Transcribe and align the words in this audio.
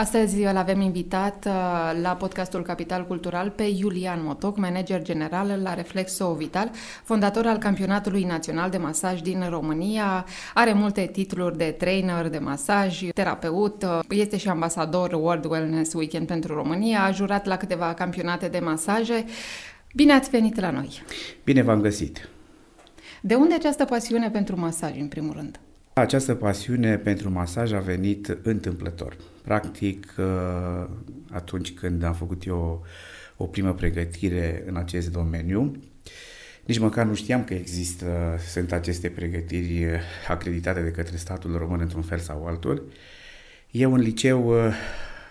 Astăzi 0.00 0.42
îl 0.42 0.56
avem 0.56 0.80
invitat 0.80 1.44
uh, 1.46 1.52
la 2.02 2.16
podcastul 2.18 2.62
Capital 2.62 3.06
Cultural 3.06 3.50
pe 3.50 3.62
Iulian 3.62 4.20
Motoc, 4.24 4.56
manager 4.56 5.02
general 5.02 5.60
la 5.62 5.74
Reflexo 5.74 6.34
Vital, 6.34 6.70
fondator 7.04 7.46
al 7.46 7.58
Campionatului 7.58 8.24
Național 8.24 8.70
de 8.70 8.76
Masaj 8.76 9.20
din 9.20 9.46
România. 9.48 10.26
Are 10.54 10.72
multe 10.72 11.08
titluri 11.12 11.56
de 11.56 11.74
trainer 11.78 12.28
de 12.28 12.38
masaj, 12.38 13.02
terapeut, 13.14 13.82
uh, 13.82 13.98
este 14.08 14.36
și 14.36 14.48
ambasador 14.48 15.12
World 15.12 15.44
Wellness 15.44 15.92
Weekend 15.92 16.26
pentru 16.26 16.54
România, 16.54 17.02
a 17.02 17.10
jurat 17.10 17.46
la 17.46 17.56
câteva 17.56 17.94
campionate 17.94 18.48
de 18.48 18.58
masaje. 18.58 19.24
Bine 19.94 20.12
ați 20.12 20.30
venit 20.30 20.60
la 20.60 20.70
noi! 20.70 21.02
Bine 21.44 21.62
v-am 21.62 21.80
găsit! 21.80 22.28
De 23.20 23.34
unde 23.34 23.54
această 23.54 23.84
pasiune 23.84 24.30
pentru 24.30 24.60
masaj, 24.60 24.98
în 24.98 25.08
primul 25.08 25.32
rând? 25.32 25.60
Această 26.00 26.34
pasiune 26.34 26.96
pentru 26.96 27.30
masaj 27.30 27.72
a 27.72 27.78
venit 27.78 28.38
întâmplător. 28.42 29.16
Practic, 29.42 30.14
uh, 30.18 30.88
atunci 31.30 31.72
când 31.72 32.02
am 32.02 32.14
făcut 32.14 32.46
eu 32.46 32.84
o 33.36 33.46
primă 33.46 33.74
pregătire 33.74 34.64
în 34.66 34.76
acest 34.76 35.12
domeniu, 35.12 35.76
nici 36.64 36.78
măcar 36.78 37.06
nu 37.06 37.14
știam 37.14 37.44
că 37.44 37.54
există, 37.54 38.38
sunt 38.52 38.72
aceste 38.72 39.08
pregătiri 39.08 39.86
acreditate 40.28 40.80
de 40.80 40.90
către 40.90 41.16
statul 41.16 41.56
român 41.56 41.80
într-un 41.80 42.02
fel 42.02 42.18
sau 42.18 42.46
altul. 42.46 42.92
Eu 43.70 43.94
în 43.94 44.00
liceu 44.00 44.66
uh, 44.66 44.74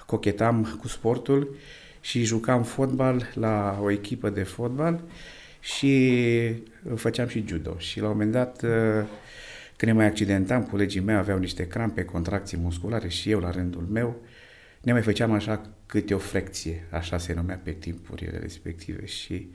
cochetam 0.05 0.77
cu 0.79 0.87
sportul 0.87 1.55
și 2.01 2.23
jucam 2.23 2.63
fotbal 2.63 3.31
la 3.33 3.79
o 3.81 3.91
echipă 3.91 4.29
de 4.29 4.43
fotbal 4.43 5.01
și 5.59 6.53
făceam 6.95 7.27
și 7.27 7.45
judo. 7.47 7.75
Și 7.77 7.99
la 7.99 8.05
un 8.05 8.11
moment 8.11 8.31
dat 8.31 8.61
uh, 8.63 8.69
când 9.79 9.91
ne 9.91 9.97
mai 9.97 10.05
accidentam, 10.05 10.63
colegii 10.63 11.01
mei 11.01 11.15
aveau 11.15 11.37
niște 11.37 11.67
crampe, 11.67 12.05
contracții 12.05 12.57
musculare 12.57 13.07
și 13.07 13.31
eu 13.31 13.39
la 13.39 13.51
rândul 13.51 13.81
meu 13.81 14.21
ne 14.81 14.91
mai 14.91 15.01
făceam 15.01 15.31
așa 15.31 15.75
câte 15.85 16.13
o 16.13 16.17
frecție, 16.17 16.87
așa 16.91 17.17
se 17.17 17.33
numea 17.33 17.61
pe 17.63 17.71
timpurile 17.71 18.37
respective 18.37 19.05
și 19.05 19.51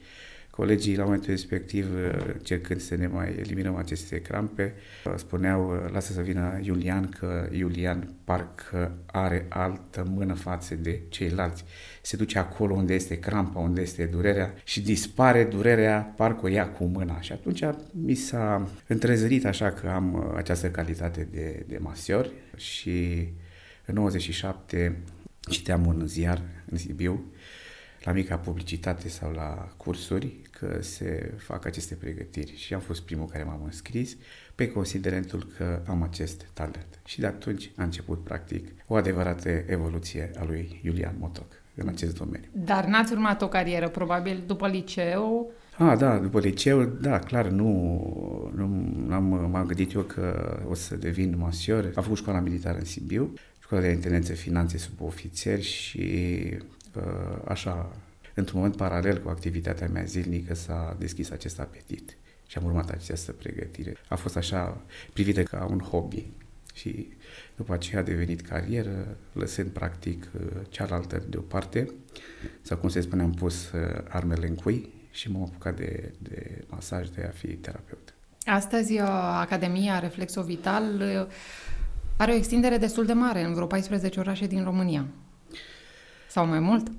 colegii 0.56 0.96
la 0.96 1.04
momentul 1.04 1.30
respectiv, 1.30 1.86
cercând 2.42 2.80
să 2.80 2.96
ne 2.96 3.06
mai 3.06 3.34
eliminăm 3.38 3.76
aceste 3.76 4.20
crampe, 4.20 4.74
spuneau, 5.16 5.88
lasă 5.92 6.12
să 6.12 6.20
vină 6.20 6.58
Iulian, 6.62 7.08
că 7.08 7.48
Iulian 7.52 8.14
parcă 8.24 8.96
are 9.06 9.46
altă 9.48 10.06
mână 10.10 10.34
față 10.34 10.74
de 10.74 11.00
ceilalți. 11.08 11.64
Se 12.02 12.16
duce 12.16 12.38
acolo 12.38 12.74
unde 12.74 12.94
este 12.94 13.18
crampa, 13.18 13.58
unde 13.58 13.80
este 13.80 14.04
durerea 14.04 14.54
și 14.64 14.80
dispare 14.80 15.44
durerea, 15.44 16.12
parcă 16.16 16.46
o 16.46 16.48
ia 16.48 16.68
cu 16.68 16.84
mâna. 16.84 17.20
Și 17.20 17.32
atunci 17.32 17.64
mi 17.90 18.14
s-a 18.14 18.68
întrezărit 18.86 19.46
așa 19.46 19.70
că 19.70 19.88
am 19.88 20.32
această 20.36 20.70
calitate 20.70 21.28
de, 21.30 21.64
de 21.68 21.78
masior 21.80 22.30
și 22.56 23.28
în 23.84 23.94
97 23.94 24.96
citeam 25.40 25.86
un 25.86 26.06
ziar 26.06 26.42
în 26.70 26.78
Sibiu, 26.78 27.24
la 28.04 28.12
mica 28.12 28.36
publicitate 28.36 29.08
sau 29.08 29.32
la 29.32 29.68
cursuri, 29.76 30.36
că 30.50 30.82
se 30.82 31.32
fac 31.36 31.64
aceste 31.64 31.94
pregătiri 31.94 32.56
și 32.56 32.74
am 32.74 32.80
fost 32.80 33.02
primul 33.02 33.26
care 33.26 33.44
m-am 33.44 33.60
înscris 33.64 34.16
pe 34.54 34.68
considerentul 34.68 35.46
că 35.56 35.82
am 35.86 36.02
acest 36.02 36.46
talent. 36.52 37.00
Și 37.04 37.20
de 37.20 37.26
atunci 37.26 37.70
a 37.76 37.82
început 37.82 38.24
practic 38.24 38.68
o 38.86 38.94
adevărată 38.94 39.48
evoluție 39.66 40.30
a 40.38 40.44
lui 40.44 40.80
Iulian 40.84 41.14
Motoc 41.18 41.46
în 41.74 41.88
acest 41.88 42.18
domeniu. 42.18 42.48
Dar 42.52 42.84
n-ați 42.84 43.12
urmat 43.12 43.42
o 43.42 43.48
carieră, 43.48 43.88
probabil, 43.88 44.42
după 44.46 44.68
liceu? 44.68 45.50
Ah, 45.78 45.98
da, 45.98 46.18
după 46.18 46.40
liceu, 46.40 46.82
da, 46.84 47.18
clar, 47.18 47.46
nu, 47.46 48.52
nu 48.54 48.64
am, 49.14 49.48
m-am 49.50 49.66
gândit 49.66 49.92
eu 49.92 50.02
că 50.02 50.58
o 50.68 50.74
să 50.74 50.96
devin 50.96 51.34
masior. 51.38 51.92
Am 51.94 52.02
făcut 52.02 52.18
școala 52.18 52.40
militară 52.40 52.78
în 52.78 52.84
Sibiu, 52.84 53.32
școala 53.62 53.82
de 53.82 53.90
intendență 53.90 54.32
finanțe 54.32 54.78
sub 54.78 55.00
ofițeri 55.00 55.62
și 55.62 56.00
uh, 56.52 56.60
așa 57.44 57.96
într-un 58.34 58.58
moment 58.58 58.76
paralel 58.76 59.22
cu 59.22 59.28
activitatea 59.28 59.88
mea 59.88 60.04
zilnică 60.04 60.54
s-a 60.54 60.96
deschis 60.98 61.30
acest 61.30 61.60
apetit 61.60 62.16
și 62.46 62.58
am 62.58 62.64
urmat 62.64 62.90
această 62.90 63.32
pregătire. 63.32 63.96
A 64.08 64.16
fost 64.16 64.36
așa 64.36 64.80
privită 65.12 65.42
ca 65.42 65.66
un 65.70 65.78
hobby 65.78 66.26
și 66.74 67.08
după 67.56 67.72
aceea 67.72 68.00
a 68.00 68.04
devenit 68.04 68.40
carieră, 68.40 69.16
lăsând 69.32 69.70
practic 69.70 70.30
cealaltă 70.68 71.22
deoparte, 71.28 71.88
sau 72.62 72.76
cum 72.76 72.88
se 72.88 73.00
spune, 73.00 73.22
am 73.22 73.32
pus 73.32 73.70
uh, 73.72 73.80
armele 74.08 74.46
în 74.46 74.54
cui 74.54 74.92
și 75.10 75.30
m-am 75.30 75.42
apucat 75.42 75.76
de, 75.76 76.12
de 76.18 76.64
masaj, 76.68 77.08
de 77.08 77.24
a 77.24 77.30
fi 77.30 77.46
terapeut. 77.46 78.14
Astăzi, 78.44 78.92
uh, 78.92 79.08
Academia 79.40 79.98
Reflexo 79.98 80.42
Vital 80.42 80.84
uh, 81.00 81.26
are 82.16 82.32
o 82.32 82.34
extindere 82.34 82.76
destul 82.76 83.06
de 83.06 83.12
mare 83.12 83.42
în 83.42 83.54
vreo 83.54 83.66
14 83.66 84.20
orașe 84.20 84.46
din 84.46 84.64
România. 84.64 85.06
Sau 86.34 86.46
mai 86.46 86.58
mult? 86.58 86.90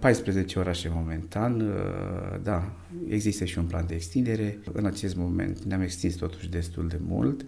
14 0.00 0.58
uh, 0.58 0.64
orașe 0.64 0.90
momentan, 0.92 1.60
uh, 1.60 2.38
da, 2.42 2.72
există 3.08 3.44
și 3.44 3.58
un 3.58 3.64
plan 3.64 3.86
de 3.86 3.94
extindere. 3.94 4.58
În 4.72 4.84
acest 4.86 5.16
moment 5.16 5.62
ne-am 5.62 5.80
extins 5.80 6.14
totuși 6.14 6.48
destul 6.48 6.88
de 6.88 6.98
mult. 7.06 7.44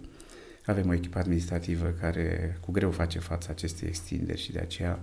Avem 0.65 0.89
o 0.89 0.93
echipă 0.93 1.19
administrativă 1.19 1.93
care 1.99 2.57
cu 2.65 2.71
greu 2.71 2.91
face 2.91 3.19
față 3.19 3.47
acestei 3.51 3.87
extinderi 3.87 4.41
și 4.41 4.51
de 4.51 4.59
aceea 4.59 4.99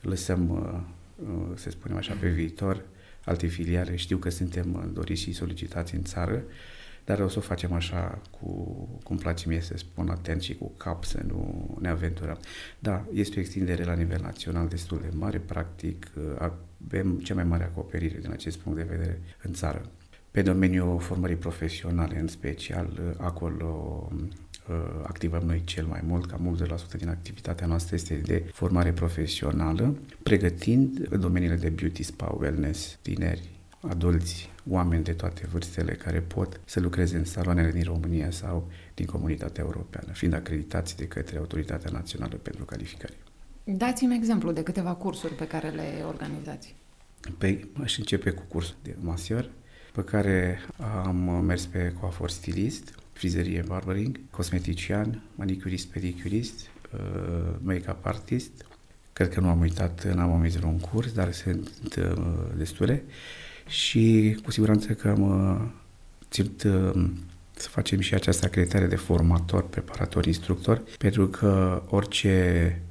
lăsăm, 0.00 0.48
uh, 0.48 1.28
să 1.54 1.70
spunem 1.70 1.96
așa, 1.96 2.16
pe 2.20 2.28
viitor 2.28 2.84
alte 3.24 3.46
filiale. 3.46 3.96
Știu 3.96 4.16
că 4.16 4.30
suntem 4.30 4.90
doriți 4.94 5.22
și 5.22 5.32
solicitați 5.32 5.94
în 5.94 6.02
țară, 6.02 6.42
dar 7.08 7.20
o 7.20 7.28
să 7.28 7.38
o 7.38 7.40
facem 7.40 7.72
așa 7.72 8.20
cu, 8.30 8.48
cum 9.02 9.16
place 9.16 9.48
mie 9.48 9.60
să 9.60 9.76
spun, 9.76 10.08
atent 10.08 10.42
și 10.42 10.54
cu 10.54 10.72
cap, 10.76 11.04
să 11.04 11.20
nu 11.26 11.76
ne 11.80 11.88
aventurăm. 11.88 12.38
Da, 12.78 13.04
este 13.12 13.38
o 13.38 13.40
extindere 13.40 13.84
la 13.84 13.94
nivel 13.94 14.20
național 14.22 14.68
destul 14.68 14.98
de 15.00 15.16
mare, 15.16 15.38
practic 15.38 16.10
avem 16.38 17.18
cea 17.18 17.34
mai 17.34 17.44
mare 17.44 17.64
acoperire 17.64 18.18
din 18.18 18.30
acest 18.30 18.58
punct 18.58 18.78
de 18.78 18.84
vedere 18.90 19.20
în 19.42 19.52
țară. 19.52 19.90
Pe 20.30 20.42
domeniul 20.42 21.00
formării 21.00 21.36
profesionale 21.36 22.18
în 22.18 22.26
special, 22.26 23.16
acolo 23.16 24.08
activăm 25.02 25.42
noi 25.46 25.62
cel 25.64 25.86
mai 25.86 26.00
mult, 26.06 26.26
cam 26.26 26.58
80% 26.94 26.96
din 26.96 27.08
activitatea 27.08 27.66
noastră 27.66 27.94
este 27.94 28.14
de 28.14 28.44
formare 28.52 28.92
profesională, 28.92 29.96
pregătind 30.22 31.08
domeniile 31.08 31.56
de 31.56 31.68
beauty, 31.68 32.02
spa, 32.02 32.36
wellness, 32.40 32.98
tineri, 33.02 33.57
adulți, 33.80 34.50
oameni 34.68 35.04
de 35.04 35.12
toate 35.12 35.46
vârstele 35.52 35.92
care 35.92 36.20
pot 36.20 36.60
să 36.64 36.80
lucreze 36.80 37.16
în 37.16 37.24
saloanele 37.24 37.70
din 37.70 37.82
România 37.82 38.30
sau 38.30 38.70
din 38.94 39.06
comunitatea 39.06 39.64
europeană, 39.64 40.12
fiind 40.12 40.34
acreditați 40.34 40.96
de 40.96 41.06
către 41.06 41.38
Autoritatea 41.38 41.90
Națională 41.92 42.36
pentru 42.36 42.64
Calificare. 42.64 43.14
Dați-mi 43.64 44.14
exemplu 44.14 44.52
de 44.52 44.62
câteva 44.62 44.94
cursuri 44.94 45.34
pe 45.34 45.46
care 45.46 45.68
le 45.68 46.04
organizați. 46.06 46.74
Păi, 47.38 47.68
aș 47.82 47.98
începe 47.98 48.30
cu 48.30 48.42
cursul 48.48 48.76
de 48.82 48.96
masior, 49.00 49.50
pe 49.92 50.04
care 50.04 50.60
am 51.04 51.44
mers 51.44 51.66
pe 51.66 51.94
coafor 52.00 52.30
stilist, 52.30 52.94
frizerie 53.12 53.64
barbering, 53.66 54.20
cosmetician, 54.30 55.22
manicurist, 55.34 55.86
pedicurist, 55.86 56.70
uh, 56.94 57.54
make-up 57.62 58.06
artist. 58.06 58.50
Cred 59.12 59.28
că 59.28 59.40
nu 59.40 59.48
am 59.48 59.60
uitat, 59.60 60.14
n-am 60.14 60.30
omis 60.30 60.56
un 60.62 60.78
curs, 60.78 61.12
dar 61.12 61.32
sunt 61.32 61.96
uh, 61.98 62.14
destule 62.56 63.04
și 63.68 64.36
cu 64.44 64.50
siguranță 64.50 64.92
că 64.92 65.08
am 65.08 65.22
uh, 65.22 65.68
ținut 66.30 66.62
uh, 66.62 67.10
să 67.50 67.68
facem 67.68 68.00
și 68.00 68.14
această 68.14 68.46
acreditare 68.46 68.86
de 68.86 68.96
formator, 68.96 69.68
preparator, 69.68 70.26
instructor, 70.26 70.82
pentru 70.98 71.28
că 71.28 71.82
orice 71.88 72.82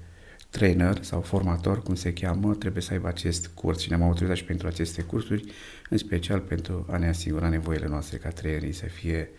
trainer 0.49 1.03
sau 1.03 1.21
formator, 1.21 1.83
cum 1.83 1.95
se 1.95 2.13
cheamă, 2.13 2.53
trebuie 2.53 2.83
să 2.83 2.93
aibă 2.93 3.07
acest 3.07 3.47
curs 3.53 3.79
și 3.79 3.89
ne-am 3.89 4.01
autorizat 4.01 4.35
și 4.35 4.43
pentru 4.43 4.67
aceste 4.67 5.01
cursuri, 5.01 5.51
în 5.89 5.97
special 5.97 6.39
pentru 6.39 6.85
a 6.89 6.97
ne 6.97 7.07
asigura 7.07 7.49
nevoile 7.49 7.87
noastre 7.87 8.17
ca 8.17 8.29
trainerii 8.29 8.73
să 8.73 8.85
fie 8.85 9.29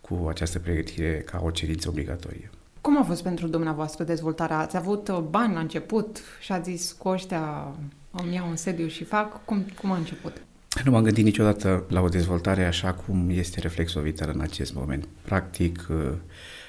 cu 0.00 0.26
această 0.28 0.58
pregătire 0.58 1.22
ca 1.26 1.40
o 1.44 1.50
cerință 1.50 1.88
obligatorie. 1.88 2.50
Cum 2.80 2.98
a 2.98 3.02
fost 3.02 3.22
pentru 3.22 3.46
dumneavoastră 3.46 4.04
dezvoltarea? 4.04 4.58
Ați 4.58 4.76
avut 4.76 5.08
uh, 5.08 5.18
bani 5.18 5.54
la 5.54 5.60
început 5.60 6.20
și 6.40 6.52
ați 6.52 6.70
zis 6.70 6.92
cu 6.92 7.08
ăștia 7.08 7.74
îmi 8.10 8.34
iau 8.34 8.48
un 8.48 8.56
sediu 8.56 8.86
și 8.86 9.04
fac? 9.04 9.44
Cum, 9.44 9.66
cum 9.80 9.90
a 9.90 9.96
început? 9.96 10.36
Nu 10.84 10.90
m-am 10.90 11.02
gândit 11.02 11.24
niciodată 11.24 11.84
la 11.88 12.00
o 12.00 12.08
dezvoltare 12.08 12.64
așa 12.64 12.92
cum 12.92 13.30
este 13.30 13.60
reflexul 13.60 14.02
vital 14.02 14.30
în 14.34 14.40
acest 14.40 14.74
moment. 14.74 15.08
Practic, 15.22 15.86
uh, 15.90 16.12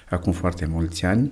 acum 0.09 0.31
foarte 0.31 0.65
mulți 0.65 1.05
ani, 1.05 1.31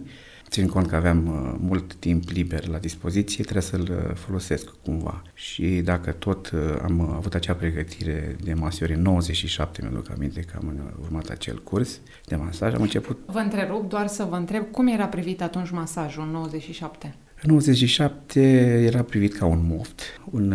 țin 0.50 0.68
cont 0.68 0.88
că 0.88 0.95
aveam 0.95 1.27
uh, 1.27 1.56
mult 1.60 1.94
timp 1.94 2.30
liber 2.30 2.68
la 2.68 2.77
dispoziție, 2.77 3.44
trebuie 3.44 3.63
să-l 3.63 4.07
uh, 4.10 4.16
folosesc 4.16 4.69
cumva. 4.83 5.22
Și 5.33 5.66
dacă 5.66 6.12
tot 6.12 6.51
am 6.83 7.01
avut 7.01 7.33
acea 7.33 7.54
pregătire 7.54 8.36
de 8.44 8.54
masiori 8.54 8.94
în 8.94 9.01
97, 9.01 9.81
mi-aduc 9.81 10.12
aminte 10.12 10.39
că 10.39 10.54
am 10.57 10.95
urmat 11.01 11.30
acel 11.30 11.63
curs 11.63 12.00
de 12.25 12.36
masaj, 12.36 12.74
am 12.74 12.81
început... 12.81 13.19
Vă 13.25 13.39
întrerup 13.39 13.89
doar 13.89 14.07
să 14.07 14.24
vă 14.30 14.36
întreb 14.36 14.71
cum 14.71 14.88
era 14.88 15.07
privit 15.07 15.42
atunci 15.42 15.69
masajul 15.69 16.24
în 16.24 16.30
97? 16.30 17.16
În 17.42 17.51
97 17.51 18.42
era 18.86 19.04
privit 19.04 19.33
ca 19.38 19.45
un 19.45 19.66
moft, 19.68 20.01
un 20.31 20.54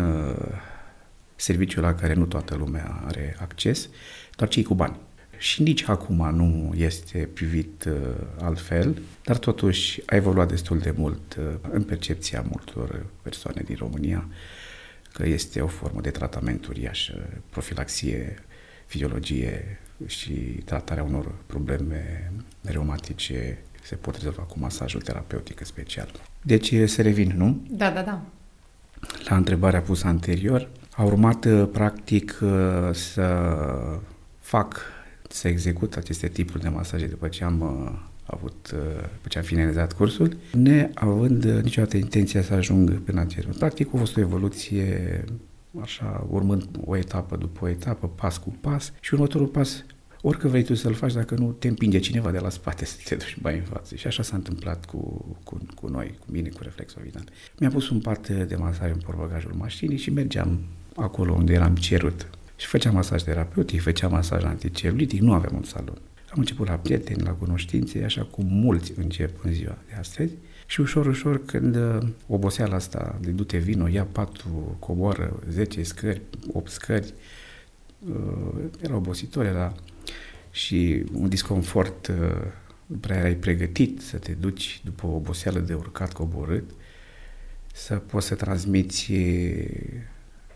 serviciu 1.41 1.81
la 1.81 1.95
care 1.95 2.13
nu 2.13 2.25
toată 2.25 2.55
lumea 2.55 3.01
are 3.05 3.35
acces, 3.39 3.89
doar 4.35 4.49
cei 4.49 4.63
cu 4.63 4.73
bani. 4.73 4.95
și 5.37 5.61
nici 5.61 5.87
acum 5.87 6.35
nu 6.35 6.73
este 6.75 7.29
privit 7.33 7.83
uh, 7.87 7.93
altfel, 8.41 9.01
dar 9.23 9.37
totuși 9.37 10.01
a 10.05 10.15
evoluat 10.15 10.47
destul 10.49 10.79
de 10.79 10.93
mult 10.97 11.35
uh, 11.39 11.45
în 11.71 11.83
percepția 11.83 12.45
multor 12.49 13.05
persoane 13.21 13.61
din 13.65 13.75
România 13.79 14.27
că 15.13 15.25
este 15.27 15.61
o 15.61 15.67
formă 15.67 16.01
de 16.01 16.09
tratament 16.09 16.65
uriaș, 16.65 17.09
profilaxie, 17.49 18.43
fiziologie 18.85 19.79
și 20.05 20.31
tratarea 20.65 21.03
unor 21.03 21.31
probleme 21.45 22.31
reumatice 22.61 23.57
se 23.83 23.95
pot 23.95 24.15
rezolva 24.15 24.41
cu 24.41 24.59
masajul 24.59 25.01
terapeutic 25.01 25.65
special. 25.65 26.11
Deci 26.41 26.73
să 26.85 27.01
revin, 27.01 27.33
nu? 27.35 27.65
Da, 27.69 27.89
da, 27.89 28.01
da. 28.01 28.21
La 29.29 29.35
întrebarea 29.35 29.81
pusă 29.81 30.07
anterior, 30.07 30.69
a 31.01 31.03
urmat 31.03 31.45
uh, 31.45 31.67
practic 31.71 32.39
uh, 32.41 32.49
să 32.93 33.47
fac, 34.39 34.81
să 35.29 35.47
execut 35.47 35.95
aceste 35.95 36.27
tipuri 36.27 36.63
de 36.63 36.69
masaje 36.69 37.05
după 37.05 37.27
ce 37.27 37.43
am 37.43 37.61
uh, 37.61 37.99
avut, 38.25 38.69
după 39.15 39.27
ce 39.27 39.37
am 39.37 39.43
finalizat 39.43 39.93
cursul, 39.93 40.37
neavând 40.51 41.45
niciodată 41.45 41.97
intenția 41.97 42.41
să 42.41 42.53
ajung 42.53 42.99
până 42.99 43.21
acest 43.21 43.47
Practic 43.57 43.87
a 43.93 43.97
fost 43.97 44.17
o 44.17 44.19
evoluție 44.19 45.23
așa, 45.81 46.27
urmând 46.29 46.65
o 46.85 46.97
etapă 46.97 47.35
după 47.37 47.65
o 47.65 47.67
etapă, 47.67 48.07
pas 48.07 48.37
cu 48.37 48.55
pas 48.61 48.93
și 48.99 49.13
următorul 49.13 49.47
pas 49.47 49.83
orică 50.21 50.47
vrei 50.47 50.63
tu 50.63 50.73
să-l 50.73 50.93
faci 50.93 51.13
dacă 51.13 51.35
nu 51.35 51.51
te 51.51 51.67
împinge 51.67 51.99
cineva 51.99 52.31
de 52.31 52.39
la 52.39 52.49
spate 52.49 52.85
să 52.91 52.95
te 53.05 53.15
duci 53.15 53.37
mai 53.41 53.55
în 53.55 53.63
față. 53.63 53.95
Și 53.95 54.07
așa 54.07 54.23
s-a 54.23 54.35
întâmplat 54.35 54.85
cu, 54.85 55.25
cu, 55.43 55.57
cu 55.75 55.87
noi, 55.87 56.15
cu 56.19 56.25
mine, 56.31 56.49
cu 56.49 56.63
Reflexovidan. 56.63 57.25
Mi-a 57.59 57.69
pus 57.69 57.89
un 57.89 57.99
pat 57.99 58.29
de 58.29 58.55
masaj 58.55 58.91
în 58.91 58.99
portbagajul 59.05 59.53
mașinii 59.53 59.97
și 59.97 60.11
mergeam 60.11 60.59
acolo 60.95 61.33
unde 61.33 61.53
eram 61.53 61.75
cerut. 61.75 62.27
Și 62.55 62.67
făceam 62.67 62.93
masaj 62.93 63.21
terapeutic, 63.21 63.81
făceam 63.81 64.11
masaj 64.11 64.43
anticelulitic, 64.43 65.21
nu 65.21 65.33
aveam 65.33 65.55
un 65.55 65.63
salon. 65.63 65.97
Am 66.31 66.39
început 66.39 66.67
la 66.67 66.75
prieteni, 66.75 67.21
la 67.21 67.31
cunoștințe, 67.31 68.03
așa 68.03 68.23
cum 68.23 68.45
mulți 68.49 68.93
încep 68.95 69.43
în 69.43 69.51
ziua 69.51 69.77
de 69.87 69.93
astăzi. 69.99 70.33
Și 70.65 70.81
ușor, 70.81 71.05
ușor, 71.05 71.45
când 71.45 71.75
uh, 71.75 71.97
oboseala 72.27 72.75
asta 72.75 73.19
de 73.21 73.31
du-te 73.31 73.57
vino, 73.57 73.87
ia 73.87 74.07
patul, 74.11 74.75
coboară 74.79 75.39
10 75.49 75.83
scări, 75.83 76.21
8 76.53 76.71
scări, 76.71 77.13
uh, 78.09 78.63
era 78.81 78.95
obositor, 78.95 79.45
era 79.45 79.75
și 80.51 81.03
un 81.13 81.29
disconfort, 81.29 82.07
uh, 82.07 82.47
prea 82.99 83.17
erai 83.17 83.33
pregătit 83.33 84.01
să 84.01 84.17
te 84.17 84.31
duci 84.31 84.81
după 84.83 85.07
o 85.07 85.15
oboseală 85.15 85.59
de 85.59 85.73
urcat 85.73 86.13
coborât, 86.13 86.69
să 87.73 87.95
poți 87.95 88.27
să 88.27 88.35
transmiți 88.35 89.13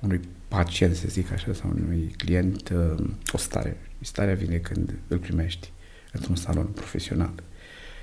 unui 0.05 0.19
pacient, 0.47 0.95
să 0.95 1.07
zic 1.07 1.31
așa, 1.31 1.53
sau 1.53 1.69
unui 1.69 2.13
client 2.17 2.69
uh, 2.69 3.05
o 3.31 3.37
stare. 3.37 3.77
Starea 4.01 4.35
vine 4.35 4.57
când 4.57 4.93
îl 5.07 5.17
primești 5.17 5.71
într-un 6.11 6.35
salon 6.35 6.65
profesional. 6.65 7.33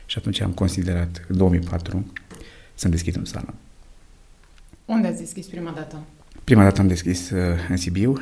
Și 0.06 0.18
atunci 0.18 0.40
am 0.40 0.52
considerat, 0.52 1.24
în 1.28 1.36
2004, 1.36 2.12
să-mi 2.74 2.92
deschid 2.92 3.16
un 3.16 3.24
salon. 3.24 3.54
Unde 4.84 5.06
ați 5.06 5.18
deschis 5.18 5.46
prima 5.46 5.70
dată? 5.70 6.04
Prima 6.44 6.62
dată 6.62 6.80
am 6.80 6.88
deschis 6.88 7.30
uh, 7.30 7.40
în 7.68 7.76
Sibiu, 7.76 8.16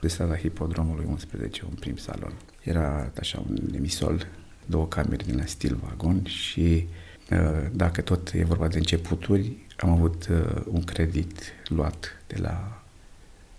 de 0.00 0.08
strada 0.08 0.36
Hipodromului 0.36 1.04
11, 1.08 1.62
un 1.64 1.74
prim 1.74 1.96
salon. 1.96 2.32
Era 2.62 3.12
așa 3.18 3.42
un 3.48 3.56
emisol, 3.74 4.26
două 4.66 4.86
camere 4.86 5.24
din 5.26 5.36
la 5.36 5.46
stil 5.46 5.78
vagon 5.82 6.24
și 6.24 6.86
uh, 7.30 7.66
dacă 7.72 8.00
tot 8.00 8.32
e 8.32 8.44
vorba 8.44 8.68
de 8.68 8.78
începuturi, 8.78 9.56
am 9.76 9.90
avut 9.90 10.28
uh, 10.30 10.62
un 10.66 10.82
credit 10.82 11.40
luat 11.68 12.22
de 12.26 12.36
la 12.38 12.83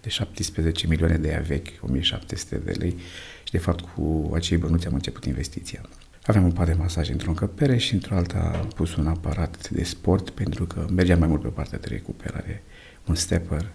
de 0.05 0.11
17 0.11 0.87
milioane 0.87 1.17
de 1.17 1.27
ea 1.27 1.43
vechi, 1.47 1.67
1700 1.81 2.57
de 2.65 2.71
lei 2.71 2.95
și 3.43 3.51
de 3.51 3.57
fapt 3.57 3.85
cu 3.93 4.31
acei 4.33 4.57
bănuți 4.57 4.87
am 4.87 4.93
început 4.93 5.25
investiția. 5.25 5.81
Aveam 6.25 6.43
un 6.43 6.51
pat 6.51 6.65
de 6.65 6.73
masaj 6.73 7.09
într-o 7.09 7.29
încăpere 7.29 7.77
și 7.77 7.93
într-o 7.93 8.15
alta 8.15 8.59
am 8.61 8.67
pus 8.67 8.95
un 8.95 9.07
aparat 9.07 9.69
de 9.69 9.83
sport 9.83 10.29
pentru 10.29 10.65
că 10.65 10.85
mergeam 10.95 11.19
mai 11.19 11.27
mult 11.27 11.41
pe 11.41 11.47
partea 11.47 11.77
de 11.77 11.87
recuperare, 11.89 12.63
un 13.05 13.15
stepper 13.15 13.71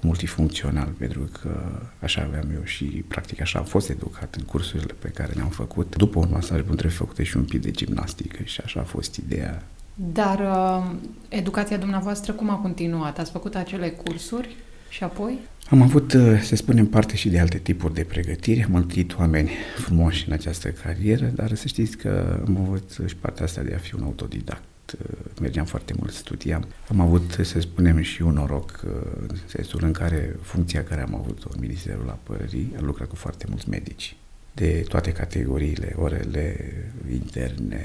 multifuncțional, 0.00 0.88
pentru 0.98 1.28
că 1.42 1.80
așa 2.00 2.22
aveam 2.22 2.50
eu 2.54 2.64
și 2.64 2.84
practic 2.84 3.40
așa 3.40 3.58
am 3.58 3.64
fost 3.64 3.88
educat 3.88 4.34
în 4.34 4.44
cursurile 4.44 4.94
pe 4.98 5.08
care 5.08 5.32
le-am 5.32 5.48
făcut. 5.48 5.96
După 5.96 6.18
un 6.18 6.28
masaj 6.30 6.60
bun 6.60 6.76
trebuie 6.76 6.98
făcute 6.98 7.22
și 7.22 7.36
un 7.36 7.44
pic 7.44 7.60
de 7.60 7.70
gimnastică 7.70 8.38
și 8.44 8.60
așa 8.64 8.80
a 8.80 8.84
fost 8.84 9.16
ideea. 9.16 9.62
Dar 9.94 10.38
uh, 10.38 10.90
educația 11.28 11.76
dumneavoastră 11.76 12.32
cum 12.32 12.50
a 12.50 12.56
continuat? 12.56 13.18
Ați 13.18 13.30
făcut 13.30 13.54
acele 13.54 13.88
cursuri 13.88 14.56
și 14.88 15.02
apoi? 15.04 15.38
Am 15.70 15.82
avut, 15.82 16.12
uh, 16.12 16.40
să 16.42 16.56
spunem, 16.56 16.86
parte 16.86 17.16
și 17.16 17.28
de 17.28 17.38
alte 17.38 17.58
tipuri 17.58 17.94
de 17.94 18.04
pregătiri. 18.04 18.62
Am 18.62 18.74
întâlnit 18.74 19.18
oameni 19.18 19.50
frumoși 19.76 20.24
în 20.26 20.32
această 20.32 20.68
carieră, 20.68 21.26
dar 21.26 21.54
să 21.54 21.66
știți 21.68 21.96
că 21.96 22.42
am 22.46 22.56
avut 22.56 22.98
și 23.06 23.16
partea 23.16 23.44
asta 23.44 23.62
de 23.62 23.74
a 23.74 23.78
fi 23.78 23.94
un 23.94 24.02
autodidact. 24.02 24.62
Uh, 24.92 25.18
mergeam 25.40 25.64
foarte 25.64 25.94
mult, 25.98 26.12
studiam. 26.12 26.66
Am 26.88 27.00
avut, 27.00 27.36
să 27.42 27.60
spunem, 27.60 28.02
și 28.02 28.22
un 28.22 28.32
noroc 28.32 28.80
uh, 28.84 28.90
în 29.28 29.36
sensul 29.46 29.80
în 29.82 29.92
care 29.92 30.36
funcția 30.42 30.84
care 30.84 31.00
am 31.00 31.14
avut-o 31.14 31.48
în 31.52 31.60
Ministerul 31.60 32.08
Apărării, 32.08 32.74
am 32.78 32.84
lucrat 32.84 33.08
cu 33.08 33.16
foarte 33.16 33.46
mulți 33.48 33.68
medici 33.68 34.16
de 34.54 34.84
toate 34.88 35.12
categoriile, 35.12 35.94
orele 35.96 36.72
interne, 37.12 37.84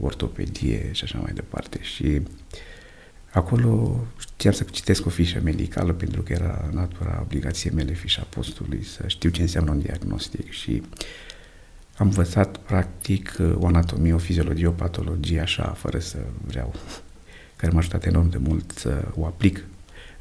ortopedie 0.00 0.88
și 0.92 1.04
așa 1.04 1.18
mai 1.18 1.32
departe. 1.34 1.78
Și 1.82 2.22
acolo 3.30 4.04
știam 4.18 4.52
să 4.52 4.64
citesc 4.70 5.06
o 5.06 5.10
fișă 5.10 5.40
medicală 5.44 5.92
pentru 5.92 6.22
că 6.22 6.32
era 6.32 6.68
natura 6.72 7.18
obligației 7.22 7.72
mele 7.74 7.92
fișa 7.92 8.26
postului, 8.28 8.84
să 8.84 9.02
știu 9.06 9.30
ce 9.30 9.42
înseamnă 9.42 9.70
un 9.70 9.80
diagnostic 9.80 10.50
și 10.50 10.82
am 11.96 12.06
învățat 12.06 12.56
practic 12.56 13.36
o 13.54 13.66
anatomie, 13.66 14.12
o 14.12 14.18
fiziologie, 14.18 14.66
o 14.66 14.70
patologie 14.70 15.40
așa, 15.40 15.62
fără 15.62 15.98
să 15.98 16.18
vreau, 16.46 16.74
care 17.56 17.72
m-a 17.72 17.78
ajutat 17.78 18.04
enorm 18.04 18.30
de 18.30 18.38
mult 18.38 18.70
să 18.70 19.04
o 19.14 19.26
aplic 19.26 19.64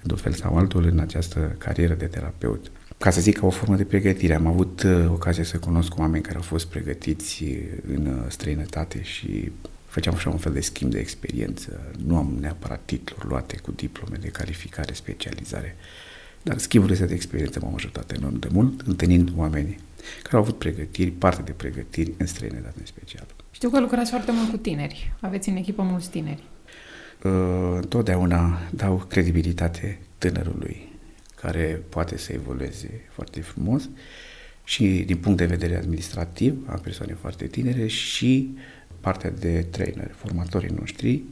într-un 0.01 0.17
fel 0.17 0.33
sau 0.33 0.57
altul 0.57 0.85
în 0.85 0.99
această 0.99 1.55
carieră 1.57 1.93
de 1.93 2.05
terapeut. 2.05 2.71
Ca 2.97 3.09
să 3.09 3.21
zic 3.21 3.39
ca 3.39 3.45
o 3.45 3.49
formă 3.49 3.75
de 3.75 3.83
pregătire, 3.83 4.33
am 4.33 4.47
avut 4.47 4.83
uh, 4.83 5.05
ocazia 5.09 5.43
să 5.43 5.57
cunosc 5.57 5.97
oameni 5.97 6.23
care 6.23 6.35
au 6.35 6.41
fost 6.41 6.65
pregătiți 6.65 7.43
în 7.87 8.05
uh, 8.05 8.25
străinătate 8.27 9.01
și 9.03 9.51
făceam 9.97 10.15
așa 10.15 10.29
un 10.29 10.37
fel 10.37 10.53
de 10.53 10.59
schimb 10.59 10.91
de 10.91 10.99
experiență. 10.99 11.91
Nu 12.05 12.17
am 12.17 12.37
neapărat 12.39 12.81
titluri 12.85 13.27
luate 13.27 13.57
cu 13.57 13.71
diplome 13.71 14.17
de 14.21 14.27
calificare, 14.27 14.93
specializare, 14.93 15.75
dar 16.43 16.57
schimburile 16.57 17.05
de 17.05 17.13
experiență 17.13 17.59
m-au 17.61 17.73
ajutat 17.75 18.11
enorm 18.11 18.39
de 18.39 18.47
mult, 18.51 18.81
întâlnind 18.81 19.31
oameni 19.35 19.79
care 20.23 20.35
au 20.35 20.41
avut 20.41 20.57
pregătiri, 20.57 21.11
parte 21.11 21.41
de 21.41 21.51
pregătiri 21.51 22.13
în 22.17 22.25
străinătate 22.25 22.75
în 22.79 22.85
special. 22.85 23.25
Știu 23.51 23.69
că 23.69 23.79
lucrați 23.79 24.09
foarte 24.09 24.31
mult 24.31 24.49
cu 24.49 24.57
tineri. 24.57 25.13
Aveți 25.19 25.49
în 25.49 25.55
echipă 25.55 25.81
mulți 25.81 26.09
tineri. 26.09 26.43
Uh, 27.23 27.31
întotdeauna 27.75 28.59
dau 28.71 29.05
credibilitate 29.07 29.99
tânărului 30.17 30.89
care 31.41 31.81
poate 31.89 32.17
să 32.17 32.33
evolueze 32.33 33.01
foarte 33.13 33.41
frumos 33.41 33.89
și 34.63 35.03
din 35.05 35.17
punct 35.17 35.37
de 35.37 35.45
vedere 35.45 35.75
administrativ 35.77 36.53
am 36.67 36.79
persoane 36.79 37.13
foarte 37.13 37.47
tinere 37.47 37.87
și 37.87 38.57
partea 39.07 39.29
de 39.29 39.65
trainer, 39.69 40.11
formatorii 40.15 40.75
noștri 40.79 41.23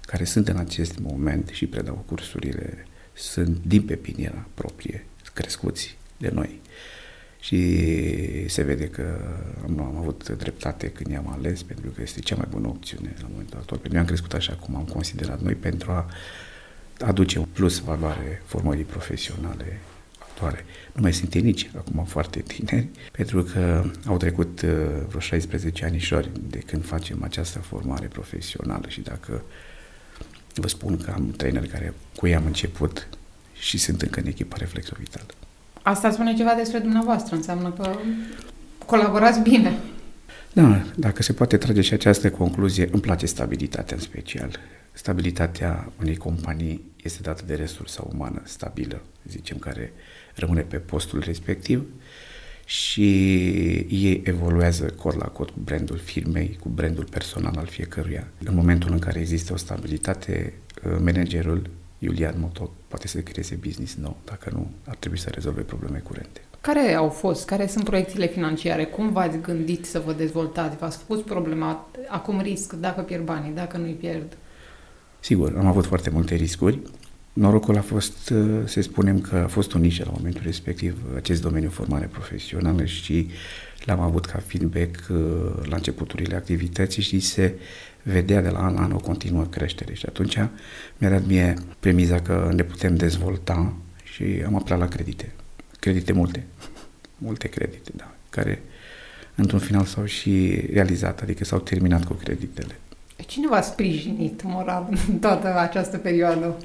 care 0.00 0.24
sunt 0.24 0.48
în 0.48 0.56
acest 0.56 0.98
moment 0.98 1.48
și 1.48 1.66
predau 1.66 2.04
cursurile 2.06 2.86
sunt 3.12 3.58
din 3.66 3.82
pepiniera 3.82 4.46
proprie, 4.54 5.04
crescuți 5.32 5.96
de 6.16 6.30
noi 6.32 6.60
și 7.40 7.58
se 8.48 8.62
vede 8.62 8.88
că 8.88 9.20
nu 9.66 9.82
am 9.82 9.96
avut 9.96 10.28
dreptate 10.28 10.90
când 10.90 11.10
i-am 11.10 11.28
ales, 11.28 11.62
pentru 11.62 11.90
că 11.90 12.02
este 12.02 12.20
cea 12.20 12.36
mai 12.36 12.46
bună 12.50 12.68
opțiune 12.68 13.14
la 13.20 13.26
momentul 13.30 13.58
actual. 13.58 13.78
Pentru 13.78 13.92
că 13.92 13.98
am 13.98 14.06
crescut 14.06 14.32
așa 14.32 14.52
cum 14.52 14.76
am 14.76 14.84
considerat 14.84 15.40
noi 15.40 15.54
pentru 15.54 15.90
a 15.90 16.10
aduce 16.98 17.38
un 17.38 17.46
plus 17.52 17.78
valoare 17.78 18.42
formării 18.44 18.84
profesionale 18.84 19.80
actuale. 20.40 20.64
Nu 20.92 21.00
mai 21.00 21.12
sunt 21.12 21.34
nici 21.34 21.70
acum 21.76 22.04
foarte 22.04 22.40
tineri, 22.40 22.88
pentru 23.12 23.42
că 23.42 23.84
au 24.06 24.16
trecut 24.16 24.62
uh, 24.62 24.70
vreo 25.08 25.20
16 25.20 25.84
anișori 25.84 26.30
de 26.48 26.58
când 26.58 26.84
facem 26.84 27.22
această 27.22 27.58
formare 27.58 28.06
profesională 28.06 28.84
și 28.88 29.00
dacă 29.00 29.42
vă 30.54 30.68
spun 30.68 30.96
că 30.96 31.10
am 31.14 31.30
traineri 31.36 31.68
care 31.68 31.94
cu 32.16 32.26
ei 32.26 32.34
am 32.34 32.46
început 32.46 33.08
și 33.52 33.78
sunt 33.78 34.02
încă 34.02 34.20
în 34.20 34.26
echipa 34.26 34.56
Reflexo 34.58 34.94
Vital. 34.98 35.26
Asta 35.82 36.10
spune 36.10 36.34
ceva 36.34 36.54
despre 36.56 36.78
dumneavoastră, 36.78 37.36
înseamnă 37.36 37.70
că 37.70 37.90
colaborați 38.86 39.40
bine. 39.40 39.78
Da, 40.52 40.82
dacă 40.96 41.22
se 41.22 41.32
poate 41.32 41.56
trage 41.56 41.80
și 41.80 41.92
această 41.92 42.30
concluzie, 42.30 42.88
îmi 42.92 43.02
place 43.02 43.26
stabilitatea 43.26 43.96
în 43.96 44.02
special. 44.02 44.58
Stabilitatea 44.92 45.92
unei 46.00 46.16
companii 46.16 46.84
este 47.02 47.22
dată 47.22 47.42
de 47.46 47.54
resursa 47.54 48.06
umană 48.12 48.42
stabilă, 48.44 49.02
zicem, 49.28 49.56
care 49.56 49.92
rămâne 50.34 50.60
pe 50.60 50.76
postul 50.76 51.22
respectiv 51.24 51.84
și 52.64 53.10
ei 53.88 54.22
evoluează 54.24 54.84
cod 54.86 55.16
la 55.18 55.26
cod 55.26 55.50
cu 55.50 55.58
brandul 55.64 55.96
firmei, 55.96 56.58
cu 56.60 56.68
brandul 56.68 57.04
personal 57.04 57.54
al 57.56 57.66
fiecăruia. 57.66 58.26
În 58.44 58.54
momentul 58.54 58.92
în 58.92 58.98
care 58.98 59.18
există 59.18 59.52
o 59.52 59.56
stabilitate, 59.56 60.52
managerul 60.98 61.70
Iulian 61.98 62.34
Motoc 62.38 62.70
poate 62.88 63.08
să 63.08 63.18
creeze 63.18 63.54
business 63.54 63.94
nou, 63.94 64.16
dacă 64.24 64.50
nu, 64.52 64.70
ar 64.84 64.96
trebui 64.98 65.18
să 65.18 65.30
rezolve 65.30 65.60
probleme 65.60 65.98
curente. 65.98 66.40
Care 66.60 66.94
au 66.94 67.08
fost? 67.08 67.46
Care 67.46 67.66
sunt 67.66 67.84
proiecțiile 67.84 68.26
financiare? 68.26 68.84
Cum 68.84 69.12
v-ați 69.12 69.38
gândit 69.38 69.84
să 69.84 70.02
vă 70.04 70.12
dezvoltați? 70.12 70.76
V-ați 70.76 71.04
pus 71.06 71.20
problema, 71.20 71.90
acum 72.08 72.40
risc, 72.40 72.72
dacă 72.72 73.00
pierd 73.00 73.24
banii, 73.24 73.52
dacă 73.52 73.76
nu-i 73.76 73.92
pierd? 73.92 74.36
Sigur, 75.20 75.54
am 75.58 75.66
avut 75.66 75.86
foarte 75.86 76.10
multe 76.10 76.34
riscuri. 76.34 76.78
Norocul 77.40 77.76
a 77.76 77.80
fost, 77.80 78.30
uh, 78.30 78.60
să 78.64 78.80
spunem 78.80 79.20
că 79.20 79.36
a 79.36 79.46
fost 79.46 79.72
un 79.72 79.80
nișă 79.80 80.02
la 80.06 80.12
momentul 80.16 80.42
respectiv, 80.44 80.96
acest 81.16 81.42
domeniu 81.42 81.70
formare 81.70 82.06
profesională 82.06 82.84
și 82.84 83.28
l-am 83.84 84.00
avut 84.00 84.26
ca 84.26 84.38
feedback 84.46 85.08
uh, 85.10 85.18
la 85.68 85.76
începuturile 85.76 86.36
activității 86.36 87.02
și 87.02 87.20
se 87.20 87.54
vedea 88.02 88.42
de 88.42 88.48
la 88.48 88.58
an 88.58 88.74
la 88.74 88.82
an 88.82 88.92
o 88.92 88.96
continuă 88.96 89.44
creștere 89.44 89.94
și 89.94 90.06
atunci 90.08 90.36
mi-a 90.98 91.10
dat 91.10 91.26
mie 91.26 91.54
premiza 91.78 92.20
că 92.20 92.50
ne 92.54 92.62
putem 92.62 92.96
dezvolta 92.96 93.74
și 94.02 94.42
am 94.46 94.54
apelat 94.54 94.78
la 94.78 94.88
credite. 94.88 95.32
Credite 95.78 96.12
multe, 96.12 96.46
multe 97.28 97.48
credite, 97.48 97.90
da, 97.96 98.14
care 98.30 98.62
într-un 99.34 99.58
final 99.58 99.84
s-au 99.84 100.04
și 100.04 100.62
realizat, 100.72 101.20
adică 101.20 101.44
s-au 101.44 101.58
terminat 101.58 102.04
cu 102.04 102.12
creditele. 102.12 102.78
Cine 103.26 103.48
v-a 103.48 103.60
sprijinit 103.60 104.42
moral 104.42 104.88
în 105.08 105.18
toată 105.18 105.58
această 105.58 105.96
perioadă? 105.96 106.56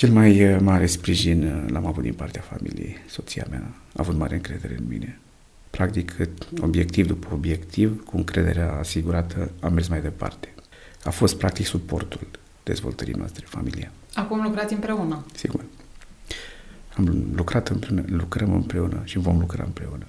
Cel 0.00 0.10
mai 0.10 0.52
uh, 0.52 0.60
mare 0.60 0.86
sprijin 0.86 1.44
uh, 1.44 1.70
l-am 1.70 1.86
avut 1.86 2.02
din 2.02 2.12
partea 2.12 2.40
familiei. 2.40 2.96
Soția 3.08 3.46
mea 3.50 3.62
a 3.66 3.72
avut 3.96 4.16
mare 4.16 4.34
încredere 4.34 4.76
în 4.78 4.84
mine. 4.88 5.18
Practic, 5.70 6.16
obiectiv 6.60 7.06
după 7.06 7.28
obiectiv, 7.32 8.04
cu 8.04 8.16
încrederea 8.16 8.72
asigurată, 8.72 9.50
am 9.60 9.72
mers 9.72 9.88
mai 9.88 10.00
departe. 10.00 10.54
A 11.04 11.10
fost, 11.10 11.36
practic, 11.36 11.66
suportul 11.66 12.26
dezvoltării 12.62 13.14
noastre, 13.14 13.44
familia. 13.48 13.90
Acum 14.14 14.42
lucrați 14.42 14.72
împreună? 14.72 15.24
Sigur. 15.34 15.64
Am 16.96 17.32
lucrat 17.34 17.68
împreună, 17.68 18.04
lucrăm 18.06 18.52
împreună 18.52 19.00
și 19.04 19.18
vom 19.18 19.38
lucra 19.38 19.64
împreună. 19.64 20.06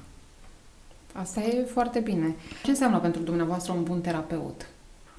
Asta 1.14 1.42
e 1.42 1.64
foarte 1.72 2.00
bine. 2.00 2.36
Ce 2.64 2.70
înseamnă 2.70 3.00
pentru 3.00 3.22
dumneavoastră 3.22 3.74
un 3.74 3.84
bun 3.84 4.02
terapeut? 4.02 4.68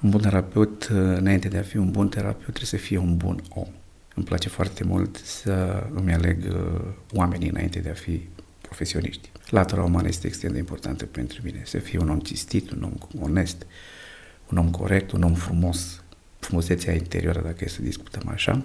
Un 0.02 0.10
bun 0.10 0.20
terapeut, 0.20 0.88
înainte 0.90 1.48
de 1.48 1.58
a 1.58 1.62
fi 1.62 1.76
un 1.76 1.90
bun 1.90 2.08
terapeut, 2.08 2.54
trebuie 2.54 2.64
să 2.64 2.76
fie 2.76 2.98
un 2.98 3.16
bun 3.16 3.42
om. 3.48 3.68
Îmi 4.14 4.24
place 4.24 4.48
foarte 4.48 4.84
mult 4.84 5.16
să 5.16 5.86
îmi 5.94 6.12
aleg 6.12 6.44
uh, 6.48 6.80
oamenii 7.12 7.48
înainte 7.48 7.78
de 7.78 7.90
a 7.90 7.94
fi 7.94 8.28
profesioniști. 8.60 9.30
Latura 9.48 9.82
umană 9.82 10.08
este 10.08 10.26
extrem 10.26 10.52
de 10.52 10.58
importantă 10.58 11.04
pentru 11.06 11.40
mine. 11.44 11.62
Să 11.64 11.78
fie 11.78 11.98
un 11.98 12.08
om 12.08 12.18
cistit, 12.18 12.70
un 12.70 12.82
om 12.82 13.22
onest, 13.22 13.66
un 14.50 14.58
om 14.58 14.70
corect, 14.70 15.10
un 15.10 15.22
om 15.22 15.34
frumos, 15.34 16.02
frumusețea 16.38 16.94
interioară, 16.94 17.40
dacă 17.40 17.64
e 17.64 17.68
să 17.68 17.82
discutăm 17.82 18.28
așa, 18.28 18.62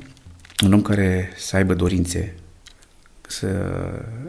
un 0.64 0.74
om 0.74 0.82
care 0.82 1.30
să 1.38 1.56
aibă 1.56 1.74
dorințe 1.74 2.36
să 3.28 3.48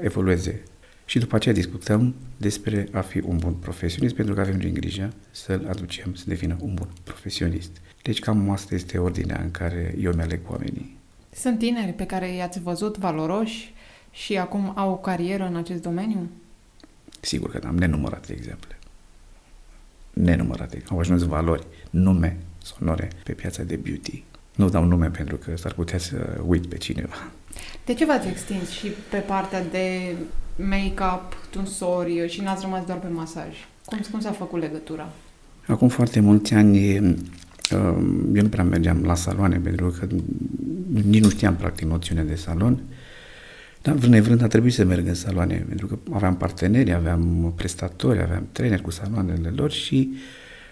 evolueze. 0.01 0.63
Și 1.05 1.19
după 1.19 1.37
aceea 1.37 1.55
discutăm 1.55 2.15
despre 2.37 2.89
a 2.93 3.01
fi 3.01 3.21
un 3.25 3.37
bun 3.37 3.53
profesionist, 3.53 4.15
pentru 4.15 4.35
că 4.35 4.41
avem 4.41 4.59
din 4.59 4.75
grijă 4.75 5.13
să-l 5.31 5.67
aducem 5.69 6.15
să 6.15 6.25
devină 6.27 6.57
un 6.61 6.75
bun 6.75 6.89
profesionist. 7.05 7.71
Deci 8.03 8.19
cam 8.19 8.51
asta 8.51 8.75
este 8.75 8.99
ordinea 8.99 9.41
în 9.43 9.51
care 9.51 9.95
eu 10.01 10.13
mi-aleg 10.13 10.41
oamenii. 10.47 10.98
Sunt 11.39 11.59
tineri 11.59 11.93
pe 11.93 12.07
care 12.07 12.33
i-ați 12.33 12.61
văzut 12.61 12.97
valoroși 12.97 13.75
și 14.11 14.39
acum 14.39 14.73
au 14.77 14.91
o 14.91 14.97
carieră 14.97 15.47
în 15.47 15.57
acest 15.57 15.83
domeniu? 15.83 16.31
Sigur 17.21 17.51
că 17.51 17.67
am 17.67 17.77
nenumărate 17.77 18.33
exemple. 18.33 18.79
Nenumărate. 20.13 20.83
Au 20.89 20.99
ajuns 20.99 21.23
valori, 21.23 21.67
nume 21.91 22.37
sonore 22.63 23.11
pe 23.25 23.33
piața 23.33 23.63
de 23.63 23.77
beauty. 23.77 24.23
Nu 24.55 24.69
dau 24.69 24.85
nume 24.85 25.11
pentru 25.11 25.37
că 25.37 25.57
s-ar 25.57 25.73
putea 25.73 25.99
să 25.99 26.41
uit 26.47 26.67
pe 26.67 26.77
cineva. 26.77 27.31
De 27.85 27.95
ce 27.95 28.05
v-ați 28.05 28.29
extins 28.29 28.71
și 28.71 28.87
pe 29.11 29.17
partea 29.17 29.65
de 29.65 30.17
make-up, 30.57 31.37
tunsori 31.51 32.29
și 32.29 32.41
n-ați 32.41 32.63
rămas 32.63 32.85
doar 32.85 32.99
pe 32.99 33.09
masaj? 33.09 33.55
Cum, 33.85 33.99
cum 34.11 34.21
s-a 34.21 34.33
făcut 34.33 34.61
legătura? 34.61 35.09
Acum 35.67 35.89
foarte 35.89 36.21
mulți 36.21 36.55
ani 36.55 36.99
eu 37.71 38.43
nu 38.43 38.49
prea 38.49 38.65
mergeam 38.65 39.03
la 39.05 39.15
saloane 39.15 39.57
pentru 39.57 39.95
că 39.99 40.07
nici 41.05 41.23
nu 41.23 41.29
știam 41.29 41.57
practic 41.57 41.87
noțiunea 41.87 42.25
de 42.25 42.35
salon. 42.35 42.83
Dar 43.83 43.95
vrând 43.95 44.13
nevrând 44.13 44.43
a 44.43 44.47
trebuit 44.47 44.73
să 44.73 44.85
merg 44.85 45.07
în 45.07 45.15
saloane 45.15 45.65
pentru 45.69 45.87
că 45.87 45.99
aveam 46.13 46.37
parteneri, 46.37 46.93
aveam 46.93 47.53
prestatori, 47.57 48.23
aveam 48.23 48.49
traineri 48.53 48.83
cu 48.83 48.91
saloanele 48.91 49.53
lor 49.57 49.71
și 49.71 50.15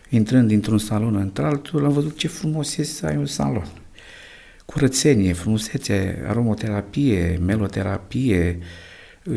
intrând 0.09 0.49
dintr-un 0.49 0.79
salon 0.79 1.17
într-altul 1.17 1.85
am 1.85 1.93
văzut 1.93 2.17
ce 2.17 2.29
frumos 2.29 2.77
e 2.77 2.83
să 2.83 3.07
ai 3.07 3.17
un 3.17 3.27
salon. 3.27 3.69
Curățenie, 4.65 5.33
frumusețe, 5.33 6.25
aromoterapie, 6.27 7.39
meloterapie, 7.47 8.59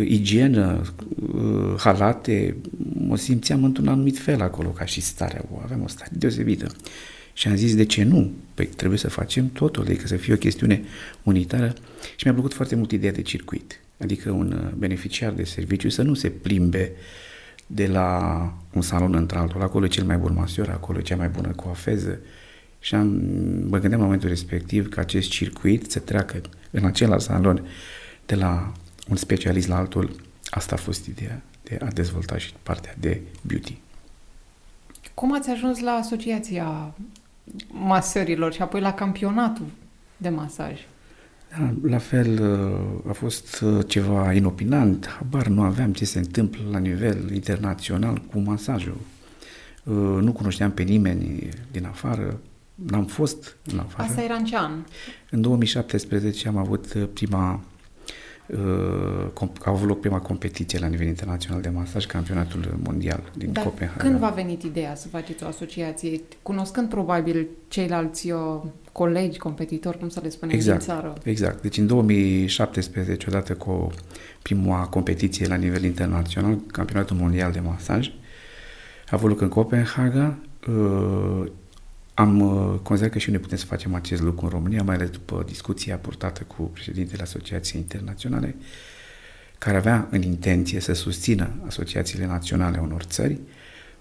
igienă, 0.03 0.81
halate, 1.77 2.55
mă 2.93 3.17
simțeam 3.17 3.63
într-un 3.63 3.87
anumit 3.87 4.17
fel 4.17 4.41
acolo 4.41 4.69
ca 4.69 4.85
și 4.85 5.01
starea, 5.01 5.45
aveam 5.63 5.81
o 5.83 5.87
stare 5.87 6.11
deosebită. 6.13 6.67
Și 7.39 7.47
am 7.47 7.55
zis, 7.55 7.75
de 7.75 7.85
ce 7.85 8.03
nu? 8.03 8.31
Păi 8.53 8.65
trebuie 8.65 8.99
să 8.99 9.09
facem 9.09 9.49
totul, 9.49 9.83
adică 9.83 10.07
să 10.07 10.15
fie 10.15 10.33
o 10.33 10.37
chestiune 10.37 10.83
unitară. 11.23 11.73
Și 12.15 12.23
mi-a 12.23 12.33
plăcut 12.33 12.53
foarte 12.53 12.75
mult 12.75 12.91
ideea 12.91 13.11
de 13.11 13.21
circuit. 13.21 13.79
Adică 13.99 14.31
un 14.31 14.51
uh, 14.51 14.71
beneficiar 14.77 15.31
de 15.31 15.43
serviciu 15.43 15.89
să 15.89 16.01
nu 16.01 16.13
se 16.13 16.29
plimbe 16.29 16.91
de 17.67 17.87
la 17.87 18.53
un 18.73 18.81
salon 18.81 19.13
într-altul. 19.13 19.61
Acolo 19.61 19.85
e 19.85 19.87
cel 19.87 20.03
mai 20.05 20.17
bun 20.17 20.33
masior, 20.33 20.69
acolo 20.69 20.97
e 20.97 21.01
cea 21.01 21.15
mai 21.15 21.29
bună 21.29 21.47
coafeză. 21.47 22.19
Și 22.79 22.95
am, 22.95 23.07
mă 23.69 23.77
gândeam 23.77 23.99
în 23.99 24.05
momentul 24.05 24.29
respectiv 24.29 24.89
că 24.89 24.99
acest 24.99 25.29
circuit 25.29 25.91
să 25.91 25.99
treacă 25.99 26.41
în 26.71 26.85
același 26.85 27.25
salon 27.25 27.67
de 28.25 28.35
la 28.35 28.73
un 29.09 29.15
specialist 29.15 29.67
la 29.67 29.77
altul. 29.77 30.15
Asta 30.49 30.75
a 30.75 30.77
fost 30.77 31.05
ideea 31.05 31.41
de 31.63 31.77
a 31.81 31.87
dezvolta 31.87 32.37
și 32.37 32.53
partea 32.63 32.95
de 32.99 33.21
beauty. 33.41 33.77
Cum 35.13 35.33
ați 35.33 35.49
ajuns 35.49 35.79
la 35.79 35.91
asociația 35.91 36.93
masărilor 37.67 38.53
și 38.53 38.61
apoi 38.61 38.81
la 38.81 38.93
campionatul 38.93 39.65
de 40.17 40.29
masaj. 40.29 40.73
Da, 41.49 41.73
la 41.89 41.97
fel 41.97 42.39
uh, 42.41 43.09
a 43.09 43.13
fost 43.13 43.61
uh, 43.61 43.85
ceva 43.87 44.33
inopinant, 44.33 45.07
habar 45.17 45.47
nu 45.47 45.61
aveam 45.61 45.93
ce 45.93 46.05
se 46.05 46.19
întâmplă 46.19 46.61
la 46.71 46.77
nivel 46.77 47.31
internațional 47.33 48.21
cu 48.31 48.39
masajul. 48.39 48.97
Uh, 49.83 49.95
nu 49.95 50.31
cunoșteam 50.31 50.71
pe 50.71 50.83
nimeni 50.83 51.49
din 51.71 51.85
afară, 51.85 52.39
n-am 52.75 53.05
fost 53.05 53.55
în 53.71 53.79
afară. 53.79 54.09
Asta 54.09 54.21
era 54.21 54.33
în 54.33 54.45
ce 54.45 54.57
an? 54.57 54.71
În 55.29 55.41
2017 55.41 56.47
am 56.47 56.57
avut 56.57 56.93
prima 57.13 57.61
Uh, 58.53 59.47
a 59.63 59.69
avut 59.69 59.87
loc 59.87 59.99
prima 59.99 60.19
competiție 60.19 60.79
la 60.79 60.87
nivel 60.87 61.07
internațional 61.07 61.61
de 61.61 61.69
masaj, 61.69 62.05
campionatul 62.05 62.77
mondial 62.83 63.31
din 63.37 63.51
Dar 63.51 63.63
Copenhaga. 63.63 64.03
când 64.03 64.19
v-a 64.19 64.29
venit 64.29 64.63
ideea 64.63 64.95
să 64.95 65.07
faceți 65.07 65.43
o 65.43 65.47
asociație, 65.47 66.21
cunoscând 66.41 66.89
probabil 66.89 67.47
ceilalți 67.67 68.31
uh, 68.31 68.39
colegi, 68.91 69.37
competitori, 69.37 69.97
cum 69.97 70.09
să 70.09 70.19
le 70.23 70.29
spunem, 70.29 70.55
exact, 70.55 70.77
din 70.77 70.87
țară? 70.87 71.13
Exact. 71.23 71.61
Deci 71.61 71.77
în 71.77 71.87
2017, 71.87 73.25
odată 73.29 73.53
cu 73.53 73.91
prima 74.41 74.87
competiție 74.87 75.47
la 75.47 75.55
nivel 75.55 75.83
internațional, 75.83 76.57
campionatul 76.71 77.15
mondial 77.15 77.51
de 77.51 77.59
masaj, 77.59 78.11
a 79.05 79.15
avut 79.15 79.29
loc 79.29 79.41
în 79.41 79.49
Copenhaga, 79.49 80.37
uh, 80.67 81.45
am 82.19 82.39
uh, 82.39 82.79
considerat 82.83 83.13
că 83.13 83.19
și 83.19 83.29
noi 83.29 83.39
putem 83.39 83.57
să 83.57 83.65
facem 83.65 83.93
acest 83.93 84.21
lucru 84.21 84.45
în 84.45 84.51
România, 84.51 84.83
mai 84.83 84.95
ales 84.95 85.09
după 85.09 85.43
discuția 85.47 85.97
purtată 85.97 86.43
cu 86.43 86.63
președintele 86.63 87.21
Asociației 87.21 87.81
Internaționale, 87.81 88.55
care 89.57 89.77
avea 89.77 90.07
în 90.11 90.21
intenție 90.21 90.79
să 90.79 90.93
susțină 90.93 91.49
asociațiile 91.65 92.25
naționale 92.25 92.77
a 92.77 92.81
unor 92.81 93.03
țări 93.03 93.39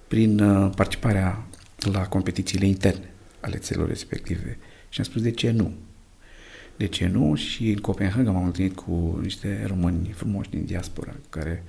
prin 0.08 0.40
uh, 0.40 0.72
participarea 0.76 1.46
la 1.92 2.06
competițiile 2.06 2.66
interne 2.66 3.10
ale 3.40 3.56
țărilor 3.56 3.88
respective. 3.88 4.58
Și 4.88 5.00
am 5.00 5.06
spus 5.06 5.22
de 5.22 5.30
ce 5.30 5.50
nu? 5.50 5.72
De 6.76 6.86
ce 6.86 7.06
nu? 7.06 7.34
Și 7.34 7.70
în 7.70 7.78
Copenhaga 7.78 8.30
m-am 8.30 8.44
întâlnit 8.44 8.76
cu 8.76 9.18
niște 9.22 9.64
români 9.66 10.12
frumoși 10.16 10.50
din 10.50 10.64
diaspora 10.64 11.14
care 11.30 11.64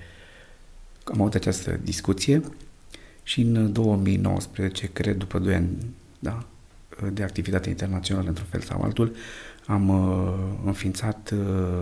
am 1.04 1.22
avut 1.22 1.36
această 1.36 1.80
discuție 1.84 2.42
și 3.24 3.42
în 3.42 3.74
2019, 3.74 4.90
cred, 4.94 5.18
după 5.18 5.40
2 5.40 5.56
ani 5.56 5.70
da, 6.20 6.46
de 7.12 7.24
activitate 7.24 7.70
internațională 7.70 8.28
într-un 8.28 8.48
fel 8.50 8.62
sau 8.62 8.82
altul, 8.82 9.16
am 9.66 9.90
uh, 9.90 10.34
înființat 10.66 11.32
uh, 11.34 11.40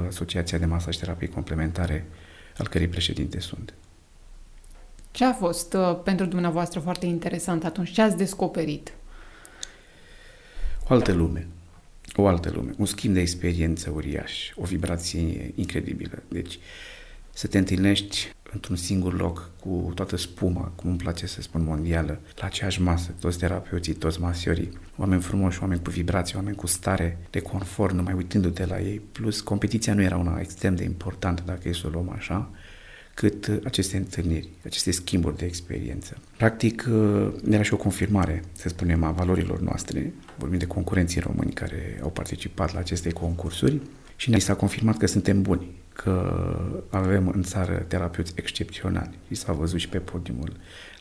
Asociația 0.08 0.58
de 0.58 0.66
Masaj 0.66 0.96
Terapii 0.96 1.28
Complementare, 1.28 2.06
al 2.58 2.68
cărei 2.68 2.88
președinte 2.88 3.40
sunt. 3.40 3.74
Ce 5.12 5.26
a 5.26 5.34
fost 5.34 5.74
uh, 5.74 6.00
pentru 6.04 6.26
dumneavoastră 6.26 6.80
foarte 6.80 7.06
interesant 7.06 7.64
atunci? 7.64 7.92
Ce 7.92 8.02
ați 8.02 8.18
descoperit? 8.18 8.94
O 10.88 10.94
altă 10.94 11.12
lume. 11.12 11.48
O 12.16 12.28
altă 12.28 12.52
lume. 12.56 12.74
Un 12.78 12.86
schimb 12.86 13.14
de 13.14 13.20
experiență 13.20 13.90
uriaș. 13.90 14.52
O 14.56 14.64
vibrație 14.64 15.52
incredibilă. 15.56 16.24
Deci, 16.28 16.60
să 17.34 17.48
te 17.48 17.58
întâlnești 17.58 18.32
într-un 18.54 18.76
singur 18.76 19.20
loc, 19.20 19.50
cu 19.60 19.92
toată 19.96 20.18
spuma, 20.18 20.72
cum 20.76 20.90
îmi 20.90 21.00
place 21.00 21.28
să 21.28 21.42
spun 21.42 21.64
mondială, 21.64 22.20
la 22.36 22.46
aceeași 22.46 22.82
masă, 22.82 23.14
toți 23.20 23.38
terapeuții, 23.38 23.94
toți 23.94 24.22
masiorii, 24.22 24.70
oameni 24.96 25.22
frumoși, 25.22 25.62
oameni 25.62 25.82
cu 25.84 25.90
vibrații, 25.90 26.36
oameni 26.36 26.56
cu 26.56 26.68
stare 26.68 27.18
de 27.30 27.40
confort, 27.40 27.94
numai 27.94 28.14
uitându-te 28.14 28.66
la 28.66 28.80
ei, 28.80 29.02
plus 29.12 29.42
competiția 29.42 29.94
nu 29.94 30.02
era 30.02 30.18
una 30.18 30.40
extrem 30.40 30.76
de 30.76 30.84
importantă, 30.84 31.44
dacă 31.46 31.70
e 31.70 31.74
să 31.74 31.84
o 31.86 31.90
luăm 31.90 32.10
așa, 32.10 32.50
cât 33.14 33.60
aceste 33.64 33.98
întâlniri, 33.98 34.50
aceste 34.66 34.92
schimburi 34.92 35.38
de 35.38 35.46
experiență. 35.46 36.18
Practic, 36.38 36.90
era 37.50 37.62
și 37.62 37.74
o 37.74 37.78
confirmare, 37.78 38.44
să 38.52 38.70
spunem, 38.70 39.04
a 39.04 39.12
valorilor 39.12 39.60
noastre. 39.60 40.14
Vorbim 40.38 40.58
de 40.58 40.66
concurenții 40.66 41.22
români 41.22 41.52
care 41.52 42.00
au 42.02 42.10
participat 42.10 42.74
la 42.74 42.80
aceste 42.80 43.10
concursuri 43.10 43.82
și 44.16 44.30
ne 44.30 44.38
s-a 44.38 44.56
confirmat 44.56 44.98
că 44.98 45.08
suntem 45.08 45.42
buni, 45.42 45.68
că 46.04 46.14
avem 46.90 47.32
în 47.36 47.44
țară 47.44 47.86
terapeuți 47.88 48.34
excepționali. 48.36 49.10
Și 49.28 49.36
s-a 49.36 49.54
văzut 49.54 49.80
și 49.80 49.90
pe 49.90 49.98
podiumul 49.98 50.52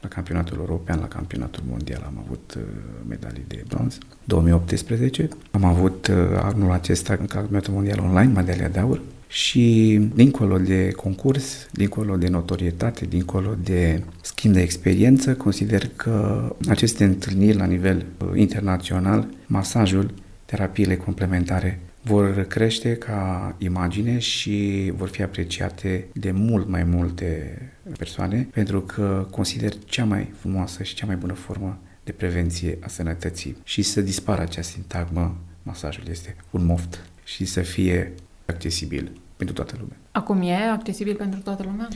la 0.01 0.09
campionatul 0.09 0.57
european, 0.59 0.99
la 1.01 1.09
campionatul 1.09 1.63
mondial. 1.69 2.03
Am 2.07 2.23
avut 2.25 2.55
uh, 2.57 2.63
medalii 3.09 3.45
de 3.49 3.65
bronz. 3.69 3.99
2018 4.25 5.29
am 5.51 5.65
avut 5.65 6.07
uh, 6.07 6.17
anul 6.43 6.71
acesta 6.71 7.17
în 7.21 7.27
campionatul 7.27 7.73
mondial 7.73 7.99
online, 7.99 8.33
medalia 8.33 8.69
de 8.69 8.79
aur. 8.79 9.01
Și 9.29 9.99
dincolo 10.15 10.59
de 10.59 10.91
concurs, 10.91 11.69
dincolo 11.73 12.17
de 12.17 12.29
notorietate, 12.29 13.05
dincolo 13.05 13.57
de 13.63 14.03
schimb 14.21 14.55
de 14.55 14.61
experiență, 14.61 15.35
consider 15.35 15.91
că 15.97 16.49
aceste 16.69 17.05
întâlniri 17.05 17.57
la 17.57 17.65
nivel 17.65 18.05
uh, 18.19 18.31
internațional, 18.35 19.29
masajul, 19.47 20.11
terapiile 20.45 20.97
complementare 20.97 21.81
vor 22.07 22.45
crește 22.45 22.97
ca 22.97 23.55
imagine 23.59 24.19
și 24.19 24.93
vor 24.97 25.09
fi 25.09 25.23
apreciate 25.23 26.07
de 26.13 26.31
mult 26.31 26.69
mai 26.69 26.85
multe 26.85 27.61
persoane 27.99 28.49
pentru 28.53 28.81
că 28.81 29.27
consider 29.31 29.73
cea 29.85 30.05
mai 30.05 30.33
frumoasă 30.39 30.83
și 30.83 30.95
cea 30.95 31.07
mai 31.07 31.17
bună 31.17 31.33
formă 31.33 31.79
de 32.05 32.13
prevenție 32.13 32.79
a 32.81 32.89
sănătății 32.89 33.57
și 33.65 33.83
să 33.83 34.01
dispară 34.01 34.43
această 34.43 34.73
sintagmă, 34.73 35.37
masajul 35.63 36.05
este 36.11 36.37
un 36.51 36.65
moft 36.65 37.05
și 37.25 37.45
să 37.45 37.61
fie 37.61 38.13
accesibil 38.47 39.11
pentru 39.37 39.55
toată 39.55 39.75
lumea. 39.79 39.97
Acum 40.11 40.43
e 40.43 40.55
accesibil 40.55 41.15
pentru 41.15 41.41
toată 41.41 41.63
lumea? 41.63 41.89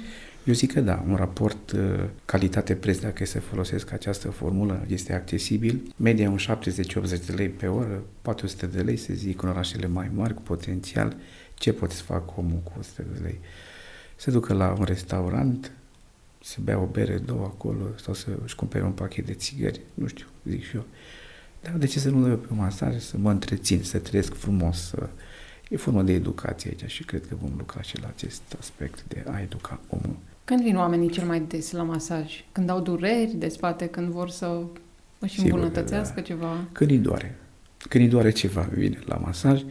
Eu 0.44 0.54
zic 0.54 0.72
că 0.72 0.80
da, 0.80 1.04
un 1.08 1.16
raport 1.16 1.70
uh, 1.70 2.04
calitate-preț, 2.24 2.98
dacă 2.98 3.24
să 3.24 3.40
folosesc 3.40 3.92
această 3.92 4.30
formulă, 4.30 4.84
este 4.88 5.14
accesibil. 5.14 5.94
Media 5.96 6.30
un 6.30 6.38
70-80 6.38 7.26
de 7.26 7.32
lei 7.34 7.48
pe 7.48 7.66
oră, 7.66 8.02
400 8.22 8.66
de 8.66 8.80
lei, 8.80 8.96
se 8.96 9.14
zic, 9.14 9.42
în 9.42 9.48
orașele 9.48 9.86
mai 9.86 10.10
mari, 10.14 10.34
cu 10.34 10.42
potențial. 10.42 11.16
Ce 11.54 11.72
poți 11.72 11.96
să 11.96 12.02
fac 12.02 12.36
omul 12.36 12.60
cu 12.64 12.72
100 12.78 13.04
de 13.12 13.18
lei? 13.22 13.40
Se 14.16 14.30
ducă 14.30 14.52
la 14.52 14.74
un 14.78 14.84
restaurant, 14.84 15.72
să 16.42 16.56
bea 16.62 16.78
o 16.78 16.86
bere, 16.86 17.18
două 17.18 17.44
acolo, 17.44 17.84
sau 18.02 18.14
să 18.14 18.28
își 18.44 18.54
cumpere 18.54 18.84
un 18.84 18.92
pachet 18.92 19.26
de 19.26 19.32
țigări, 19.32 19.80
nu 19.94 20.06
știu, 20.06 20.26
zic 20.44 20.64
și 20.64 20.76
eu. 20.76 20.84
Dar 21.62 21.72
de 21.72 21.86
ce 21.86 21.98
să 21.98 22.10
nu 22.10 22.28
dă 22.28 22.34
pe 22.34 22.54
masaj, 22.54 22.98
să 22.98 23.16
mă 23.18 23.30
întrețin, 23.30 23.82
să 23.82 23.98
trăiesc 23.98 24.34
frumos, 24.34 24.88
să... 24.88 25.08
E 25.68 25.76
formă 25.76 26.02
de 26.02 26.12
educație 26.12 26.70
aici 26.70 26.90
și 26.90 27.04
cred 27.04 27.26
că 27.26 27.34
vom 27.40 27.52
lucra 27.56 27.82
și 27.82 28.00
la 28.00 28.08
acest 28.08 28.42
aspect 28.58 29.04
de 29.08 29.24
a 29.26 29.40
educa 29.40 29.80
omul. 29.88 30.16
Când 30.50 30.62
vin 30.62 30.76
oamenii 30.76 31.10
cel 31.10 31.26
mai 31.26 31.40
des 31.40 31.72
la 31.72 31.82
masaj? 31.82 32.44
Când 32.52 32.70
au 32.70 32.80
dureri 32.80 33.34
de 33.36 33.48
spate, 33.48 33.86
când 33.86 34.08
vor 34.08 34.30
să 34.30 34.62
își 35.18 35.40
îmbunătățească 35.40 36.14
da. 36.14 36.20
ceva? 36.20 36.64
Când 36.72 36.90
îi 36.90 36.98
doare. 36.98 37.38
Când 37.88 38.04
îi 38.04 38.10
doare 38.10 38.30
ceva, 38.30 38.68
vine 38.72 38.98
la 39.04 39.16
masaj 39.16 39.62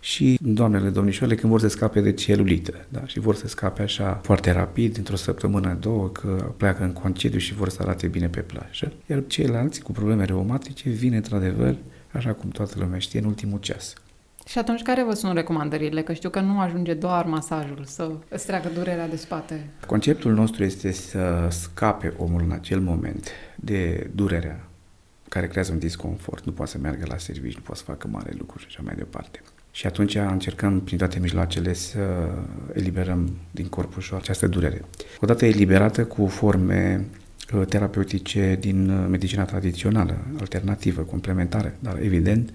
și 0.00 0.38
doamnele, 0.40 0.88
domnișoarele, 0.88 1.38
când 1.38 1.52
vor 1.52 1.60
să 1.60 1.68
scape 1.68 2.00
de 2.00 2.12
celulită, 2.12 2.86
da? 2.88 3.06
și 3.06 3.18
vor 3.18 3.34
să 3.34 3.48
scape 3.48 3.82
așa 3.82 4.20
foarte 4.22 4.50
rapid, 4.50 4.96
într-o 4.96 5.16
săptămână, 5.16 5.76
două, 5.80 6.08
că 6.08 6.52
pleacă 6.56 6.82
în 6.82 6.92
concediu 6.92 7.38
și 7.38 7.54
vor 7.54 7.68
să 7.68 7.78
arate 7.82 8.06
bine 8.06 8.28
pe 8.28 8.40
plajă. 8.40 8.92
Iar 9.06 9.22
ceilalți 9.26 9.82
cu 9.82 9.92
probleme 9.92 10.24
reumatice 10.24 10.90
vin 10.90 11.12
într-adevăr, 11.12 11.76
așa 12.12 12.32
cum 12.32 12.50
toată 12.50 12.74
lumea 12.78 12.98
știe, 12.98 13.20
în 13.20 13.26
ultimul 13.26 13.58
ceas. 13.58 13.94
Și 14.48 14.58
atunci 14.58 14.82
care 14.82 15.04
vă 15.04 15.14
sunt 15.14 15.34
recomandările? 15.34 16.02
Că 16.02 16.12
știu 16.12 16.30
că 16.30 16.40
nu 16.40 16.60
ajunge 16.60 16.94
doar 16.94 17.24
masajul 17.24 17.82
să 17.84 18.10
îți 18.28 18.46
treacă 18.46 18.68
durerea 18.68 19.08
de 19.08 19.16
spate. 19.16 19.70
Conceptul 19.86 20.32
nostru 20.32 20.64
este 20.64 20.92
să 20.92 21.48
scape 21.50 22.12
omul 22.16 22.42
în 22.42 22.50
acel 22.52 22.80
moment 22.80 23.30
de 23.56 24.10
durerea 24.14 24.68
care 25.28 25.46
creează 25.46 25.72
un 25.72 25.78
disconfort. 25.78 26.44
Nu 26.44 26.52
poate 26.52 26.70
să 26.70 26.78
meargă 26.78 27.04
la 27.08 27.18
serviciu, 27.18 27.56
nu 27.56 27.62
poate 27.64 27.80
să 27.80 27.86
facă 27.86 28.08
mare 28.10 28.34
lucruri 28.38 28.62
și 28.62 28.68
așa 28.68 28.80
mai 28.84 28.94
departe. 28.94 29.42
Și 29.70 29.86
atunci 29.86 30.14
încercăm 30.14 30.80
prin 30.80 30.98
toate 30.98 31.18
mijloacele 31.18 31.72
să 31.72 32.00
eliberăm 32.72 33.30
din 33.50 33.66
corpul 33.66 34.02
și 34.02 34.14
această 34.14 34.46
durere. 34.46 34.84
Odată 35.20 35.44
eliberată 35.44 36.04
cu 36.04 36.26
forme 36.26 37.04
uh, 37.54 37.66
terapeutice 37.66 38.56
din 38.60 38.88
uh, 38.90 39.06
medicina 39.08 39.44
tradițională, 39.44 40.16
alternativă, 40.40 41.02
complementară, 41.02 41.74
dar 41.78 41.98
evident 42.02 42.50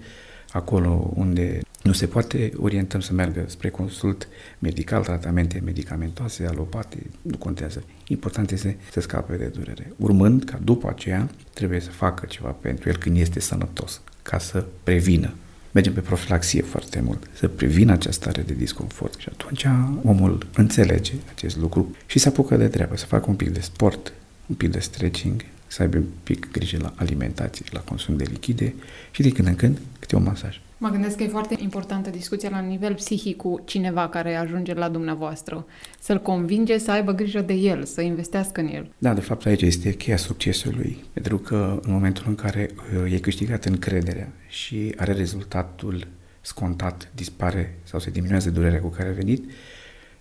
acolo 0.52 1.10
unde 1.14 1.60
nu 1.82 1.92
se 1.92 2.06
poate, 2.06 2.52
orientăm 2.56 3.00
să 3.00 3.12
meargă 3.12 3.44
spre 3.48 3.70
consult 3.70 4.28
medical, 4.58 5.02
tratamente 5.02 5.60
medicamentoase, 5.64 6.46
alopate, 6.46 6.96
nu 7.22 7.36
contează. 7.36 7.82
Important 8.06 8.50
este 8.50 8.76
să 8.90 9.00
scape 9.00 9.36
de 9.36 9.44
durere. 9.44 9.92
Urmând 9.96 10.44
ca 10.44 10.58
după 10.64 10.88
aceea 10.88 11.30
trebuie 11.54 11.80
să 11.80 11.90
facă 11.90 12.26
ceva 12.26 12.48
pentru 12.48 12.88
el 12.88 12.96
când 12.96 13.16
este 13.16 13.40
sănătos, 13.40 14.00
ca 14.22 14.38
să 14.38 14.64
prevină. 14.82 15.34
Mergem 15.70 15.92
pe 15.92 16.00
profilaxie 16.00 16.62
foarte 16.62 17.00
mult, 17.00 17.30
să 17.34 17.48
prevină 17.48 17.92
această 17.92 18.20
stare 18.20 18.42
de 18.42 18.54
disconfort 18.54 19.20
și 19.20 19.28
atunci 19.32 19.66
omul 20.04 20.46
înțelege 20.54 21.12
acest 21.34 21.56
lucru 21.56 21.96
și 22.06 22.18
se 22.18 22.28
apucă 22.28 22.56
de 22.56 22.68
treabă, 22.68 22.96
să 22.96 23.06
facă 23.06 23.30
un 23.30 23.36
pic 23.36 23.48
de 23.48 23.60
sport, 23.60 24.12
un 24.46 24.54
pic 24.54 24.70
de 24.70 24.78
stretching, 24.78 25.44
să 25.66 25.82
aibă 25.82 25.96
un 25.96 26.06
pic 26.22 26.50
grijă 26.50 26.78
la 26.80 26.92
alimentație, 26.96 27.64
la 27.70 27.80
consum 27.80 28.16
de 28.16 28.24
lichide 28.30 28.74
și 29.10 29.22
de 29.22 29.30
când 29.30 29.48
în 29.48 29.56
când 29.56 29.78
câte 29.98 30.16
un 30.16 30.22
masaj. 30.22 30.60
Mă 30.82 30.88
gândesc 30.88 31.16
că 31.16 31.22
e 31.22 31.28
foarte 31.28 31.56
importantă 31.58 32.10
discuția 32.10 32.48
la 32.48 32.58
nivel 32.58 32.94
psihic 32.94 33.36
cu 33.36 33.60
cineva 33.64 34.08
care 34.08 34.34
ajunge 34.34 34.74
la 34.74 34.88
dumneavoastră. 34.88 35.66
Să-l 36.00 36.20
convinge 36.20 36.78
să 36.78 36.90
aibă 36.90 37.12
grijă 37.12 37.40
de 37.40 37.52
el, 37.52 37.84
să 37.84 38.00
investească 38.00 38.60
în 38.60 38.66
el. 38.66 38.92
Da, 38.98 39.14
de 39.14 39.20
fapt 39.20 39.46
aici 39.46 39.62
este 39.62 39.92
cheia 39.92 40.16
succesului. 40.16 41.04
Pentru 41.12 41.38
că 41.38 41.80
în 41.82 41.92
momentul 41.92 42.24
în 42.26 42.34
care 42.34 42.70
uh, 43.04 43.12
e 43.12 43.18
câștigat 43.18 43.64
încrederea 43.64 44.32
și 44.48 44.94
are 44.96 45.12
rezultatul 45.12 46.06
scontat, 46.40 47.10
dispare 47.14 47.78
sau 47.82 48.00
se 48.00 48.10
diminuează 48.10 48.50
durerea 48.50 48.80
cu 48.80 48.88
care 48.88 49.08
a 49.08 49.12
venit, 49.12 49.50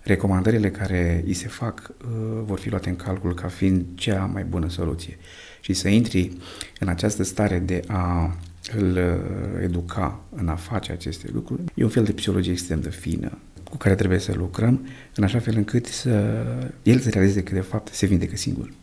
recomandările 0.02 0.72
care 0.72 1.24
îi 1.26 1.34
se 1.34 1.48
fac 1.48 1.92
uh, 2.02 2.42
vor 2.46 2.60
fi 2.60 2.70
luate 2.70 2.90
în 2.90 2.96
calcul 2.96 3.34
ca 3.34 3.48
fiind 3.48 3.86
cea 3.96 4.26
mai 4.34 4.44
bună 4.44 4.70
soluție. 4.70 5.18
Și 5.62 5.74
să 5.74 5.88
intri 5.88 6.32
în 6.80 6.88
această 6.88 7.24
stare 7.24 7.60
de 7.60 7.82
a 7.88 8.36
îl 8.76 8.98
uh, 8.98 9.64
educa 9.64 10.24
în 10.36 10.48
a 10.48 10.56
face 10.56 10.92
aceste 10.92 11.30
lucruri, 11.34 11.62
e 11.74 11.84
un 11.84 11.90
fel 11.90 12.04
de 12.04 12.12
psihologie 12.12 12.52
extrem 12.52 12.82
de 12.82 12.90
fină 12.90 13.38
cu 13.72 13.78
care 13.78 13.96
trebuie 13.96 14.20
să 14.20 14.34
lucrăm, 14.34 14.88
în 15.16 15.24
așa 15.24 15.40
fel 15.40 15.56
încât 15.56 15.86
să 15.86 16.46
el 16.84 17.00
să 17.00 17.10
realizeze 17.10 17.44
că 17.44 17.54
de 17.54 17.62
fapt 17.62 17.94
se 17.94 18.06
vindecă 18.06 18.36
singur. 18.36 18.74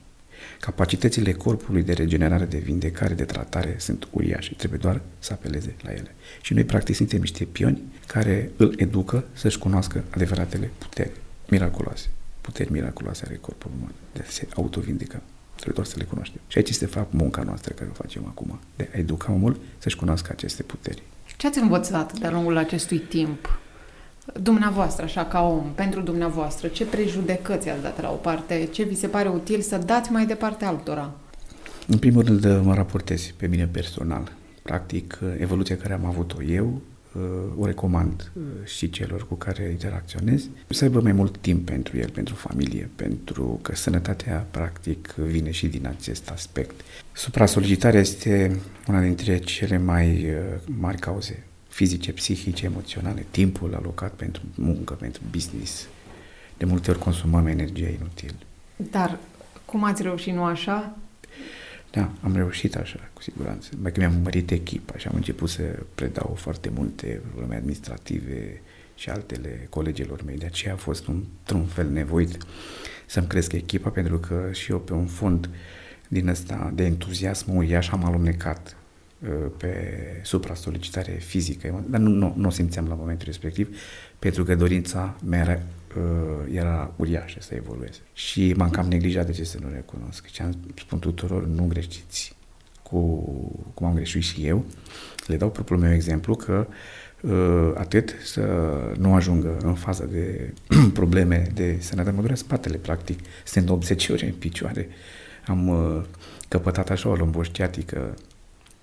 Capacitățile 0.61 1.33
corpului 1.33 1.83
de 1.83 1.93
regenerare, 1.93 2.45
de 2.45 2.59
vindecare, 2.59 3.15
de 3.15 3.25
tratare 3.25 3.75
sunt 3.79 4.09
uriașe, 4.11 4.55
trebuie 4.57 4.79
doar 4.83 5.01
să 5.19 5.33
apeleze 5.33 5.75
la 5.83 5.91
ele. 5.91 6.15
Și 6.41 6.55
noi 6.55 6.65
practic 6.65 6.95
suntem 6.95 7.21
niște 7.21 7.45
pioni 7.45 7.83
care 8.07 8.51
îl 8.57 8.75
educă 8.77 9.25
să-și 9.33 9.59
cunoască 9.59 10.05
adevăratele 10.11 10.71
puteri 10.79 11.13
miraculoase, 11.49 12.09
puteri 12.41 12.73
miraculoase 12.73 13.25
ale 13.27 13.37
corpului 13.37 13.77
uman, 13.81 13.93
de 14.13 14.21
a 14.27 14.31
se 14.31 14.47
autovindeca. 14.55 15.23
Trebuie 15.61 15.75
doar 15.75 15.87
să 15.87 15.95
le 15.99 16.05
cunoaștem. 16.05 16.41
Și 16.47 16.59
aici 16.59 16.69
este, 16.69 16.85
de 16.85 16.91
fapt, 16.91 17.13
munca 17.13 17.43
noastră 17.43 17.75
care 17.75 17.91
o 17.91 17.95
facem 17.95 18.23
acum, 18.27 18.59
de 18.77 18.89
a 18.95 18.99
educa 18.99 19.33
omul 19.33 19.57
să-și 19.79 19.97
cunoască 19.97 20.29
aceste 20.33 20.63
puteri. 20.63 21.03
Ce 21.37 21.47
ați 21.47 21.59
învățat 21.59 22.19
de-a 22.19 22.31
lungul 22.31 22.57
acestui 22.57 22.99
timp? 22.99 23.59
Dumneavoastră, 24.41 25.05
așa 25.05 25.25
ca 25.25 25.43
om, 25.43 25.73
pentru 25.75 26.01
dumneavoastră, 26.01 26.69
ce 26.69 26.85
prejudecăți 26.85 27.69
ați 27.69 27.83
dat 27.83 28.03
la 28.03 28.11
o 28.11 28.15
parte? 28.15 28.69
Ce 28.73 28.83
vi 28.83 28.95
se 28.95 29.07
pare 29.07 29.29
util 29.29 29.61
să 29.61 29.79
dați 29.79 30.13
mai 30.13 30.27
departe 30.27 30.65
altora? 30.65 31.13
În 31.87 31.99
primul 31.99 32.23
rând, 32.25 32.61
mă 32.65 32.75
raportez 32.75 33.23
pe 33.37 33.47
mine 33.47 33.67
personal. 33.67 34.33
Practic, 34.63 35.19
evoluția 35.39 35.77
care 35.77 35.93
am 35.93 36.05
avut-o 36.05 36.43
eu, 36.43 36.81
o 37.57 37.67
recomand 37.67 38.33
uh, 38.35 38.43
și 38.65 38.91
celor 38.91 39.27
cu 39.27 39.35
care 39.35 39.69
interacționez, 39.71 40.49
să 40.69 40.85
aibă 40.85 41.01
mai 41.01 41.13
mult 41.13 41.37
timp 41.37 41.67
pentru 41.67 41.97
el, 41.97 42.11
pentru 42.11 42.35
familie, 42.35 42.91
pentru 42.97 43.59
că 43.63 43.75
sănătatea 43.75 44.47
practic 44.51 45.15
vine 45.15 45.51
și 45.51 45.67
din 45.67 45.87
acest 45.87 46.31
aspect. 46.31 46.81
Supra-solicitarea 47.13 48.01
este 48.01 48.61
una 48.89 49.01
dintre 49.01 49.39
cele 49.39 49.79
mai 49.79 50.25
uh, 50.25 50.61
mari 50.79 50.99
cauze 50.99 51.43
fizice, 51.69 52.13
psihice, 52.13 52.65
emoționale, 52.65 53.27
timpul 53.31 53.75
alocat 53.75 54.13
pentru 54.13 54.43
muncă, 54.55 54.95
pentru 54.95 55.23
business. 55.31 55.89
De 56.57 56.65
multe 56.65 56.91
ori 56.91 56.99
consumăm 56.99 57.47
energie 57.47 57.89
inutil. 57.89 58.35
Dar 58.91 59.19
cum 59.65 59.85
ați 59.85 60.03
reușit, 60.03 60.35
nu 60.35 60.45
așa? 60.45 60.97
Da, 61.91 62.13
am 62.23 62.35
reușit 62.35 62.77
așa, 62.77 63.11
cu 63.13 63.23
siguranță. 63.23 63.71
Mai 63.83 63.93
că 63.93 64.01
mi-am 64.01 64.21
mărit 64.23 64.51
echipa 64.51 64.99
și 64.99 65.07
am 65.07 65.15
început 65.17 65.49
să 65.49 65.63
predau 65.95 66.35
foarte 66.39 66.71
multe 66.75 67.21
probleme 67.29 67.57
administrative 67.57 68.61
și 68.95 69.11
altele 69.11 69.67
colegilor 69.71 70.23
mei. 70.25 70.37
De 70.37 70.47
aceea 70.47 70.73
a 70.73 70.77
fost 70.77 71.07
într-un 71.07 71.65
fel 71.65 71.91
nevoit 71.91 72.37
să-mi 73.07 73.27
cresc 73.27 73.53
echipa, 73.53 73.91
pentru 73.91 74.19
că 74.19 74.49
și 74.53 74.71
eu 74.71 74.79
pe 74.79 74.93
un 74.93 75.07
fond 75.07 75.51
din 76.09 76.29
ăsta 76.29 76.73
de 76.75 76.85
entuziasm 76.85 77.57
uriaș 77.57 77.89
am 77.89 78.05
alunecat 78.05 78.77
uh, 79.19 79.29
pe 79.57 79.73
supra-solicitare 80.23 81.13
fizică, 81.13 81.85
dar 81.89 82.01
nu, 82.01 82.09
nu, 82.09 82.35
nu 82.37 82.47
o 82.47 82.51
simțeam 82.51 82.89
la 82.89 82.95
momentul 82.95 83.27
respectiv, 83.27 83.79
pentru 84.19 84.45
că 84.45 84.55
dorința 84.55 85.17
mea 85.25 85.41
era, 85.41 85.63
uh, 85.99 86.55
era 86.55 86.93
uriașă 86.97 87.39
să 87.41 87.55
evolueze. 87.55 87.99
Și 88.13 88.55
m-am 88.57 88.71
cam 88.71 88.87
neglijat 88.87 89.27
de 89.27 89.33
ce 89.33 89.45
să 89.45 89.59
nu 89.61 89.69
recunosc. 89.73 90.27
Și 90.27 90.43
am 90.43 90.57
spun 90.77 90.99
tuturor, 90.99 91.47
nu 91.47 91.67
greșiți 91.67 92.37
cu 92.83 92.99
cum 93.75 93.87
am 93.87 93.95
greșit 93.95 94.23
și 94.23 94.47
eu. 94.47 94.65
Le 95.27 95.37
dau 95.37 95.51
propriul 95.51 95.81
meu 95.81 95.93
exemplu 95.93 96.35
că 96.35 96.67
uh, 97.21 97.73
atât 97.75 98.15
să 98.23 98.43
nu 98.99 99.15
ajungă 99.15 99.57
în 99.63 99.75
faza 99.75 100.05
de 100.05 100.55
probleme 100.93 101.51
de 101.55 101.77
sănătate, 101.81 102.15
mă 102.15 102.21
durea 102.21 102.37
spatele, 102.37 102.77
practic, 102.77 103.19
stând 103.45 103.69
80 103.69 104.09
ore 104.09 104.27
în 104.27 104.33
picioare. 104.33 104.89
Am 105.47 105.69
uh, 105.69 106.03
căpătat 106.49 106.91
așa 106.91 107.09
o 107.09 107.15
lomboștiatică 107.15 108.15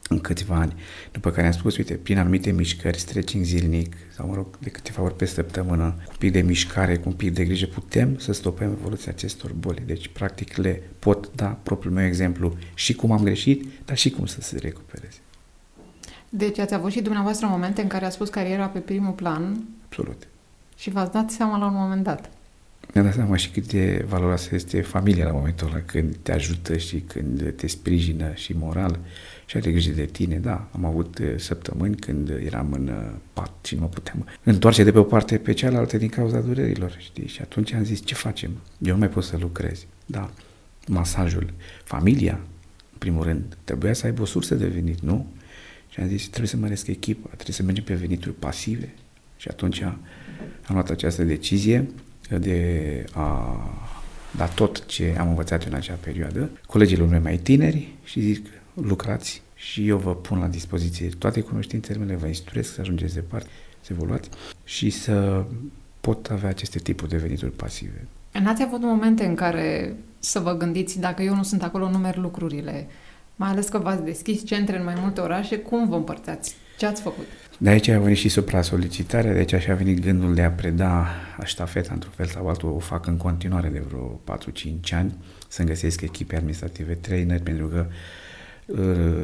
în 0.10 0.20
câțiva 0.20 0.56
ani, 0.56 0.76
după 1.12 1.32
care 1.32 1.48
am 1.48 1.54
spus, 1.54 1.78
uite, 1.78 1.94
prin 1.94 2.18
anumite 2.18 2.52
mișcări, 2.52 3.00
stretching 3.00 3.44
zilnic, 3.44 3.96
sau 4.16 4.28
mă 4.28 4.36
rog, 4.36 4.58
de 4.60 4.70
câteva 4.70 5.02
ori 5.02 5.16
pe 5.16 5.26
săptămână, 5.26 5.94
cu 5.98 6.10
un 6.12 6.16
pic 6.20 6.32
de 6.32 6.42
mișcare, 6.42 6.98
cu 6.98 7.10
un 7.10 7.16
pic 7.16 7.34
de 7.34 7.46
grijă, 7.46 7.66
putem 7.66 8.18
să 8.18 8.34
stopăm 8.34 8.72
evoluția 8.72 9.12
acestor 9.12 9.52
boli. 9.52 9.84
Deci, 9.86 10.08
practic, 10.08 10.56
le 10.56 10.82
pot 11.00 11.36
da 11.36 11.48
propriul 11.64 11.94
meu 11.94 12.06
exemplu 12.06 12.58
și 12.74 12.94
cum 12.94 13.12
am 13.12 13.24
greșit, 13.24 13.66
dar 13.86 13.98
și 13.98 14.10
cum 14.10 14.26
să 14.26 14.42
se 14.42 14.58
recupereze. 14.58 15.18
Deci 16.30 16.60
ați 16.60 16.74
avut 16.74 16.92
și 16.92 17.02
dumneavoastră 17.02 17.48
momente 17.48 17.82
în 17.82 17.88
care 17.88 18.06
a 18.06 18.10
spus 18.10 18.30
cariera 18.30 18.68
pe 18.68 18.80
primul 18.80 19.12
plan. 19.12 19.64
Absolut. 19.86 20.28
Și 20.78 20.90
v-ați 20.90 21.12
dat 21.12 21.30
seama 21.30 21.58
la 21.58 21.66
un 21.66 21.74
moment 21.76 22.04
dat. 22.04 22.30
Mi-am 22.94 23.06
dat 23.06 23.16
seama 23.16 23.36
și 23.36 23.50
cât 23.50 23.68
de 23.68 24.06
valoroasă 24.08 24.56
este 24.56 24.82
familia 24.82 25.26
la 25.26 25.32
momentul 25.32 25.68
ăla, 25.68 25.82
când 25.86 26.16
te 26.22 26.32
ajută 26.32 26.78
și 26.78 27.00
când 27.00 27.54
te 27.56 27.68
sprijină 27.68 28.34
și 28.34 28.54
moral 28.54 29.00
și 29.46 29.58
are 29.58 29.72
grijă 29.72 29.92
de 29.92 30.06
tine. 30.06 30.36
Da, 30.36 30.68
am 30.72 30.86
avut 30.86 31.18
uh, 31.18 31.34
săptămâni 31.38 31.96
când 31.96 32.30
eram 32.30 32.72
în 32.72 32.88
uh, 32.88 33.16
pat 33.34 33.52
și 33.64 33.76
nu 33.76 33.82
mă 33.82 33.88
puteam 33.88 34.28
întoarce 34.44 34.84
de 34.84 34.92
pe 34.92 34.98
o 34.98 35.04
parte 35.04 35.38
pe 35.38 35.54
cealaltă 35.54 35.98
din 35.98 36.10
cauza 36.10 36.40
durerilor, 36.40 36.96
știi? 36.98 37.28
Și 37.28 37.42
atunci 37.42 37.74
am 37.74 37.84
zis, 37.84 38.06
ce 38.06 38.14
facem? 38.14 38.52
Eu 38.78 38.94
nu 38.94 39.00
mai 39.00 39.10
pot 39.10 39.24
să 39.24 39.38
lucrez. 39.40 39.86
Da, 40.06 40.30
masajul. 40.88 41.54
Familia, 41.84 42.34
în 42.92 42.98
primul 42.98 43.24
rând, 43.24 43.58
trebuia 43.64 43.94
să 43.94 44.06
aibă 44.06 44.22
o 44.22 44.26
sursă 44.26 44.56
de 44.56 44.68
venit, 44.68 45.00
nu? 45.00 45.28
Și 45.90 46.00
am 46.00 46.08
zis, 46.08 46.28
trebuie 46.28 46.48
să 46.48 46.58
măresc 46.58 46.88
echipa, 46.88 47.28
trebuie 47.28 47.56
să 47.56 47.64
mergem 47.64 47.84
pe 47.84 47.94
venituri 47.94 48.34
pasive. 48.34 48.94
Și 49.38 49.48
atunci 49.48 49.82
am 49.82 50.00
luat 50.68 50.90
această 50.90 51.24
decizie 51.24 51.90
de 52.30 53.04
a 53.14 53.60
da 54.38 54.46
tot 54.46 54.86
ce 54.86 55.16
am 55.20 55.28
învățat 55.28 55.64
în 55.64 55.74
acea 55.74 55.94
perioadă 55.94 56.50
colegilor 56.68 57.08
mei 57.08 57.20
mai 57.20 57.38
tineri 57.38 57.94
și 58.04 58.20
zic, 58.20 58.46
lucrați 58.76 59.42
și 59.56 59.88
eu 59.88 59.98
vă 59.98 60.16
pun 60.16 60.40
la 60.40 60.48
dispoziție 60.48 61.10
toate 61.18 61.42
cunoștințele 61.42 61.98
mele, 61.98 62.16
vă 62.16 62.28
instruiesc 62.28 62.74
să 62.74 62.82
ajungeți 62.82 63.14
departe, 63.14 63.50
să 63.82 63.94
evoluați 63.94 64.30
și 64.64 64.90
să 64.90 65.46
pot 66.02 66.30
avea 66.32 66.50
aceste 66.50 66.80
tipuri 66.80 67.10
de 67.10 67.18
venituri 67.18 67.52
pasive. 67.52 68.08
N-ați 68.32 68.64
avut 68.64 68.82
momente 68.82 69.26
în 69.26 69.36
care 69.36 69.96
să 70.20 70.40
vă 70.40 70.54
gândiți, 70.54 71.00
dacă 71.00 71.22
eu 71.24 71.36
nu 71.36 71.44
sunt 71.44 71.64
acolo, 71.64 71.90
nu 71.90 71.98
merg 71.98 72.18
lucrurile, 72.18 72.88
mai 73.36 73.50
ales 73.50 73.68
că 73.68 73.78
v-ați 73.78 74.04
deschis 74.04 74.46
centre 74.46 74.78
în 74.78 74.84
mai 74.84 74.96
multe 75.02 75.22
orașe, 75.22 75.58
cum 75.58 75.90
vă 75.90 75.96
împărțați? 75.96 76.56
Ce 76.78 76.86
ați 76.86 77.02
făcut? 77.02 77.26
De 77.58 77.70
aici 77.70 77.88
a 77.88 78.00
venit 78.00 78.18
și 78.18 78.30
supra-solicitarea, 78.30 79.32
de 79.32 79.38
aici 79.38 79.56
și 79.62 79.72
a 79.72 79.76
venit 79.76 80.00
gândul 80.00 80.34
de 80.34 80.42
a 80.42 80.52
preda 80.52 81.08
ștafeta 81.44 81.94
într-un 81.94 82.12
fel 82.16 82.26
sau 82.26 82.48
altul, 82.48 82.70
o 82.70 82.80
fac 82.80 83.08
în 83.08 83.18
continuare 83.18 83.68
de 83.68 83.84
vreo 83.88 84.20
4-5 84.38 84.92
ani, 84.92 85.14
să-mi 85.48 85.68
găsesc 85.68 86.02
echipe 86.02 86.36
administrative, 86.36 86.94
trainer, 86.94 87.42
pentru 87.42 87.68
că 87.68 87.86
uh, 87.88 87.94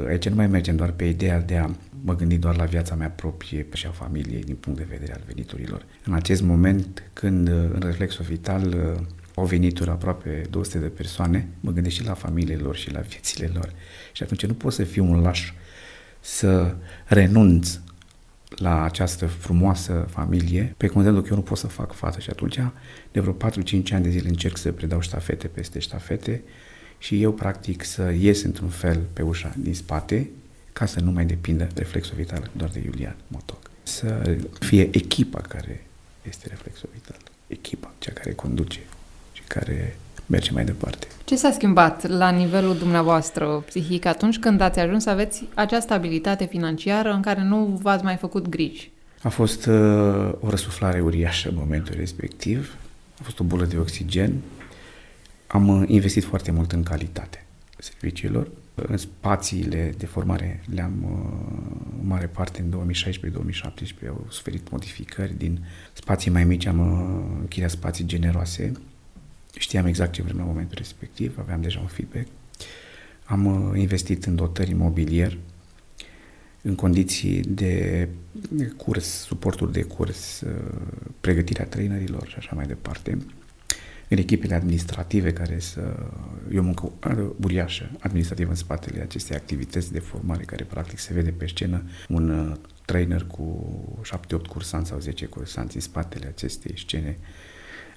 aici 0.07 0.29
nu 0.29 0.35
mai 0.35 0.47
mergem 0.47 0.75
doar 0.75 0.91
pe 0.91 1.05
ideea 1.05 1.39
de 1.39 1.57
a 1.57 1.69
mă 2.03 2.15
gândi 2.15 2.37
doar 2.37 2.57
la 2.57 2.63
viața 2.63 2.95
mea 2.95 3.09
proprie 3.09 3.65
și 3.73 3.87
a 3.87 3.91
familiei 3.91 4.43
din 4.43 4.55
punct 4.55 4.79
de 4.79 4.87
vedere 4.89 5.13
al 5.13 5.21
veniturilor. 5.27 5.85
În 6.05 6.13
acest 6.13 6.41
moment, 6.41 7.03
când 7.13 7.47
uh, 7.47 7.53
în 7.53 7.81
reflexul 7.85 8.25
vital 8.25 8.67
uh, 8.67 9.01
au 9.35 9.45
venituri 9.45 9.89
aproape 9.89 10.41
200 10.49 10.77
de 10.77 10.87
persoane, 10.87 11.47
mă 11.59 11.71
gândesc 11.71 11.95
și 11.95 12.05
la 12.05 12.13
familiile 12.13 12.61
lor 12.61 12.75
și 12.75 12.91
la 12.91 12.99
viețile 12.99 13.49
lor. 13.53 13.73
Și 14.11 14.23
atunci 14.23 14.45
nu 14.45 14.53
pot 14.53 14.73
să 14.73 14.83
fiu 14.83 15.11
un 15.11 15.21
laș 15.21 15.53
să 16.19 16.75
renunț 17.05 17.79
la 18.55 18.83
această 18.83 19.25
frumoasă 19.25 20.05
familie, 20.09 20.73
pe 20.77 20.87
considerând 20.87 21.23
că 21.23 21.29
eu 21.31 21.37
nu 21.37 21.43
pot 21.43 21.57
să 21.57 21.67
fac 21.67 21.93
față 21.93 22.19
și 22.19 22.29
atunci 22.29 22.59
de 23.11 23.19
vreo 23.19 23.33
4-5 23.33 23.37
ani 23.91 24.03
de 24.03 24.09
zile 24.09 24.29
încerc 24.29 24.57
să 24.57 24.71
predau 24.71 25.01
ștafete 25.01 25.47
peste 25.47 25.79
ștafete 25.79 26.43
și 27.01 27.21
eu 27.21 27.31
practic 27.31 27.83
să 27.83 28.13
ies 28.19 28.43
într-un 28.43 28.69
fel 28.69 28.99
pe 29.13 29.21
ușa 29.21 29.53
din 29.57 29.73
spate 29.73 30.29
ca 30.73 30.85
să 30.85 30.99
nu 30.99 31.11
mai 31.11 31.25
depindă 31.25 31.67
reflexul 31.75 32.15
vital 32.15 32.49
doar 32.51 32.69
de 32.69 32.81
Iulian 32.85 33.15
Motoc. 33.27 33.59
Să 33.83 34.37
fie 34.59 34.89
echipa 34.91 35.39
care 35.39 35.85
este 36.27 36.47
reflexul 36.49 36.89
vital, 36.93 37.17
echipa, 37.47 37.93
cea 37.99 38.11
care 38.11 38.31
conduce 38.33 38.79
și 39.31 39.41
care 39.47 39.97
merge 40.25 40.51
mai 40.51 40.65
departe. 40.65 41.07
Ce 41.23 41.35
s-a 41.35 41.51
schimbat 41.51 42.07
la 42.07 42.29
nivelul 42.29 42.77
dumneavoastră 42.77 43.63
psihic 43.65 44.05
atunci 44.05 44.39
când 44.39 44.61
ați 44.61 44.79
ajuns 44.79 45.03
să 45.03 45.09
aveți 45.09 45.47
această 45.53 45.93
abilitate 45.93 46.45
financiară 46.45 47.11
în 47.11 47.21
care 47.21 47.43
nu 47.43 47.79
v-ați 47.81 48.03
mai 48.03 48.15
făcut 48.15 48.47
griji? 48.47 48.91
A 49.21 49.29
fost 49.29 49.65
uh, 49.65 49.73
o 50.39 50.49
răsuflare 50.49 51.01
uriașă 51.01 51.49
în 51.49 51.55
momentul 51.57 51.95
respectiv, 51.97 52.75
a 53.19 53.23
fost 53.23 53.39
o 53.39 53.43
bulă 53.43 53.65
de 53.65 53.77
oxigen. 53.77 54.33
Am 55.51 55.67
uh, 55.67 55.83
investit 55.87 56.23
foarte 56.23 56.51
mult 56.51 56.71
în 56.71 56.83
calitate 56.83 57.45
serviciilor. 57.77 58.51
În 58.75 58.97
spațiile 58.97 59.93
de 59.97 60.05
formare 60.05 60.63
le-am 60.73 61.03
uh, 61.03 61.99
în 62.01 62.07
mare 62.07 62.27
parte 62.27 62.61
în 62.61 62.91
2016-2017 64.05 64.07
au 64.07 64.25
suferit 64.29 64.69
modificări. 64.69 65.37
Din 65.37 65.65
spații 65.93 66.31
mai 66.31 66.43
mici 66.43 66.65
am 66.65 66.79
uh, 66.79 67.39
închiriat 67.39 67.69
spații 67.69 68.05
generoase 68.05 68.71
Știam 69.57 69.85
exact 69.85 70.11
ce 70.11 70.21
vrem 70.21 70.37
la 70.37 70.43
momentul 70.43 70.77
respectiv, 70.77 71.37
aveam 71.39 71.61
deja 71.61 71.79
un 71.79 71.87
feedback. 71.87 72.27
Am 73.23 73.45
uh, 73.45 73.79
investit 73.79 74.25
în 74.25 74.35
dotări 74.35 74.69
imobilier, 74.69 75.37
în 76.61 76.75
condiții 76.75 77.41
de 77.41 78.09
curs, 78.77 79.05
suporturi 79.05 79.71
de 79.71 79.81
curs, 79.81 80.41
uh, 80.41 80.51
pregătirea 81.21 81.65
trainerilor 81.65 82.27
și 82.27 82.35
așa 82.37 82.55
mai 82.55 82.65
departe, 82.65 83.17
în 84.11 84.17
echipele 84.17 84.55
administrative 84.55 85.33
care 85.33 85.59
să... 85.59 85.81
E 86.53 86.59
o 86.59 86.63
muncă 86.63 86.91
uriașă 87.43 87.89
administrativă 87.99 88.49
în 88.49 88.55
spatele 88.55 89.01
acestei 89.01 89.35
activități 89.35 89.91
de 89.91 89.99
formare 89.99 90.43
care 90.43 90.63
practic 90.63 90.99
se 90.99 91.13
vede 91.13 91.29
pe 91.29 91.47
scenă 91.47 91.83
un 92.09 92.29
uh, 92.29 92.55
trainer 92.85 93.23
cu 93.23 93.65
7-8 94.05 94.47
cursanți 94.49 94.89
sau 94.89 94.99
10 94.99 95.25
cursanți 95.25 95.75
în 95.75 95.81
spatele 95.81 96.27
acestei 96.27 96.73
scene 96.77 97.17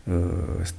uh, 0.04 0.14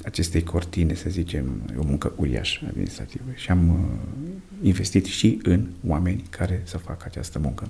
acestei 0.05 0.43
cortine, 0.43 0.93
să 0.93 1.09
zicem, 1.09 1.73
o 1.77 1.83
muncă 1.83 2.13
uriașă 2.15 2.65
administrativă 2.67 3.29
și 3.33 3.51
am 3.51 3.69
uh, 3.69 4.29
investit 4.61 5.05
și 5.05 5.39
în 5.43 5.67
oameni 5.87 6.23
care 6.29 6.61
să 6.63 6.77
facă 6.77 7.03
această 7.07 7.39
muncă. 7.39 7.69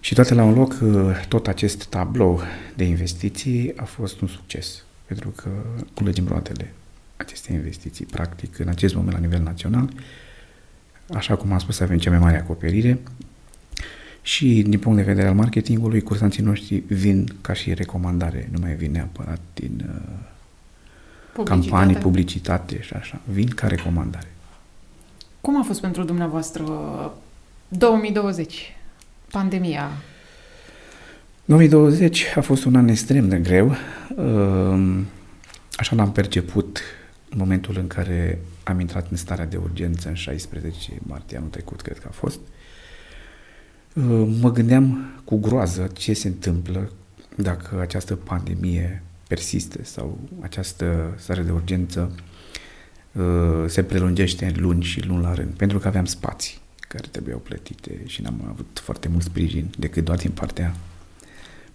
Și 0.00 0.14
toate 0.14 0.34
la 0.34 0.44
un 0.44 0.54
loc, 0.54 0.78
uh, 0.82 1.24
tot 1.28 1.46
acest 1.46 1.84
tablou 1.84 2.40
de 2.76 2.84
investiții 2.84 3.72
a 3.76 3.84
fost 3.84 4.20
un 4.20 4.28
succes, 4.28 4.84
pentru 5.12 5.42
că 5.42 5.50
culegem 5.94 6.26
roatele 6.28 6.72
aceste 7.16 7.52
investiții. 7.52 8.04
Practic, 8.04 8.58
în 8.58 8.68
acest 8.68 8.94
moment, 8.94 9.12
la 9.12 9.18
nivel 9.18 9.42
național, 9.42 9.90
așa 11.14 11.36
cum 11.36 11.52
am 11.52 11.58
spus, 11.58 11.80
avem 11.80 11.98
cea 11.98 12.10
mai 12.10 12.18
mare 12.18 12.38
acoperire, 12.38 12.98
și 14.22 14.62
din 14.66 14.78
punct 14.78 14.98
de 14.98 15.04
vedere 15.04 15.28
al 15.28 15.34
marketingului, 15.34 16.00
cursanții 16.00 16.42
noștri 16.42 16.82
vin 16.86 17.28
ca 17.40 17.52
și 17.52 17.74
recomandare, 17.74 18.48
nu 18.52 18.58
mai 18.60 18.74
vin 18.74 18.90
neapărat 18.90 19.40
din 19.54 19.84
uh, 19.86 20.18
publicitate. 21.32 21.68
campanii, 21.68 21.96
publicitate 21.96 22.82
și 22.82 22.94
așa. 22.94 23.20
Vin 23.24 23.48
ca 23.48 23.66
recomandare. 23.66 24.32
Cum 25.40 25.60
a 25.60 25.62
fost 25.62 25.80
pentru 25.80 26.04
dumneavoastră 26.04 26.64
2020, 27.68 28.76
pandemia? 29.30 29.90
2020 31.44 32.24
a 32.36 32.40
fost 32.40 32.64
un 32.64 32.76
an 32.76 32.88
extrem 32.88 33.28
de 33.28 33.38
greu. 33.38 33.74
Uh, 34.16 35.00
așa 35.72 35.96
l-am 35.96 36.12
perceput 36.12 36.80
în 37.30 37.38
momentul 37.38 37.76
în 37.78 37.86
care 37.86 38.38
am 38.64 38.80
intrat 38.80 39.10
în 39.10 39.16
starea 39.16 39.46
de 39.46 39.56
urgență 39.56 40.08
în 40.08 40.14
16 40.14 40.92
martie 41.02 41.36
anul 41.36 41.48
trecut, 41.48 41.80
cred 41.80 41.98
că 41.98 42.06
a 42.08 42.12
fost. 42.12 42.38
Uh, 42.38 42.62
Uh, 43.96 44.36
mă 44.40 44.52
gândeam 44.52 45.12
cu 45.24 45.36
groază 45.36 45.90
ce 45.92 46.12
se 46.12 46.28
întâmplă 46.28 46.92
dacă 47.34 47.80
această 47.80 48.14
pandemie 48.16 49.02
persistă 49.28 49.78
sau 49.84 50.18
această 50.40 51.14
stare 51.18 51.42
de 51.42 51.50
urgență 51.50 52.14
uh, 53.12 53.64
se 53.66 53.82
prelungește 53.82 54.44
în 54.44 54.54
luni 54.56 54.82
și 54.82 55.06
luni 55.06 55.22
la 55.22 55.34
rând, 55.34 55.54
pentru 55.54 55.78
că 55.78 55.88
aveam 55.88 56.04
spații 56.04 56.58
care 56.88 57.06
trebuiau 57.10 57.38
plătite 57.38 58.00
și 58.06 58.22
n-am 58.22 58.44
avut 58.48 58.80
foarte 58.82 59.08
mult 59.08 59.22
sprijin 59.22 59.70
decât 59.78 60.04
doar 60.04 60.18
din 60.18 60.30
partea 60.30 60.74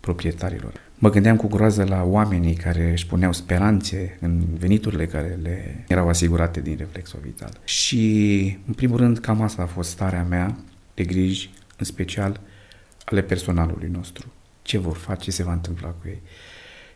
proprietarilor. 0.07 0.73
Mă 0.97 1.09
gândeam 1.09 1.35
cu 1.35 1.47
groază 1.47 1.83
la 1.83 2.03
oamenii 2.03 2.53
care 2.53 2.91
își 2.91 3.07
puneau 3.07 3.33
speranțe 3.33 4.17
în 4.21 4.45
veniturile 4.57 5.05
care 5.05 5.39
le 5.41 5.83
erau 5.87 6.07
asigurate 6.07 6.61
din 6.61 6.75
reflexul 6.77 7.19
vital. 7.23 7.59
Și, 7.63 8.57
în 8.67 8.73
primul 8.73 8.97
rând, 8.97 9.17
cam 9.17 9.41
asta 9.41 9.61
a 9.61 9.65
fost 9.65 9.89
starea 9.89 10.23
mea 10.23 10.57
de 10.93 11.03
griji, 11.03 11.49
în 11.77 11.85
special 11.85 12.39
ale 13.05 13.21
personalului 13.21 13.89
nostru. 13.91 14.31
Ce 14.61 14.77
vor 14.77 14.95
face, 14.95 15.23
ce 15.23 15.31
se 15.31 15.43
va 15.43 15.53
întâmpla 15.53 15.87
cu 15.87 16.07
ei. 16.07 16.21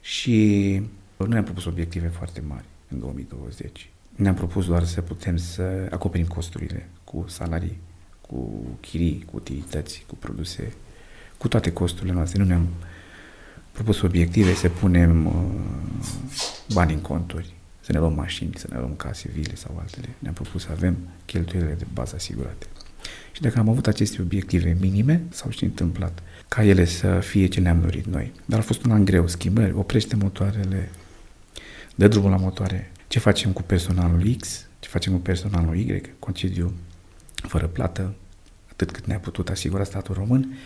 Și 0.01 0.81
nu 1.17 1.25
ne-am 1.25 1.43
propus 1.43 1.65
obiective 1.65 2.07
foarte 2.07 2.41
mari 2.47 2.65
în 2.87 2.99
2020. 2.99 3.89
Ne-am 4.15 4.35
propus 4.35 4.65
doar 4.65 4.83
să 4.83 5.01
putem 5.01 5.37
să 5.37 5.87
acoperim 5.89 6.25
costurile 6.25 6.89
cu 7.03 7.25
salarii, 7.27 7.77
cu 8.21 8.65
chirii, 8.79 9.25
cu 9.31 9.35
utilități, 9.35 10.03
cu 10.07 10.15
produse, 10.15 10.73
cu 11.37 11.47
toate 11.47 11.73
costurile 11.73 12.13
noastre. 12.13 12.41
Nu 12.41 12.47
ne-am 12.47 12.67
propus 13.71 14.01
obiective 14.01 14.53
să 14.53 14.69
punem 14.69 15.25
uh, 15.25 15.33
bani 16.73 16.93
în 16.93 16.99
conturi, 16.99 17.53
să 17.79 17.91
ne 17.91 17.99
luăm 17.99 18.13
mașini, 18.13 18.51
să 18.55 18.67
ne 18.69 18.77
luăm 18.77 18.93
case, 18.95 19.29
vile 19.33 19.55
sau 19.55 19.77
altele. 19.79 20.09
Ne-am 20.19 20.33
propus 20.33 20.61
să 20.61 20.67
avem 20.71 20.97
cheltuielile 21.25 21.73
de 21.73 21.85
bază 21.93 22.15
asigurate. 22.15 22.65
Și 23.31 23.41
dacă 23.41 23.59
am 23.59 23.69
avut 23.69 23.87
aceste 23.87 24.21
obiective 24.21 24.77
minime, 24.79 25.23
s-au 25.29 25.49
și 25.49 25.63
întâmplat 25.63 26.19
ca 26.47 26.63
ele 26.63 26.85
să 26.85 27.19
fie 27.19 27.45
ce 27.45 27.59
ne-am 27.59 27.81
dorit 27.81 28.05
noi. 28.05 28.31
Dar 28.45 28.59
a 28.59 28.61
fost 28.61 28.83
un 28.83 28.91
an 28.91 29.05
greu, 29.05 29.27
schimbări, 29.27 29.73
oprește 29.73 30.15
motoarele, 30.15 30.89
dă 31.95 32.07
drumul 32.07 32.29
la 32.29 32.37
motoare. 32.37 32.91
Ce 33.07 33.19
facem 33.19 33.51
cu 33.51 33.61
personalul 33.61 34.35
X, 34.39 34.67
ce 34.79 34.89
facem 34.89 35.13
cu 35.13 35.19
personalul 35.19 35.77
Y, 35.77 36.01
concediu 36.19 36.73
fără 37.35 37.67
plată, 37.67 38.15
atât 38.71 38.91
cât 38.91 39.05
ne-a 39.05 39.19
putut 39.19 39.49
asigura 39.49 39.83
statul 39.83 40.15
român, 40.15 40.57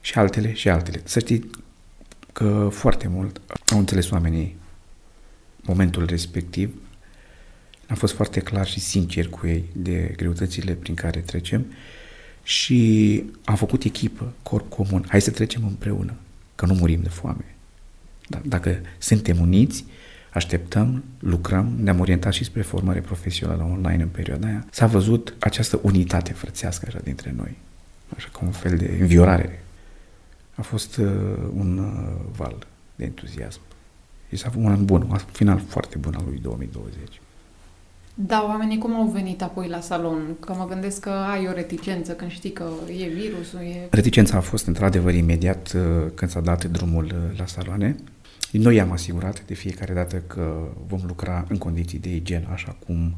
și 0.00 0.18
altele 0.18 0.52
și 0.52 0.68
altele. 0.68 1.00
Să 1.04 1.18
știi 1.18 1.50
că 2.32 2.68
foarte 2.72 3.08
mult 3.08 3.40
au 3.72 3.78
înțeles 3.78 4.10
oamenii 4.10 4.56
momentul 5.62 6.06
respectiv. 6.06 6.74
Am 7.86 7.96
fost 7.96 8.14
foarte 8.14 8.40
clar 8.40 8.66
și 8.66 8.80
sincer 8.80 9.28
cu 9.28 9.46
ei 9.46 9.64
de 9.72 10.14
greutățile 10.16 10.72
prin 10.72 10.94
care 10.94 11.20
trecem 11.20 11.66
și 12.42 13.24
am 13.44 13.56
făcut 13.56 13.84
echipă, 13.84 14.32
corp 14.42 14.70
comun. 14.70 15.04
Hai 15.08 15.20
să 15.20 15.30
trecem 15.30 15.64
împreună, 15.64 16.14
că 16.54 16.66
nu 16.66 16.74
murim 16.74 17.00
de 17.02 17.08
foame. 17.08 17.54
Dar 18.28 18.40
dacă 18.44 18.80
suntem 18.98 19.40
uniți, 19.40 19.84
așteptăm, 20.32 21.04
lucrăm, 21.18 21.72
ne-am 21.82 22.00
orientat 22.00 22.32
și 22.32 22.44
spre 22.44 22.62
formare 22.62 23.00
profesională 23.00 23.62
online 23.62 24.02
în 24.02 24.08
perioada 24.08 24.46
aia. 24.46 24.66
S-a 24.70 24.86
văzut 24.86 25.34
această 25.38 25.80
unitate 25.82 26.32
frățească 26.32 26.84
așa 26.88 26.98
dintre 27.04 27.34
noi, 27.36 27.56
așa 28.16 28.28
ca 28.32 28.38
un 28.42 28.50
fel 28.50 28.76
de 28.76 28.96
înviorare. 29.00 29.61
A 30.54 30.62
fost 30.62 30.96
uh, 30.96 31.06
un 31.54 31.78
uh, 31.78 32.30
val 32.36 32.66
de 32.94 33.04
entuziasm. 33.04 33.60
Și 34.28 34.36
s-a 34.36 34.52
un 34.56 34.70
an 34.70 34.84
bun, 34.84 35.06
un 35.10 35.16
final 35.16 35.58
foarte 35.58 35.98
bun 35.98 36.14
al 36.14 36.24
lui 36.28 36.38
2020. 36.42 37.20
Da, 38.14 38.44
oamenii 38.48 38.78
cum 38.78 38.94
au 38.94 39.06
venit 39.06 39.42
apoi 39.42 39.68
la 39.68 39.80
salon? 39.80 40.36
Că 40.40 40.54
mă 40.58 40.66
gândesc 40.68 41.00
că 41.00 41.10
ai 41.10 41.48
o 41.48 41.52
reticență 41.52 42.12
când 42.12 42.30
știi 42.30 42.52
că 42.52 42.64
e 43.00 43.06
virusul, 43.06 43.60
e... 43.60 43.86
Reticența 43.90 44.36
a 44.36 44.40
fost 44.40 44.66
într-adevăr 44.66 45.14
imediat 45.14 45.72
uh, 45.74 46.10
când 46.14 46.30
s-a 46.30 46.40
dat 46.40 46.64
drumul 46.64 47.04
uh, 47.04 47.38
la 47.38 47.46
saloane. 47.46 47.96
Noi 48.50 48.80
am 48.80 48.92
asigurat 48.92 49.44
de 49.46 49.54
fiecare 49.54 49.94
dată 49.94 50.22
că 50.26 50.68
vom 50.86 51.00
lucra 51.06 51.44
în 51.48 51.58
condiții 51.58 51.98
de 51.98 52.14
igienă, 52.14 52.48
așa 52.52 52.76
cum 52.86 53.14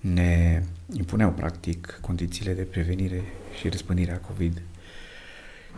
ne 0.00 0.62
impuneau 0.92 1.30
practic 1.30 1.98
condițiile 2.00 2.52
de 2.52 2.62
prevenire 2.62 3.22
și 3.58 3.68
răspândire 3.68 4.12
a 4.12 4.18
COVID 4.18 4.62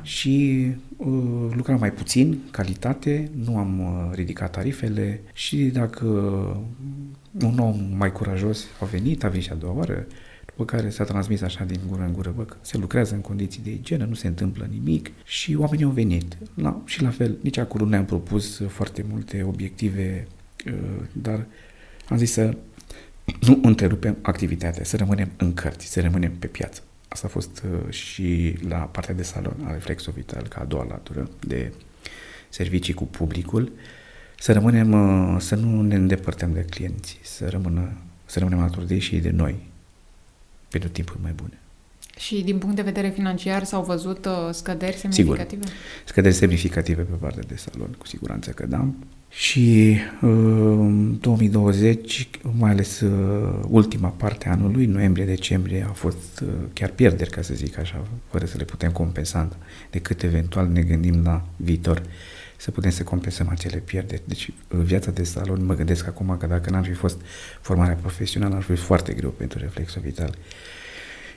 și 0.02 0.66
uh, 0.96 1.52
lucram 1.54 1.78
mai 1.78 1.92
puțin, 1.92 2.38
calitate, 2.50 3.30
nu 3.44 3.56
am 3.56 3.80
uh, 3.80 4.14
ridicat 4.14 4.50
tarifele 4.50 5.20
și 5.32 5.56
dacă 5.56 6.04
un 7.42 7.58
om 7.58 7.80
mai 7.96 8.12
curajos 8.12 8.64
a 8.80 8.84
venit, 8.84 9.24
a 9.24 9.28
venit 9.28 9.44
și 9.44 9.50
a 9.50 9.54
doua 9.54 9.72
oară, 9.72 10.06
după 10.46 10.64
care 10.64 10.90
s-a 10.90 11.04
transmis 11.04 11.40
așa 11.40 11.64
din 11.64 11.80
gură 11.88 12.02
în 12.02 12.12
gură, 12.12 12.32
bă, 12.37 12.42
că 12.42 12.56
se 12.61 12.78
lucrează 12.78 13.14
în 13.14 13.20
condiții 13.20 13.62
de 13.62 13.70
igienă, 13.70 14.04
nu 14.04 14.14
se 14.14 14.26
întâmplă 14.26 14.68
nimic 14.70 15.11
și 15.24 15.54
oamenii 15.54 15.84
au 15.84 15.90
venit. 15.90 16.37
La, 16.54 16.82
și 16.84 17.02
la 17.02 17.11
fel, 17.11 17.38
nici 17.42 17.56
acolo 17.56 17.84
ne-am 17.84 18.04
propus 18.04 18.62
foarte 18.68 19.04
multe 19.11 19.42
obiective, 19.42 20.26
uh, 20.66 20.72
dar 21.12 21.46
am 22.08 22.16
zis 22.16 22.32
să 22.32 22.56
nu 23.40 23.58
întrerupem 23.62 24.16
activitatea, 24.22 24.84
să 24.84 24.96
rămânem 24.96 25.30
în 25.37 25.54
cărți, 25.54 25.87
să 25.87 26.00
rămânem 26.00 26.32
pe 26.38 26.46
piață. 26.46 26.82
Asta 27.09 27.27
a 27.27 27.31
fost 27.31 27.62
uh, 27.64 27.92
și 27.92 28.59
la 28.68 28.77
partea 28.77 29.14
de 29.14 29.23
salon 29.23 29.57
a 29.64 29.73
Reflexo 29.73 30.11
Vital, 30.11 30.49
ca 30.49 30.61
a 30.61 30.64
doua 30.64 30.85
latură 30.85 31.31
de 31.47 31.73
servicii 32.49 32.94
cu 32.94 33.05
publicul, 33.05 33.73
să 34.38 34.53
rămânem, 34.53 34.92
uh, 34.92 35.40
să 35.40 35.55
nu 35.55 35.83
ne 35.83 35.94
îndepărtăm 35.94 36.53
de 36.53 36.64
clienți, 36.64 37.18
să, 37.23 37.49
rămână, 37.49 37.92
să 38.27 38.38
rămânem 38.38 38.61
alături 38.61 38.87
de 38.87 38.94
ei 38.94 39.01
și 39.01 39.16
de 39.16 39.31
noi 39.31 39.66
pentru 40.68 40.88
timpuri 40.88 41.18
mai 41.23 41.33
bune. 41.33 41.59
Și 42.18 42.42
din 42.42 42.59
punct 42.59 42.76
de 42.76 42.83
vedere 42.83 43.09
financiar 43.09 43.64
s-au 43.64 43.83
văzut 43.83 44.24
uh, 44.24 44.48
scăderi 44.50 44.96
semnificative? 44.96 45.64
Sigur, 45.64 45.78
scăderi 46.04 46.35
semnificative 46.35 47.02
pe 47.02 47.14
partea 47.20 47.42
de 47.48 47.57
salon, 47.57 47.94
cu 47.98 48.07
siguranță 48.07 48.50
că 48.50 48.66
da. 48.66 48.88
Și 49.28 49.96
uh, 50.22 51.11
2020, 51.20 52.28
mai 52.57 52.70
ales 52.70 53.00
uh, 53.00 53.61
ultima 53.68 54.09
parte 54.09 54.48
a 54.48 54.52
anului, 54.52 54.87
noiembrie-decembrie, 54.87 55.85
au 55.87 55.92
fost 55.92 56.40
uh, 56.42 56.48
chiar 56.72 56.90
pierderi, 56.90 57.31
ca 57.31 57.42
să 57.42 57.54
zic 57.54 57.78
așa, 57.78 58.07
fără 58.31 58.46
să 58.46 58.57
le 58.57 58.64
putem 58.64 58.92
compensa, 58.92 59.48
decât 59.90 60.22
eventual 60.22 60.68
ne 60.68 60.81
gândim 60.81 61.22
la 61.24 61.44
viitor 61.57 62.02
să 62.57 62.70
putem 62.70 62.90
să 62.90 63.02
compensăm 63.02 63.48
acele 63.50 63.76
pierderi. 63.76 64.22
Deci 64.24 64.50
viața 64.68 65.11
de 65.11 65.22
salon, 65.22 65.64
mă 65.64 65.74
gândesc 65.74 66.07
acum 66.07 66.37
că 66.38 66.46
dacă 66.46 66.70
n-ar 66.70 66.85
fi 66.85 66.92
fost 66.92 67.20
formarea 67.61 67.94
profesională, 67.94 68.54
ar 68.54 68.62
fi 68.62 68.74
foarte 68.74 69.12
greu 69.12 69.31
pentru 69.31 69.59
reflexul 69.59 70.00
vital. 70.04 70.35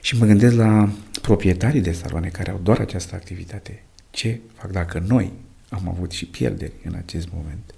Și 0.02 0.18
mă 0.18 0.26
gândesc 0.26 0.54
la 0.54 0.88
proprietarii 1.22 1.80
de 1.80 1.92
saloane 1.92 2.28
care 2.28 2.50
au 2.50 2.60
doar 2.62 2.78
această 2.78 3.14
activitate. 3.14 3.82
Ce 4.10 4.40
fac 4.54 4.70
dacă 4.70 5.04
noi 5.06 5.32
am 5.70 5.88
avut 5.88 6.10
și 6.10 6.26
pierderi 6.26 6.72
în 6.84 6.94
acest 6.94 7.28
moment? 7.34 7.74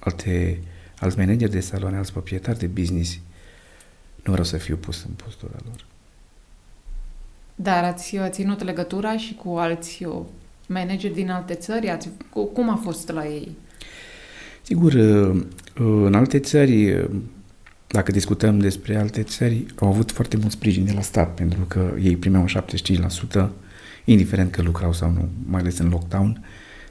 alte, 0.00 0.60
alți 0.98 1.18
manageri 1.18 1.50
de 1.50 1.60
saloane, 1.60 1.96
alți 1.96 2.12
proprietari 2.12 2.58
de 2.58 2.66
business, 2.66 3.18
nu 4.24 4.32
vreau 4.32 4.44
să 4.44 4.56
fiu 4.56 4.76
pus 4.76 5.04
în 5.08 5.12
postura 5.24 5.58
lor. 5.64 5.84
Dar 7.54 7.84
ați 7.84 8.18
ținut 8.28 8.62
legătura 8.62 9.16
și 9.16 9.34
cu 9.34 9.50
alți 9.50 10.06
manageri 10.66 11.14
din 11.14 11.30
alte 11.30 11.54
țări? 11.54 11.88
Ați, 11.88 12.08
cum 12.52 12.70
a 12.70 12.76
fost 12.76 13.08
la 13.08 13.26
ei? 13.26 13.56
Sigur, 14.62 14.92
uh, 14.92 15.42
în 15.76 16.14
alte 16.14 16.38
țări, 16.38 16.92
uh, 16.92 17.10
dacă 17.92 18.12
discutăm 18.12 18.58
despre 18.58 18.96
alte 18.96 19.22
țări, 19.22 19.66
au 19.78 19.88
avut 19.88 20.10
foarte 20.10 20.36
mult 20.36 20.50
sprijin 20.50 20.84
de 20.84 20.92
la 20.92 21.00
stat, 21.00 21.34
pentru 21.34 21.64
că 21.68 21.90
ei 22.00 22.16
primeau 22.16 22.44
75%, 22.46 23.48
indiferent 24.04 24.50
că 24.50 24.62
lucrau 24.62 24.92
sau 24.92 25.10
nu, 25.10 25.28
mai 25.46 25.60
ales 25.60 25.78
în 25.78 25.88
lockdown, 25.88 26.44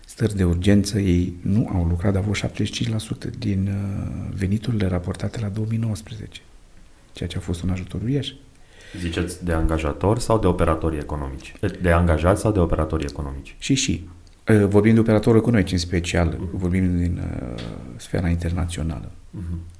stări 0.06 0.36
de 0.36 0.44
urgență, 0.44 1.00
ei 1.00 1.34
nu 1.42 1.70
au 1.74 1.86
lucrat, 1.86 2.14
dar 2.14 2.24
au 2.24 2.34
fost 2.34 2.46
75% 2.46 3.30
din 3.38 3.68
uh, 3.68 4.36
veniturile 4.36 4.88
raportate 4.88 5.40
la 5.40 5.48
2019, 5.48 6.42
ceea 7.12 7.30
ce 7.30 7.38
a 7.38 7.40
fost 7.40 7.62
un 7.62 7.70
ajutor 7.70 8.02
uriaș. 8.02 8.32
Ziceți 8.98 9.46
de 9.46 9.52
angajatori 9.52 10.22
sau 10.22 10.40
de 10.40 10.48
operatori 10.48 10.98
economici? 10.98 11.54
De 11.82 11.92
angajați 11.92 12.42
sau 12.42 12.52
de 12.52 12.60
operatori 12.60 13.06
economici? 13.10 13.56
Și 13.60 13.74
și. 13.74 14.08
Uh, 14.48 14.66
vorbim 14.66 14.94
de 14.94 15.00
operatori 15.00 15.38
economici 15.38 15.72
în 15.72 15.78
special, 15.78 16.34
uh-huh. 16.34 16.52
vorbim 16.52 16.98
din 16.98 17.22
uh, 17.24 17.62
sfera 17.96 18.30
internațională. 18.30 19.12
Uh-huh. 19.12 19.79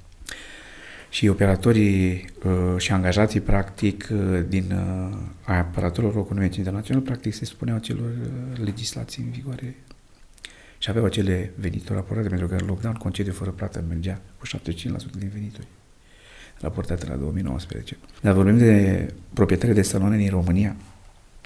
Și 1.10 1.28
operatorii 1.28 2.24
uh, 2.44 2.74
și 2.76 2.92
angajații, 2.92 3.40
practic, 3.40 4.08
uh, 4.12 4.42
din 4.48 4.72
uh, 4.72 5.16
aparatorilor 5.44 6.16
economici 6.16 6.56
internaționale, 6.56 7.04
practic, 7.04 7.34
se 7.34 7.44
supuneau 7.44 7.76
acelor 7.76 8.08
uh, 8.08 8.58
legislații 8.64 9.22
în 9.22 9.30
vigoare 9.30 9.76
și 10.78 10.90
aveau 10.90 11.04
acele 11.04 11.52
venituri 11.56 11.94
raportate 11.94 12.28
pentru 12.28 12.46
că 12.46 12.56
lockdown, 12.66 12.94
concediu 12.94 13.32
fără 13.32 13.50
plată 13.50 13.84
mergea 13.88 14.20
cu 14.38 14.46
75% 14.46 14.50
din 15.18 15.30
venituri 15.32 15.66
raportate 16.60 17.06
la 17.06 17.14
2019. 17.14 17.96
Dar 18.20 18.32
vorbim 18.32 18.58
de 18.58 19.06
proprietari 19.32 19.74
de 19.74 19.82
saloane 19.82 20.16
din 20.16 20.30
România. 20.30 20.76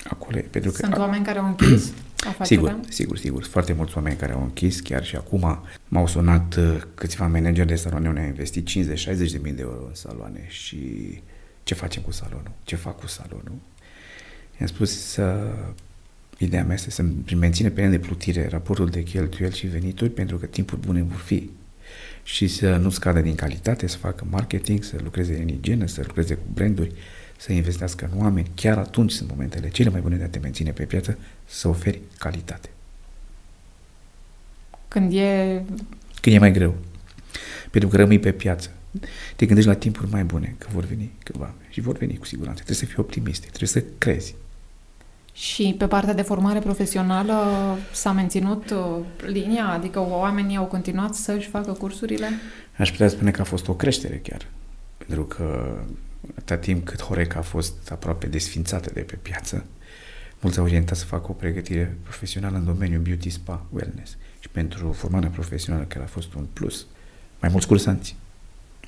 Acolo, 0.09 0.39
pentru 0.51 0.71
că, 0.71 0.77
Sunt 0.77 0.97
oameni 0.97 1.25
care 1.25 1.39
au 1.39 1.47
închis 1.47 1.93
afacerea? 2.29 2.45
Sigur, 2.45 2.81
sigur, 2.89 3.19
sigur. 3.19 3.45
Foarte 3.45 3.73
mulți 3.73 3.97
oameni 3.97 4.17
care 4.17 4.33
au 4.33 4.43
închis, 4.43 4.81
chiar 4.81 5.05
și 5.05 5.17
acum 5.17 5.63
m-au 5.89 6.07
sunat 6.07 6.57
uh, 6.57 6.81
câțiva 6.95 7.27
manageri 7.27 7.69
de 7.69 7.75
saloane 7.75 8.09
unde 8.09 8.21
au 8.21 8.27
investit 8.27 8.69
50-60 8.69 8.73
de 9.31 9.41
mii 9.43 9.53
de 9.53 9.63
euro 9.63 9.85
în 9.87 9.95
saloane 9.95 10.45
și 10.49 10.79
ce 11.63 11.75
facem 11.75 12.03
cu 12.03 12.11
salonul? 12.11 12.51
Ce 12.65 12.77
fac 12.77 13.01
cu 13.01 13.07
salonul? 13.07 13.59
I-am 14.59 14.69
spus 14.69 15.07
să 15.07 15.53
Ideea 16.39 16.65
mea 16.65 16.75
este 16.75 16.91
să 16.91 17.05
menține 17.37 17.71
pe 17.71 17.87
de 17.87 17.99
plutire 17.99 18.49
raportul 18.49 18.89
de 18.89 19.03
cheltuieli 19.03 19.55
și 19.55 19.67
venituri 19.67 20.11
pentru 20.11 20.37
că 20.37 20.47
timpuri 20.47 20.81
bune 20.81 21.03
vor 21.03 21.19
fi 21.19 21.51
și 22.23 22.47
să 22.47 22.77
nu 22.77 22.91
scadă 22.91 23.21
din 23.21 23.35
calitate, 23.35 23.87
să 23.87 23.97
facă 23.97 24.27
marketing, 24.31 24.83
să 24.83 24.97
lucreze 25.03 25.39
în 25.43 25.49
igienă, 25.49 25.87
să 25.87 26.03
lucreze 26.07 26.35
cu 26.35 26.45
branduri, 26.55 26.93
să 27.37 27.53
investească 27.53 28.11
în 28.13 28.21
oameni. 28.21 28.51
Chiar 28.55 28.79
atunci 28.79 29.13
sunt 29.13 29.31
momentele 29.31 29.69
cele 29.69 29.91
mai 29.91 30.01
bune 30.01 30.17
de 30.17 30.25
a 30.25 30.29
te 30.29 30.39
menține 30.39 30.71
pe 30.71 30.85
piață, 30.85 31.19
să 31.45 31.69
oferi 31.69 32.01
calitate. 32.19 32.69
Când 34.89 35.13
e... 35.13 35.63
Când 36.21 36.37
e 36.37 36.39
mai 36.39 36.53
greu. 36.53 36.75
Pentru 37.71 37.89
că 37.89 37.97
rămâi 37.97 38.19
pe 38.19 38.33
piață. 38.33 38.71
Te 39.37 39.47
gândești 39.47 39.71
la 39.71 39.77
timpuri 39.77 40.11
mai 40.11 40.25
bune, 40.25 40.55
că 40.59 40.67
vor 40.73 40.85
veni 40.85 41.13
câțiva 41.23 41.55
și 41.69 41.81
vor 41.81 41.97
veni 41.97 42.17
cu 42.17 42.27
siguranță. 42.27 42.63
Trebuie 42.63 42.87
să 42.87 42.93
fii 42.93 43.03
optimist, 43.03 43.41
trebuie 43.41 43.69
să 43.69 43.85
crezi. 43.99 44.35
Și 45.33 45.75
pe 45.79 45.87
partea 45.87 46.15
de 46.15 46.23
formare 46.23 46.59
profesională 46.59 47.35
s-a 47.93 48.13
menținut 48.13 48.71
uh, 48.71 49.05
linia? 49.27 49.69
Adică 49.69 50.01
oamenii 50.01 50.57
au 50.57 50.65
continuat 50.65 51.15
să-și 51.15 51.49
facă 51.49 51.73
cursurile? 51.73 52.29
Aș 52.79 52.91
putea 52.91 53.09
spune 53.09 53.31
că 53.31 53.41
a 53.41 53.45
fost 53.45 53.69
o 53.69 53.75
creștere 53.75 54.17
chiar. 54.17 54.47
Pentru 54.97 55.25
că 55.25 55.77
atâta 56.31 56.57
timp 56.57 56.85
cât 56.85 57.03
Horeca 57.03 57.39
a 57.39 57.43
fost 57.43 57.91
aproape 57.91 58.27
desfințată 58.27 58.91
de 58.95 59.01
pe 59.01 59.19
piață, 59.23 59.65
mulți 60.41 60.59
au 60.59 60.65
orientat 60.65 60.97
să 60.97 61.05
facă 61.05 61.27
o 61.29 61.33
pregătire 61.33 61.97
profesională 62.03 62.57
în 62.57 62.65
domeniul 62.65 63.03
beauty 63.03 63.31
spa 63.31 63.67
wellness. 63.71 64.17
Și 64.39 64.49
pentru 64.49 64.93
formarea 64.93 65.29
profesională 65.29 65.85
care 65.85 66.05
a 66.05 66.07
fost 66.07 66.35
un 66.35 66.47
plus. 66.53 66.87
Mai 67.41 67.51
mulți 67.51 67.67
cursanți, 67.67 68.17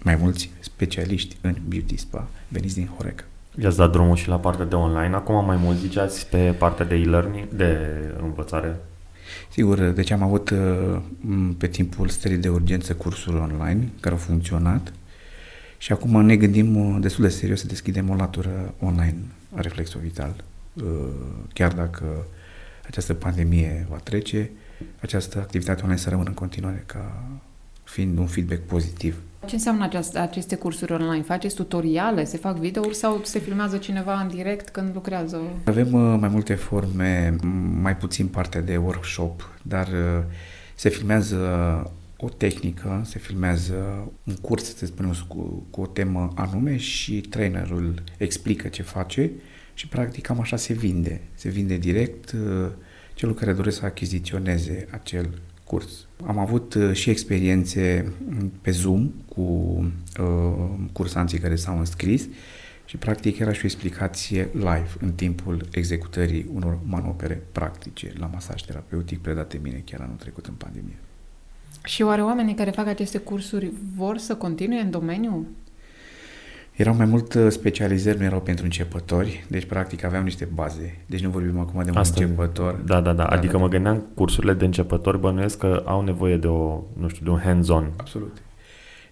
mai 0.03 0.16
mulți 0.16 0.51
specialiști 0.61 1.37
în 1.40 1.57
beauty 1.68 1.96
spa 1.96 2.29
veniți 2.49 2.75
din 2.75 2.87
Horeca. 2.87 3.25
I-ați 3.62 3.77
dat 3.77 3.90
drumul 3.90 4.16
și 4.16 4.29
la 4.29 4.38
partea 4.38 4.64
de 4.64 4.75
online. 4.75 5.14
Acum 5.14 5.44
mai 5.44 5.57
mult 5.57 5.79
ziceați 5.79 6.29
pe 6.29 6.55
partea 6.59 6.85
de 6.85 6.94
e-learning, 6.94 7.49
de 7.49 7.79
învățare? 8.22 8.77
Sigur, 9.51 9.79
deci 9.81 10.11
am 10.11 10.22
avut 10.22 10.51
uh, 10.51 11.01
pe 11.59 11.66
timpul 11.66 12.09
stării 12.09 12.37
de 12.37 12.49
urgență 12.49 12.94
cursuri 12.94 13.37
online 13.37 13.88
care 14.01 14.14
au 14.14 14.20
funcționat 14.20 14.92
și 15.87 15.92
acum 15.92 16.25
ne 16.25 16.37
gândim 16.37 16.77
uh, 16.77 16.96
destul 17.01 17.25
de 17.25 17.31
serios 17.31 17.61
să 17.61 17.66
deschidem 17.66 18.11
o 18.11 18.14
latură 18.14 18.75
online 18.81 19.16
a 19.55 19.61
Reflexul 19.61 20.01
Vital. 20.01 20.35
Uh, 20.75 20.85
chiar 21.53 21.72
dacă 21.72 22.27
această 22.87 23.14
pandemie 23.14 23.87
va 23.90 23.96
trece, 23.96 24.51
această 25.01 25.38
activitate 25.38 25.83
online 25.83 26.01
să 26.01 26.09
rămână 26.09 26.29
în 26.29 26.35
continuare 26.35 26.83
ca 26.87 27.25
fiind 27.85 28.18
un 28.18 28.27
feedback 28.27 28.61
pozitiv 28.61 29.16
ce 29.46 29.55
înseamnă 29.55 29.88
aceast- 29.88 30.20
aceste 30.20 30.57
cursuri 30.57 30.92
online? 30.92 31.22
Faceți 31.22 31.55
tutoriale? 31.55 32.25
Se 32.25 32.37
fac 32.37 32.57
videouri 32.57 32.94
sau 32.94 33.20
se 33.22 33.38
filmează 33.38 33.77
cineva 33.77 34.20
în 34.20 34.29
direct 34.29 34.68
când 34.68 34.94
lucrează? 34.94 35.40
Avem 35.64 35.92
uh, 35.92 36.16
mai 36.20 36.29
multe 36.29 36.55
forme, 36.55 37.37
mai 37.81 37.96
puțin 37.96 38.27
partea 38.27 38.61
de 38.61 38.77
workshop, 38.77 39.51
dar 39.62 39.87
uh, 39.87 40.22
se 40.75 40.88
filmează 40.88 41.37
o 42.16 42.29
tehnică, 42.29 43.02
se 43.05 43.18
filmează 43.18 44.09
un 44.24 44.35
curs, 44.35 44.76
să 44.76 44.87
spunem, 44.87 45.14
cu, 45.29 45.66
cu 45.70 45.81
o 45.81 45.87
temă 45.87 46.33
anume 46.35 46.76
și 46.76 47.20
trainerul 47.20 48.02
explică 48.18 48.68
ce 48.68 48.83
face 48.83 49.31
și 49.74 49.88
practic 49.88 50.26
cam 50.26 50.40
așa 50.40 50.57
se 50.57 50.72
vinde. 50.72 51.20
Se 51.35 51.48
vinde 51.48 51.76
direct 51.76 52.33
uh, 52.33 52.70
celul 53.14 53.35
care 53.35 53.52
dorește 53.52 53.81
să 53.81 53.87
achiziționeze 53.87 54.88
acel 54.90 55.40
curs. 55.64 56.07
Am 56.26 56.38
avut 56.38 56.74
uh, 56.74 56.92
și 56.92 57.11
experiențe 57.11 58.12
pe 58.61 58.70
Zoom 58.70 59.11
cu 59.29 59.40
uh, 59.40 60.68
cursanții 60.92 61.38
care 61.38 61.57
s-au 61.57 61.79
înscris 61.79 62.29
și 62.85 62.96
practic 62.96 63.38
era 63.38 63.52
și 63.52 63.61
o 63.62 63.66
explicație 63.66 64.48
live 64.52 64.88
în 65.00 65.12
timpul 65.12 65.68
executării 65.70 66.46
unor 66.52 66.79
manopere 66.85 67.42
practice 67.52 68.12
la 68.18 68.26
masaj 68.26 68.62
terapeutic 68.62 69.18
predate 69.20 69.61
mine 69.62 69.83
chiar 69.85 70.00
anul 70.00 70.16
trecut 70.16 70.46
în 70.46 70.55
pandemie. 70.55 70.98
Și 71.87 72.03
oare 72.03 72.22
oamenii 72.22 72.55
care 72.55 72.70
fac 72.70 72.87
aceste 72.87 73.18
cursuri 73.18 73.72
vor 73.96 74.18
să 74.18 74.35
continue 74.35 74.81
în 74.81 74.90
domeniu? 74.90 75.46
Erau 76.72 76.94
mai 76.94 77.07
mult 77.07 77.35
uh, 77.35 77.46
specializări, 77.49 78.18
nu 78.18 78.25
erau 78.25 78.40
pentru 78.40 78.64
începători, 78.64 79.44
deci 79.49 79.64
practic 79.64 80.05
aveam 80.05 80.25
niște 80.25 80.49
baze. 80.55 80.99
Deci 81.07 81.22
nu 81.22 81.31
vorbim 81.31 81.59
acum 81.59 81.83
de 81.83 81.90
un 81.90 81.96
Asta, 81.96 82.20
începător. 82.20 82.75
Da, 82.75 83.01
da, 83.01 83.12
da, 83.12 83.25
adică 83.25 83.53
da, 83.53 83.59
mă 83.59 83.68
gândeam 83.68 84.07
cursurile 84.14 84.53
de 84.53 84.64
începători 84.64 85.18
bănuiesc 85.18 85.59
că 85.59 85.83
au 85.85 86.03
nevoie 86.03 86.37
de 86.37 86.46
o, 86.46 86.83
nu 86.92 87.09
știu, 87.09 87.25
de 87.25 87.31
un 87.31 87.38
hands-on. 87.38 87.92
Absolut. 87.96 88.37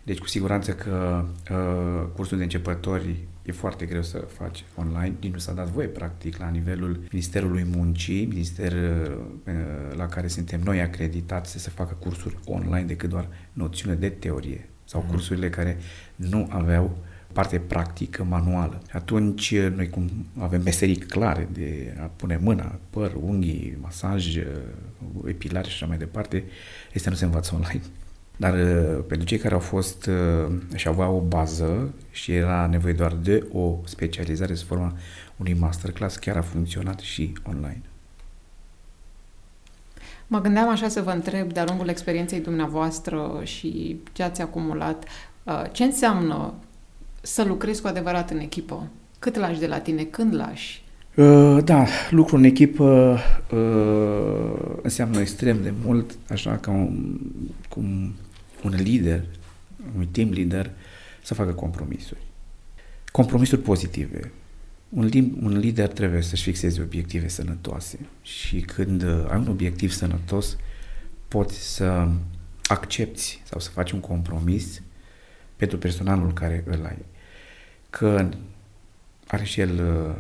Deci 0.02 0.18
cu 0.18 0.26
siguranță 0.26 0.72
că 0.72 1.24
uh, 1.50 2.06
cursul 2.16 2.36
de 2.36 2.42
începători 2.42 3.16
e 3.44 3.52
foarte 3.52 3.84
greu 3.84 4.02
să 4.02 4.18
faci 4.18 4.64
online. 4.76 5.14
Nici 5.20 5.32
nu 5.32 5.38
s-a 5.38 5.52
dat 5.52 5.68
voie, 5.68 5.86
practic, 5.86 6.36
la 6.36 6.48
nivelul 6.48 7.00
Ministerului 7.10 7.66
Muncii, 7.74 8.26
minister 8.26 8.72
uh, 8.72 9.96
la 9.96 10.06
care 10.06 10.26
suntem 10.26 10.60
noi 10.64 10.80
acreditați 10.80 11.50
să 11.50 11.58
se 11.58 11.70
facă 11.70 11.94
cursuri 11.94 12.38
online 12.44 12.86
decât 12.86 13.08
doar 13.08 13.28
noțiune 13.52 13.94
de 13.94 14.08
teorie 14.08 14.68
sau 14.84 15.02
mm-hmm. 15.02 15.10
cursurile 15.10 15.50
care 15.50 15.76
nu 16.16 16.46
aveau 16.50 16.84
uh, 16.84 17.12
parte 17.34 17.58
practică, 17.58 18.24
manuală. 18.24 18.82
Atunci 18.92 19.58
noi 19.58 19.88
cum 19.88 20.26
avem 20.38 20.62
meserii 20.62 20.96
clare 20.96 21.48
de 21.52 21.96
a 22.00 22.04
pune 22.04 22.36
mâna, 22.36 22.78
păr, 22.90 23.12
unghii, 23.20 23.76
masaj, 23.80 24.36
epilare 25.26 25.68
și 25.68 25.74
așa 25.74 25.86
mai 25.86 25.98
departe, 25.98 26.44
este 26.92 27.08
nu 27.08 27.14
se 27.14 27.24
învață 27.24 27.54
online. 27.54 27.82
Dar 28.36 28.54
uh, 28.54 29.04
pentru 29.08 29.26
cei 29.26 29.38
care 29.38 29.54
au 29.54 29.60
fost 29.60 30.06
uh, 30.06 30.54
și 30.74 30.88
aveau 30.88 31.16
o 31.16 31.20
bază 31.20 31.94
și 32.10 32.34
era 32.34 32.66
nevoie 32.66 32.92
doar 32.92 33.12
de 33.12 33.46
o 33.52 33.76
specializare 33.84 34.54
sub 34.54 34.66
forma 34.66 34.96
unui 35.36 35.56
masterclass, 35.60 36.16
chiar 36.16 36.36
a 36.36 36.42
funcționat 36.42 36.98
și 36.98 37.32
online. 37.42 37.82
Mă 40.26 40.40
gândeam 40.40 40.68
așa 40.68 40.88
să 40.88 41.02
vă 41.02 41.10
întreb 41.10 41.52
de-a 41.52 41.64
lungul 41.64 41.88
experienței 41.88 42.40
dumneavoastră 42.40 43.40
și 43.42 44.00
ce 44.12 44.22
ați 44.22 44.42
acumulat, 44.42 45.04
uh, 45.44 45.62
ce 45.72 45.84
înseamnă 45.84 46.54
să 47.20 47.44
lucrezi 47.44 47.82
cu 47.82 47.86
adevărat 47.86 48.30
în 48.30 48.38
echipă? 48.38 48.88
Cât 49.18 49.36
lași 49.36 49.60
de 49.60 49.66
la 49.66 49.78
tine? 49.78 50.02
Când 50.02 50.34
lași? 50.34 50.84
Uh, 51.16 51.58
da, 51.64 51.86
lucru 52.10 52.36
în 52.36 52.44
echipă 52.44 53.18
uh, 53.52 54.76
înseamnă 54.82 55.20
extrem 55.20 55.62
de 55.62 55.72
mult, 55.84 56.16
așa 56.30 56.56
ca 56.56 56.70
un, 56.70 57.18
cum 57.68 58.12
un 58.64 58.74
lider, 58.74 59.24
un 59.96 60.06
team 60.06 60.30
leader, 60.30 60.70
să 61.22 61.34
facă 61.34 61.52
compromisuri. 61.52 62.20
Compromisuri 63.12 63.60
pozitive. 63.60 64.32
Un, 64.88 65.10
un 65.42 65.58
lider 65.58 65.88
trebuie 65.88 66.22
să-și 66.22 66.42
fixeze 66.42 66.82
obiective 66.82 67.28
sănătoase 67.28 67.98
și 68.22 68.60
când 68.60 69.02
uh, 69.02 69.24
ai 69.28 69.38
un 69.38 69.48
obiectiv 69.48 69.92
sănătos, 69.92 70.56
poți 71.28 71.74
să 71.74 72.08
accepti 72.64 73.42
sau 73.44 73.60
să 73.60 73.70
faci 73.70 73.90
un 73.90 74.00
compromis 74.00 74.82
pentru 75.56 75.78
personalul 75.78 76.32
care 76.32 76.64
îl 76.66 76.84
ai 76.84 77.04
că 77.90 78.28
are 79.26 79.44
și 79.44 79.60
el 79.60 79.70
uh, 79.70 80.14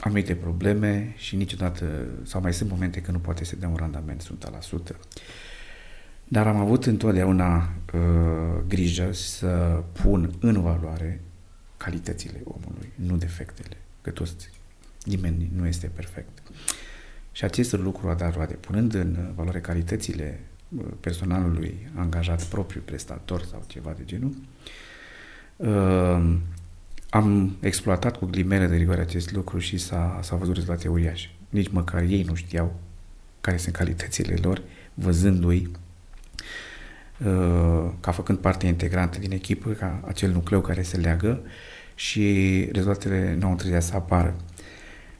anumite 0.00 0.34
probleme 0.34 1.14
și 1.16 1.36
niciodată, 1.36 2.06
sau 2.22 2.40
mai 2.40 2.54
sunt 2.54 2.70
momente 2.70 3.00
când 3.00 3.16
nu 3.16 3.22
poate 3.22 3.44
să 3.44 3.56
dea 3.56 3.68
un 3.68 3.76
randament 3.76 4.30
100%. 4.92 4.96
Dar 6.32 6.46
am 6.46 6.56
avut 6.56 6.86
întotdeauna 6.86 7.56
uh, 7.94 8.00
grijă 8.68 9.12
să 9.12 9.82
pun 9.92 10.34
în 10.40 10.60
valoare 10.60 11.20
calitățile 11.76 12.40
omului, 12.44 12.92
nu 12.94 13.16
defectele, 13.16 13.76
că 14.00 14.10
toți, 14.10 14.50
nimeni 15.04 15.50
nu 15.56 15.66
este 15.66 15.86
perfect. 15.86 16.42
Și 17.32 17.44
acest 17.44 17.72
lucru 17.72 18.08
a 18.08 18.14
dat 18.14 18.34
roade, 18.34 18.54
punând 18.54 18.94
în 18.94 19.32
valoare 19.34 19.60
calitățile 19.60 20.40
uh, 20.68 20.84
personalului 21.00 21.90
angajat 21.94 22.44
propriu, 22.44 22.80
prestator 22.84 23.42
sau 23.42 23.64
ceva 23.66 23.94
de 23.96 24.04
genul, 24.04 24.34
uh, 25.56 26.36
am 27.10 27.56
exploatat 27.60 28.16
cu 28.16 28.26
glimele 28.26 28.66
de 28.66 28.76
rigoare 28.76 29.00
acest 29.00 29.32
lucru 29.32 29.58
și 29.58 29.78
s-a, 29.78 30.18
s-a 30.22 30.36
văzut 30.36 30.54
rezultate 30.54 30.88
uriașe. 30.88 31.30
Nici 31.48 31.68
măcar 31.68 32.02
ei 32.02 32.22
nu 32.22 32.34
știau 32.34 32.80
care 33.40 33.56
sunt 33.56 33.74
calitățile 33.74 34.34
lor, 34.42 34.62
văzându-i 34.94 35.68
uh, 35.70 35.78
ca 38.00 38.10
făcând 38.10 38.38
parte 38.38 38.66
integrantă 38.66 39.18
din 39.18 39.32
echipă, 39.32 39.70
ca 39.70 40.00
acel 40.06 40.30
nucleu 40.30 40.60
care 40.60 40.82
se 40.82 40.96
leagă 40.96 41.42
și 41.94 42.68
rezultatele 42.72 43.36
nu 43.38 43.44
au 43.44 43.50
întârziat 43.50 43.82
să 43.82 43.94
apară. 43.94 44.36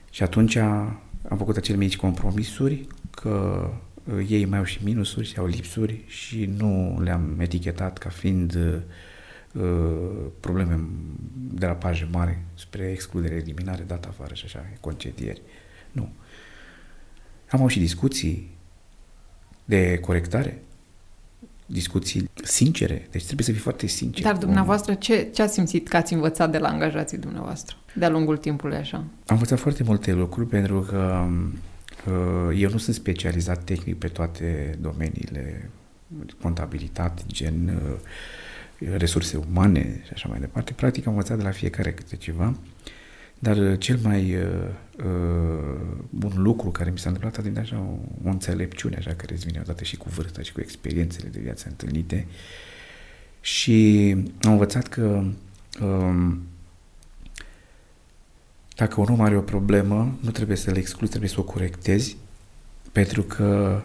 Și 0.09 0.23
atunci 0.23 0.55
am 0.55 1.37
făcut 1.37 1.57
acele 1.57 1.77
mici 1.77 1.97
compromisuri 1.97 2.87
că 3.11 3.69
uh, 4.03 4.25
ei 4.29 4.45
mai 4.45 4.57
au 4.57 4.63
și 4.63 4.79
minusuri 4.83 5.27
și 5.27 5.37
au 5.37 5.45
lipsuri 5.45 6.03
și 6.07 6.49
nu 6.57 6.99
le-am 7.03 7.37
etichetat 7.39 7.97
ca 7.97 8.09
fiind 8.09 8.55
uh, 8.55 8.81
Uh, 9.53 10.31
probleme 10.39 10.79
de 11.33 11.65
la 11.65 11.73
paje 11.73 12.07
mari 12.11 12.37
spre 12.53 12.91
excludere, 12.91 13.35
eliminare, 13.35 13.83
data 13.83 14.07
afară 14.07 14.33
și 14.33 14.45
așa, 14.45 14.65
concedieri. 14.79 15.41
Nu. 15.91 16.09
Am 17.49 17.59
avut 17.59 17.71
și 17.71 17.79
discuții 17.79 18.57
de 19.65 19.97
corectare, 19.97 20.63
discuții 21.71 22.29
sincere, 22.43 23.07
deci 23.11 23.23
trebuie 23.23 23.45
să 23.45 23.51
fii 23.51 23.61
foarte 23.61 23.87
sincer. 23.87 24.23
Dar 24.23 24.37
dumneavoastră, 24.37 24.93
ce, 24.93 25.29
ce 25.33 25.41
ați 25.41 25.53
simțit 25.53 25.87
că 25.87 25.97
ați 25.97 26.13
învățat 26.13 26.51
de 26.51 26.57
la 26.57 26.67
angajații 26.67 27.17
dumneavoastră 27.17 27.75
de-a 27.93 28.09
lungul 28.09 28.37
timpului 28.37 28.77
așa? 28.77 28.97
Am 28.97 29.07
învățat 29.25 29.59
foarte 29.59 29.83
multe 29.83 30.13
lucruri 30.13 30.47
pentru 30.47 30.79
că 30.79 31.27
uh, 32.07 32.59
eu 32.59 32.69
nu 32.69 32.77
sunt 32.77 32.95
specializat 32.95 33.63
tehnic 33.63 33.97
pe 33.97 34.07
toate 34.07 34.77
domeniile, 34.81 35.69
contabilitate, 36.41 37.21
gen 37.27 37.81
uh, 38.79 38.97
resurse 38.97 39.39
umane 39.49 40.01
și 40.05 40.09
așa 40.13 40.27
mai 40.29 40.39
departe. 40.39 40.73
Practic 40.73 41.07
am 41.07 41.13
învățat 41.13 41.37
de 41.37 41.43
la 41.43 41.51
fiecare 41.51 41.91
câte 41.91 42.15
ceva, 42.15 42.55
Dar 43.39 43.57
uh, 43.57 43.79
cel 43.79 43.99
mai 44.03 44.35
uh, 45.03 45.07
uh, 45.07 45.97
bun 46.09 46.31
lucru 46.35 46.69
care 46.69 46.89
mi 46.91 46.99
s-a 46.99 47.09
întâmplat 47.09 47.45
a 47.45 47.59
așa 47.59 47.77
o, 47.79 48.27
o 48.27 48.29
înțelepciune 48.29 48.95
așa 48.95 49.13
care 49.13 49.33
îți 49.33 49.45
vine 49.45 49.59
odată 49.61 49.83
și 49.83 49.97
cu 49.97 50.09
vârsta 50.09 50.41
și 50.41 50.51
cu 50.51 50.61
experiențele 50.61 51.29
de 51.29 51.39
viață 51.39 51.65
întâlnite 51.69 52.27
și 53.41 54.11
am 54.41 54.51
învățat 54.51 54.87
că 54.87 55.23
um, 55.81 56.41
dacă 58.75 59.01
un 59.01 59.07
om 59.09 59.21
are 59.21 59.37
o 59.37 59.41
problemă, 59.41 60.17
nu 60.19 60.31
trebuie 60.31 60.57
să 60.57 60.71
le 60.71 60.77
excluzi, 60.77 61.09
trebuie 61.09 61.29
să 61.29 61.39
o 61.39 61.43
corectezi, 61.43 62.17
pentru 62.91 63.23
că 63.23 63.81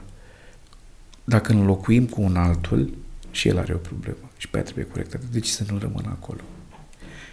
dacă 1.24 1.52
înlocuim 1.52 2.06
cu 2.06 2.22
un 2.22 2.36
altul, 2.36 2.94
și 3.30 3.48
el 3.48 3.58
are 3.58 3.74
o 3.74 3.78
problemă 3.78 4.30
și 4.36 4.48
pe 4.48 4.56
aia 4.56 4.64
trebuie 4.64 4.86
corectată, 4.86 5.24
deci 5.30 5.46
să 5.46 5.64
nu 5.70 5.78
rămână 5.78 6.08
acolo. 6.08 6.40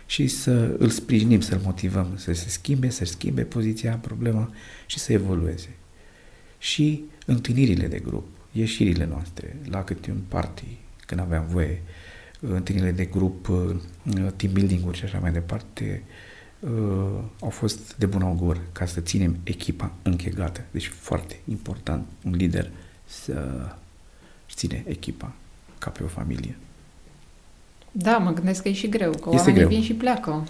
Și 0.06 0.28
să 0.28 0.76
îl 0.78 0.90
sprijinim, 0.90 1.40
să-l 1.40 1.62
motivăm 1.64 2.14
să 2.16 2.34
se 2.34 2.50
schimbe, 2.50 2.90
să-și 2.90 3.12
schimbe 3.12 3.44
poziția, 3.44 3.96
problema 3.96 4.54
și 4.86 5.00
să 5.00 5.14
evolueze. 5.14 5.70
Și 6.58 7.04
întâlnirile 7.26 7.88
de 7.88 8.00
grup, 8.00 8.28
ieșirile 8.52 9.06
noastre, 9.06 9.58
la 9.70 9.84
câte 9.84 10.12
un 10.12 10.22
party, 10.28 10.78
când 11.06 11.22
aveam 11.22 11.46
voie, 11.48 11.82
întâlnirile 12.40 12.92
de 12.92 13.06
grup, 13.06 13.46
team 14.36 14.54
building-uri 14.54 14.98
și 14.98 15.04
așa 15.04 15.20
mai 15.20 15.32
departe, 15.32 16.04
uh, 16.60 16.70
au 17.40 17.50
fost 17.50 17.96
de 17.98 18.06
bun 18.06 18.22
augur 18.22 18.62
ca 18.72 18.86
să 18.86 19.02
ținem 19.02 19.38
echipa 19.44 19.94
închegată. 20.02 20.66
Deci 20.72 20.88
foarte 20.88 21.40
important, 21.48 22.08
un 22.24 22.32
lider 22.32 22.72
să 23.06 23.68
ține 24.50 24.84
echipa 24.88 25.34
ca 25.78 25.90
pe 25.90 26.04
o 26.04 26.08
familie. 26.08 26.58
Da, 27.96 28.18
mă 28.18 28.32
gândesc 28.34 28.62
că 28.62 28.68
e 28.68 28.74
și 28.74 28.90
greu, 28.90 29.10
că 29.10 29.18
este 29.18 29.36
oamenii 29.36 29.54
greu. 29.54 29.68
vin 29.68 29.82
și 29.82 29.94
pleacă. 29.94 30.48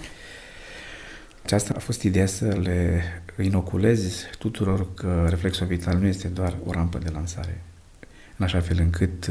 Aceasta 1.43 1.73
a 1.75 1.79
fost 1.79 2.01
ideea 2.01 2.25
să 2.25 2.45
le 2.45 3.03
inoculezi 3.41 4.23
tuturor 4.39 4.93
că 4.93 5.25
reflexul 5.29 5.67
vital 5.67 5.97
nu 5.97 6.07
este 6.07 6.27
doar 6.27 6.55
o 6.65 6.71
rampă 6.71 6.97
de 6.97 7.09
lansare, 7.13 7.61
în 8.37 8.45
așa 8.45 8.59
fel 8.59 8.77
încât 8.79 9.29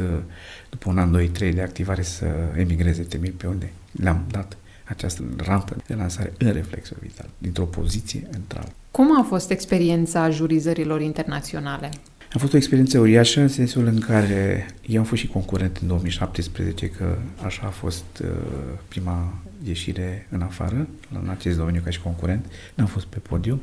după 0.70 0.90
un 0.90 0.98
an, 0.98 1.10
doi, 1.10 1.28
trei 1.28 1.52
de 1.52 1.62
activare 1.62 2.02
să 2.02 2.26
emigreze 2.56 3.02
temil 3.02 3.34
pe 3.36 3.46
unde 3.46 3.72
le-am 3.92 4.24
dat 4.30 4.56
această 4.84 5.22
rampă 5.36 5.76
de 5.86 5.94
lansare 5.94 6.32
în 6.38 6.52
reflexul 6.52 6.96
vital, 7.00 7.28
dintr-o 7.38 7.64
poziție 7.64 8.28
într-alta. 8.32 8.72
Cum 8.90 9.20
a 9.20 9.22
fost 9.22 9.50
experiența 9.50 10.30
jurizărilor 10.30 11.00
internaționale? 11.00 11.90
A 12.34 12.38
fost 12.38 12.52
o 12.52 12.56
experiență 12.56 12.98
uriașă 12.98 13.40
în 13.40 13.48
sensul 13.48 13.86
în 13.86 13.98
care 13.98 14.66
eu 14.86 14.98
am 14.98 15.06
fost 15.06 15.20
și 15.20 15.26
concurent 15.26 15.76
în 15.76 15.86
2017, 15.86 16.86
că 16.88 17.16
așa 17.44 17.62
a 17.66 17.70
fost 17.70 18.04
uh, 18.22 18.28
prima 18.88 19.34
ieșire 19.64 20.26
în 20.30 20.40
afară, 20.42 20.88
în 21.22 21.28
acest 21.28 21.56
domeniu 21.56 21.80
ca 21.84 21.90
și 21.90 22.00
concurent. 22.00 22.44
N-am 22.74 22.86
fost 22.86 23.06
pe 23.06 23.18
podium. 23.18 23.60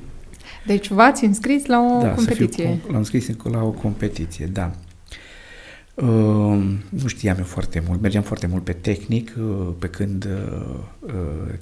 Deci 0.66 0.90
v-ați 0.90 1.26
înscris 1.26 1.66
la 1.66 1.80
o 1.80 2.02
da, 2.02 2.10
competiție? 2.10 2.66
Da, 2.66 2.88
l-am 2.88 2.96
înscris 2.96 3.30
la 3.44 3.64
o 3.64 3.70
competiție, 3.70 4.46
da. 4.46 4.72
Uh, 5.94 6.08
nu 6.90 7.08
știam 7.08 7.38
eu 7.38 7.44
foarte 7.44 7.84
mult, 7.88 8.02
mergeam 8.02 8.24
foarte 8.24 8.48
mult 8.48 8.64
pe 8.64 8.74
tehnic, 8.74 9.36
uh, 9.40 9.68
pe 9.80 9.88
când 9.88 10.26
uh, 10.26 10.80
uh, 11.00 11.54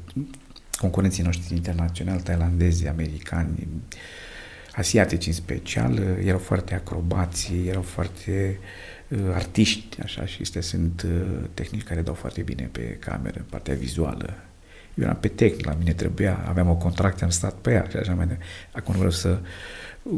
concurenții 0.72 1.24
noștri 1.24 1.56
internaționali, 1.56 2.22
tailandezi, 2.22 2.88
americani, 2.88 3.50
uh, 3.58 3.98
asiatici 4.78 5.28
în 5.28 5.34
special, 5.34 6.02
erau 6.24 6.40
foarte 6.40 6.74
acrobați, 6.74 7.54
erau 7.68 7.82
foarte 7.82 8.60
uh, 9.08 9.20
artiști, 9.34 10.02
așa, 10.02 10.26
și 10.26 10.42
astea 10.42 10.62
sunt 10.62 11.02
uh, 11.06 11.44
tehnici 11.54 11.84
care 11.84 12.02
dau 12.02 12.14
foarte 12.14 12.42
bine 12.42 12.70
pe 12.72 12.82
cameră, 12.82 13.46
partea 13.50 13.76
vizuală. 13.76 14.34
Eu 14.96 15.04
eram 15.04 15.18
pe 15.20 15.28
tehnic, 15.28 15.66
la 15.66 15.76
mine 15.80 15.94
trebuia, 15.94 16.46
aveam 16.48 16.70
o 16.70 16.76
contracție, 16.76 17.26
am 17.26 17.32
stat 17.32 17.54
pe 17.54 17.72
ea 17.72 17.86
și 17.90 17.98
așa 17.98 18.14
mai 18.14 18.26
departe. 18.26 18.46
Acum 18.72 18.94
nu 18.94 18.98
vreau 18.98 19.14
să 19.14 19.40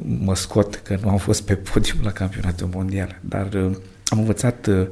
mă 0.04 0.36
scot 0.36 0.76
că 0.76 0.98
nu 1.02 1.10
am 1.10 1.18
fost 1.18 1.42
pe 1.44 1.56
podium 1.56 2.00
la 2.04 2.12
campionatul 2.12 2.70
mondial, 2.74 3.20
dar 3.22 3.54
uh, 3.54 3.78
am 4.06 4.20
învățat 4.20 4.68
uh, 4.68 4.88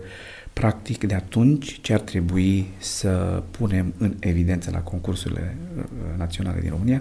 practic 0.53 1.03
de 1.03 1.13
atunci 1.13 1.81
ce 1.81 1.93
ar 1.93 1.99
trebui 1.99 2.67
să 2.77 3.43
punem 3.51 3.93
în 3.97 4.15
evidență 4.19 4.71
la 4.71 4.79
concursurile 4.79 5.57
uh, 5.77 5.83
naționale 6.17 6.59
din 6.59 6.69
România 6.69 6.99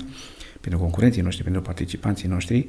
pentru 0.67 0.85
concurenții 0.85 1.23
noștri, 1.23 1.45
pentru 1.45 1.63
participanții 1.63 2.29
noștri, 2.29 2.69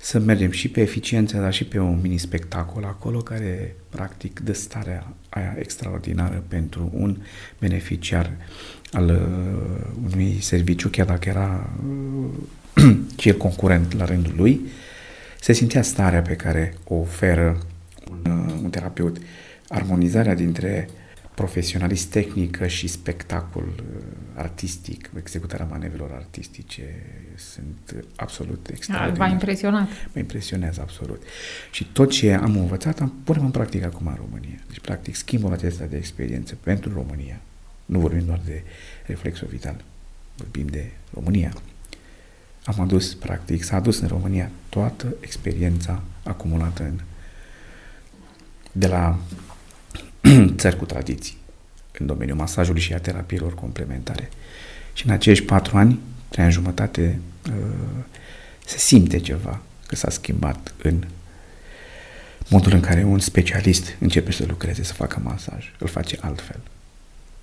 să 0.00 0.18
mergem 0.18 0.50
și 0.50 0.68
pe 0.68 0.80
eficiență, 0.80 1.38
dar 1.38 1.52
și 1.52 1.64
pe 1.64 1.78
un 1.78 1.98
mini-spectacol 2.02 2.84
acolo 2.84 3.18
care 3.18 3.76
practic 3.88 4.40
dă 4.40 4.52
starea 4.52 5.12
aia 5.28 5.56
extraordinară 5.58 6.44
pentru 6.48 6.90
un 6.94 7.16
beneficiar 7.58 8.30
al 8.92 9.08
uh, 9.08 10.10
unui 10.12 10.38
serviciu, 10.40 10.88
chiar 10.88 11.06
dacă 11.06 11.28
era 11.28 11.70
uh, 12.74 12.96
cel 13.16 13.36
concurent 13.36 13.96
la 13.96 14.04
rândul 14.04 14.34
lui, 14.36 14.60
se 15.40 15.52
simțea 15.52 15.82
starea 15.82 16.22
pe 16.22 16.34
care 16.34 16.74
o 16.84 16.94
oferă 16.94 17.58
un, 18.10 18.32
uh, 18.32 18.54
un 18.62 18.70
terapeut, 18.70 19.16
armonizarea 19.68 20.34
dintre 20.34 20.88
profesionalist 21.38 22.10
tehnică 22.10 22.66
și 22.66 22.86
spectacol 22.86 23.62
uh, 23.62 24.02
artistic, 24.34 25.10
executarea 25.16 25.66
manevrelor 25.66 26.10
artistice 26.12 26.82
sunt 27.36 28.04
absolut 28.16 28.68
extraordinare. 28.72 29.18
V-a 29.18 29.32
impresionat? 29.32 29.88
Mă 30.12 30.18
impresionează 30.18 30.80
absolut. 30.80 31.22
Și 31.70 31.84
tot 31.84 32.10
ce 32.10 32.32
am 32.32 32.56
învățat 32.56 33.00
am 33.00 33.12
punem 33.24 33.44
în 33.44 33.50
practică 33.50 33.84
acum 33.84 34.06
în 34.06 34.14
România. 34.14 34.58
Deci, 34.66 34.80
practic, 34.80 35.14
schimbul 35.14 35.52
acesta 35.52 35.84
de 35.84 35.96
experiență 35.96 36.56
pentru 36.60 36.92
România, 36.92 37.40
nu 37.84 37.98
vorbim 37.98 38.24
doar 38.26 38.40
de 38.44 38.62
reflexul 39.06 39.48
vital, 39.50 39.84
vorbim 40.36 40.66
de 40.66 40.90
România. 41.14 41.52
Am 42.64 42.80
adus, 42.80 43.14
practic, 43.14 43.62
s-a 43.62 43.76
adus 43.76 44.00
în 44.00 44.08
România 44.08 44.50
toată 44.68 45.14
experiența 45.20 46.02
acumulată 46.22 46.82
în 46.82 47.00
de 48.72 48.86
la 48.86 49.18
țări 50.60 50.76
cu 50.76 50.84
tradiții 50.84 51.36
în 51.98 52.06
domeniul 52.06 52.36
masajului 52.36 52.80
și 52.80 52.94
a 52.94 52.98
terapiilor 52.98 53.54
complementare. 53.54 54.28
Și 54.92 55.06
în 55.06 55.12
acești 55.12 55.44
patru 55.44 55.76
ani, 55.76 55.98
trei 56.28 56.44
ani 56.44 56.52
jumătate, 56.52 57.20
uh, 57.48 58.04
se 58.64 58.78
simte 58.78 59.18
ceva 59.18 59.60
că 59.86 59.96
s-a 59.96 60.10
schimbat 60.10 60.74
în 60.82 61.04
modul 62.48 62.72
în 62.72 62.80
care 62.80 63.04
un 63.04 63.18
specialist 63.18 63.96
începe 63.98 64.32
să 64.32 64.44
lucreze, 64.48 64.82
să 64.82 64.92
facă 64.92 65.20
masaj, 65.22 65.72
îl 65.78 65.86
face 65.86 66.18
altfel. 66.20 66.60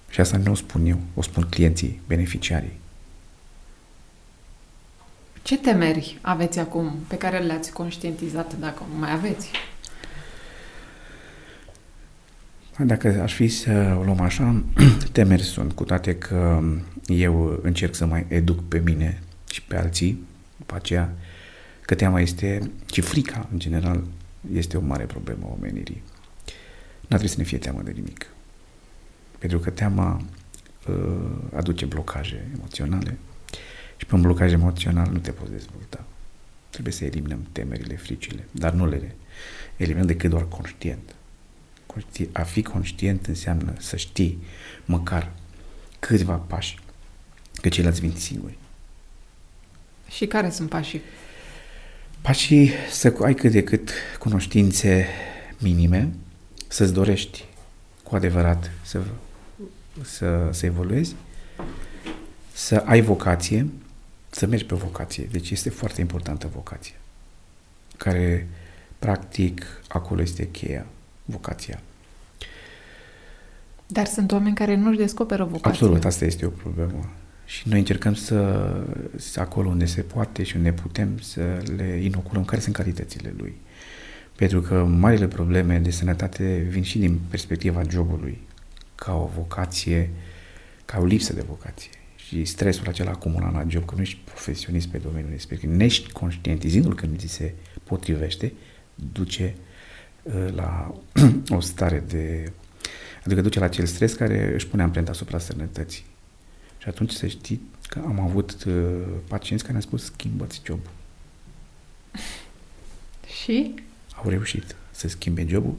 Și 0.10 0.20
asta 0.20 0.38
nu 0.38 0.52
o 0.52 0.56
spun 0.56 0.86
eu, 0.86 1.00
o 1.14 1.22
spun 1.22 1.48
clienții, 1.50 2.02
beneficiarii. 2.08 2.80
Ce 5.42 5.58
temeri 5.58 6.18
aveți 6.22 6.60
acum 6.60 6.96
pe 7.08 7.18
care 7.18 7.40
le-ați 7.40 7.72
conștientizat, 7.72 8.56
dacă 8.60 8.84
mai 9.00 9.12
aveți? 9.12 9.50
Dacă 12.84 13.22
aș 13.22 13.34
fi 13.34 13.48
să 13.48 13.96
o 14.00 14.04
luăm 14.04 14.20
așa, 14.20 14.64
temeri 15.12 15.42
sunt, 15.42 15.74
cu 15.74 15.84
toate 15.84 16.16
că 16.16 16.64
eu 17.06 17.60
încerc 17.62 17.96
să 17.96 18.06
mai 18.06 18.26
educ 18.28 18.68
pe 18.68 18.82
mine 18.86 19.22
și 19.50 19.62
pe 19.62 19.78
alții, 19.78 20.24
după 20.58 20.76
aceea 20.76 21.16
că 21.82 21.96
teama 21.96 22.22
este, 22.22 22.72
și 22.92 23.02
frica 23.02 23.48
în 23.52 23.60
general, 23.60 24.04
este 24.54 24.78
o 24.78 24.82
mare 24.82 25.04
problemă 25.04 25.40
a 25.44 25.54
omenirii. 25.58 26.04
Nu 27.02 27.08
trebuie 27.08 27.30
să 27.30 27.38
ne 27.38 27.44
fie 27.44 27.58
teamă 27.58 27.82
de 27.82 27.92
nimic. 27.92 28.26
Pentru 29.40 29.60
că 29.60 29.70
teama 29.70 30.22
uh, 30.88 30.96
aduce 31.56 31.86
blocaje 31.86 32.48
emoționale 32.56 33.18
și 33.98 34.06
pe 34.06 34.16
un 34.16 34.22
blocaj 34.22 34.52
emoțional 34.52 35.10
nu 35.12 35.18
te 35.18 35.32
poți 35.32 35.52
dezvolta. 35.52 36.06
Trebuie 36.70 36.94
să 36.94 37.06
eliminăm 37.06 37.48
temerile, 37.52 37.96
fricile, 37.96 38.48
dar 38.52 38.74
nu 38.74 38.88
le 38.88 39.16
eliminăm 39.78 40.08
decât 40.08 40.30
doar 40.30 40.48
conștient. 40.48 41.16
A 42.32 42.42
fi 42.42 42.62
conștient 42.62 43.26
înseamnă 43.26 43.74
să 43.80 43.96
știi 43.96 44.44
măcar 44.86 45.32
câțiva 46.00 46.34
pași, 46.34 46.80
că 47.62 47.70
ceilalți 47.70 48.00
vin 48.00 48.14
singuri. 48.16 48.58
Și 50.10 50.26
care 50.26 50.50
sunt 50.50 50.70
pașii? 50.70 51.02
Pașii 52.22 52.72
să 52.92 53.16
ai 53.22 53.34
cât 53.34 53.52
de 53.52 53.64
cât 53.64 53.92
cunoștințe 54.20 55.08
minime, 55.58 56.14
să-ți 56.68 56.94
dorești 56.94 57.46
cu 58.04 58.16
adevărat 58.16 58.72
să, 58.84 59.02
să, 60.02 60.50
să 60.52 60.66
evoluezi, 60.66 61.16
să 62.54 62.84
ai 62.86 63.02
vocație, 63.02 63.68
să 64.30 64.46
mergi 64.46 64.66
pe 64.66 64.76
vocație. 64.76 65.28
Deci 65.32 65.50
este 65.50 65.70
foarte 65.70 66.02
importantă 66.02 66.48
vocația, 66.54 66.96
care 67.98 68.48
practic 69.00 69.66
acolo 69.88 70.22
este 70.22 70.48
cheia 70.48 70.86
vocația. 71.26 71.82
Dar 73.88 74.06
sunt 74.06 74.32
oameni 74.32 74.56
care 74.56 74.76
nu-și 74.76 74.98
descoperă 74.98 75.44
vocația. 75.44 75.70
Absolut, 75.70 76.06
asta 76.06 76.26
este 76.26 76.46
o 76.46 76.50
problemă. 76.50 77.10
Și 77.46 77.70
noi 77.70 77.80
încercăm 77.80 78.14
să, 78.14 78.70
să, 79.16 79.40
acolo 79.40 79.70
unde 79.70 79.86
se 79.86 80.02
poate 80.02 80.44
și 80.44 80.56
unde 80.56 80.72
putem, 80.72 81.18
să 81.22 81.42
le 81.76 82.00
inoculăm 82.04 82.46
care 82.46 82.62
sunt 82.62 82.76
calitățile 82.76 83.34
lui. 83.38 83.56
Pentru 84.36 84.62
că 84.62 84.84
marile 84.84 85.28
probleme 85.28 85.80
de 85.80 85.92
sănătate 85.92 86.68
vin 86.70 86.84
și 86.84 87.00
din 87.00 87.20
perspectiva 87.30 87.82
jobului, 87.90 88.42
ca 88.96 89.16
o 89.16 89.30
vocație, 89.36 90.10
ca 90.86 91.00
o 91.00 91.06
lipsă 91.06 91.34
de 91.34 91.44
vocație. 91.48 91.90
și 92.16 92.46
stresul 92.46 92.88
acela 92.88 93.12
acumulat 93.12 93.54
la 93.54 93.66
job, 93.68 93.86
că 93.86 93.96
nu 93.96 94.02
ești 94.02 94.20
profesionist 94.24 94.88
pe 94.88 94.98
domeniul 94.98 95.32
respectiv, 95.32 95.70
nești 95.70 96.12
conștientizându-l 96.12 96.96
când 96.96 97.20
ți 97.20 97.28
se 97.28 97.54
potrivește, 97.84 98.54
duce 99.12 99.56
uh, 100.24 100.48
la 100.56 100.96
o 101.58 101.60
stare 101.60 102.04
de... 102.08 102.52
adică 103.26 103.42
duce 103.42 103.60
la 103.60 103.66
acel 103.66 103.86
stres 103.86 104.14
care 104.14 104.54
își 104.54 104.68
pune 104.68 104.82
amprenta 104.82 105.12
asupra 105.12 105.38
sănătății. 105.38 106.06
Și 106.78 106.88
atunci 106.88 107.12
să 107.12 107.28
știi 107.28 107.62
că 107.88 108.02
am 108.06 108.20
avut 108.20 108.64
uh, 108.64 108.74
pacienți 109.28 109.64
care 109.64 109.78
ne-au 109.78 109.88
spus 109.88 110.04
schimbă-ți 110.04 110.62
jobul. 110.66 110.90
Și? 113.42 113.74
Au 114.24 114.30
reușit 114.30 114.76
să 114.92 115.08
schimbe 115.08 115.46
jobul 115.48 115.76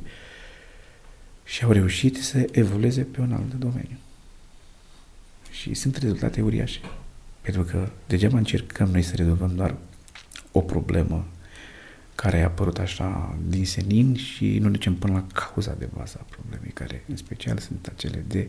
și 1.44 1.64
au 1.64 1.72
reușit 1.72 2.16
să 2.16 2.47
evolueze 2.51 3.03
pe 3.03 3.20
un 3.20 3.32
alt 3.32 3.55
domeniu. 3.55 3.97
Și 5.51 5.74
sunt 5.74 5.97
rezultate 5.97 6.40
uriașe. 6.40 6.80
Pentru 7.40 7.62
că 7.62 7.88
degeaba 8.07 8.36
încercăm 8.36 8.88
noi 8.88 9.03
să 9.03 9.16
rezolvăm 9.16 9.55
doar 9.55 9.76
o 10.53 10.61
problemă 10.61 11.26
care 12.17 12.41
a 12.41 12.45
apărut 12.45 12.79
așa 12.79 13.37
din 13.49 13.64
senin 13.64 14.17
și 14.17 14.59
nu 14.59 14.69
ducem 14.69 14.95
până 14.95 15.12
la 15.12 15.41
cauza 15.41 15.75
de 15.79 15.89
bază 15.97 16.19
a 16.21 16.27
problemei, 16.31 16.71
care 16.71 17.03
în 17.09 17.17
special 17.17 17.59
sunt 17.59 17.87
acele 17.95 18.25
de 18.27 18.49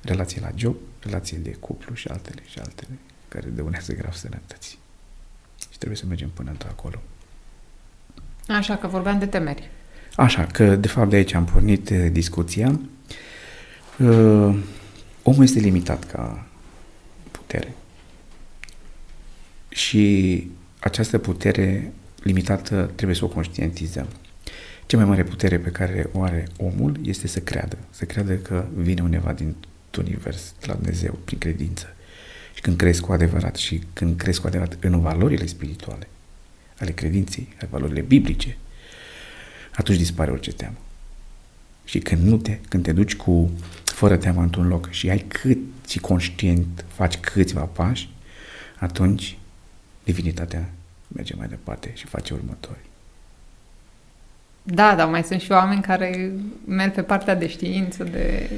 relații 0.00 0.40
la 0.40 0.50
job, 0.54 0.76
relații 1.00 1.36
de 1.36 1.50
cuplu 1.50 1.94
și 1.94 2.08
altele 2.08 2.42
și 2.46 2.58
altele, 2.58 2.98
care 3.28 3.48
dăunează 3.48 3.92
grav 3.92 4.12
sănătății. 4.12 4.78
Și 5.70 5.78
trebuie 5.78 5.98
să 5.98 6.06
mergem 6.06 6.28
până 6.28 6.52
acolo. 6.68 7.02
Așa 8.48 8.76
că 8.76 8.86
vorbeam 8.86 9.18
de 9.18 9.26
temeri. 9.26 9.70
Așa, 10.16 10.46
că 10.46 10.76
de 10.76 10.88
fapt 10.88 11.10
de 11.10 11.16
aici 11.16 11.34
am 11.34 11.44
pornit 11.44 11.90
uh, 11.90 12.06
discuția. 12.12 12.80
Uh, 13.98 14.56
omul 15.22 15.42
este 15.42 15.58
limitat 15.58 16.10
ca 16.10 16.46
putere. 17.30 17.74
Și 19.68 20.50
această 20.78 21.18
putere 21.18 21.92
limitată 22.24 22.90
trebuie 22.94 23.16
să 23.16 23.24
o 23.24 23.28
conștientizăm. 23.28 24.08
Cea 24.86 24.96
mai 24.96 25.06
mare 25.06 25.24
putere 25.24 25.58
pe 25.58 25.70
care 25.70 26.08
o 26.12 26.22
are 26.22 26.48
omul 26.56 26.96
este 27.02 27.26
să 27.26 27.40
creadă. 27.40 27.78
Să 27.90 28.04
creadă 28.04 28.34
că 28.34 28.64
vine 28.74 29.02
undeva 29.02 29.32
din 29.32 29.54
univers, 29.98 30.54
de 30.60 30.66
la 30.66 30.74
Dumnezeu, 30.74 31.18
prin 31.24 31.38
credință. 31.38 31.86
Și 32.54 32.60
când 32.60 32.76
crezi 32.76 33.00
cu 33.00 33.12
adevărat 33.12 33.56
și 33.56 33.82
când 33.92 34.16
crezi 34.16 34.40
cu 34.40 34.46
adevărat 34.46 34.76
în 34.80 35.00
valorile 35.00 35.46
spirituale, 35.46 36.08
ale 36.78 36.90
credinței, 36.90 37.48
ale 37.58 37.68
valorile 37.70 38.00
biblice, 38.00 38.56
atunci 39.74 39.98
dispare 39.98 40.30
orice 40.30 40.52
teamă. 40.52 40.76
Și 41.84 41.98
când 41.98 42.22
nu 42.22 42.36
te, 42.36 42.58
când 42.68 42.82
te 42.82 42.92
duci 42.92 43.16
cu 43.16 43.50
fără 43.84 44.16
teamă 44.16 44.42
într-un 44.42 44.68
loc 44.68 44.90
și 44.90 45.10
ai 45.10 45.18
cât 45.18 45.58
și 45.88 45.98
conștient 45.98 46.84
faci 46.88 47.16
câțiva 47.16 47.60
pași, 47.60 48.08
atunci 48.78 49.38
divinitatea 50.04 50.72
merge 51.14 51.34
mai 51.34 51.48
departe 51.48 51.90
și 51.94 52.06
face 52.06 52.34
următorii. 52.34 52.92
Da, 54.62 54.94
dar 54.94 55.08
mai 55.08 55.24
sunt 55.24 55.40
și 55.40 55.52
oameni 55.52 55.82
care 55.82 56.32
merg 56.66 56.92
pe 56.92 57.02
partea 57.02 57.34
de 57.34 57.46
știință, 57.46 58.04
de... 58.04 58.50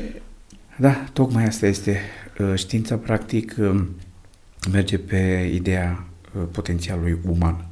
Da, 0.77 1.05
tocmai 1.13 1.45
asta 1.45 1.67
este. 1.67 2.01
Uh, 2.39 2.55
știința, 2.55 2.97
practic, 2.97 3.55
um, 3.59 3.89
merge 4.73 4.99
pe 4.99 5.51
ideea 5.55 6.05
uh, 6.35 6.43
potențialului 6.53 7.19
uman, 7.25 7.67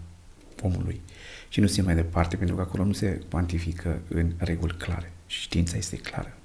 omului 0.62 1.00
și 1.48 1.60
nu 1.60 1.66
se 1.66 1.82
mai 1.82 1.94
departe, 1.94 2.36
pentru 2.36 2.56
că 2.56 2.62
acolo 2.62 2.84
nu 2.84 2.92
se 2.92 3.20
cuantifică 3.30 4.00
în 4.08 4.32
reguli 4.36 4.74
clare. 4.78 5.12
Și 5.26 5.40
știința 5.40 5.76
este 5.76 5.96
clară. 5.96 6.36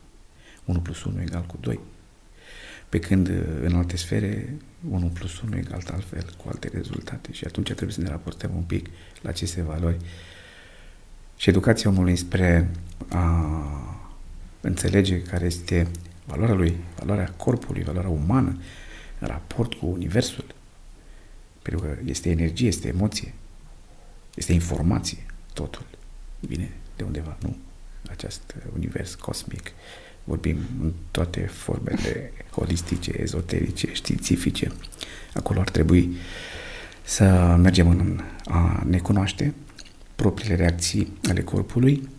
1 0.66 0.80
plus 0.80 1.04
1 1.04 1.22
egal 1.22 1.44
cu 1.48 1.58
2. 1.60 1.80
Pe 2.90 3.00
când 3.00 3.28
uh, 3.28 3.36
în 3.62 3.76
alte 3.76 3.98
sfere 3.98 4.56
1 4.90 5.08
plus 5.08 5.42
1 5.42 5.58
egal 5.58 5.82
altfel, 5.92 6.34
cu 6.38 6.50
alte 6.50 6.70
rezultate. 6.74 7.32
Și 7.32 7.46
atunci 7.46 7.66
trebuie 7.66 7.92
să 7.92 8.02
ne 8.02 8.10
raportăm 8.10 8.52
un 8.56 8.62
pic 8.64 8.90
la 9.22 9.30
aceste 9.30 9.62
valori. 9.62 9.98
Și 11.38 11.50
educația 11.50 11.90
omului 11.90 12.16
spre 12.16 12.70
a 13.10 13.50
înțelege 14.62 15.22
care 15.22 15.46
este 15.46 15.88
valoarea 16.26 16.56
lui, 16.56 16.78
valoarea 16.98 17.34
corpului, 17.38 17.84
valoarea 17.84 18.10
umană, 18.10 18.58
în 19.20 19.28
raport 19.28 19.74
cu 19.74 19.86
Universul. 19.86 20.46
Pentru 21.62 21.82
că 21.82 21.98
este 22.06 22.30
energie, 22.30 22.68
este 22.68 22.88
emoție, 22.88 23.34
este 24.36 24.54
informație, 24.54 25.26
totul 25.54 25.86
vine 26.40 26.72
de 26.96 27.04
undeva, 27.04 27.38
nu? 27.42 27.58
Acest 28.10 28.56
univers 28.76 29.16
cosmic. 29.16 29.72
Vorbim 30.30 30.58
în 30.82 30.94
toate 31.12 31.40
formele 31.40 32.32
holistice, 32.52 33.12
ezoterice, 33.18 33.90
științifice. 33.94 34.72
Acolo 35.34 35.60
ar 35.60 35.70
trebui 35.70 36.16
să 37.04 37.56
mergem 37.62 37.90
în 37.90 38.22
a 38.46 38.84
ne 38.88 38.98
cunoaște 38.98 39.54
propriile 40.16 40.56
reacții 40.56 41.14
ale 41.30 41.42
corpului 41.42 42.10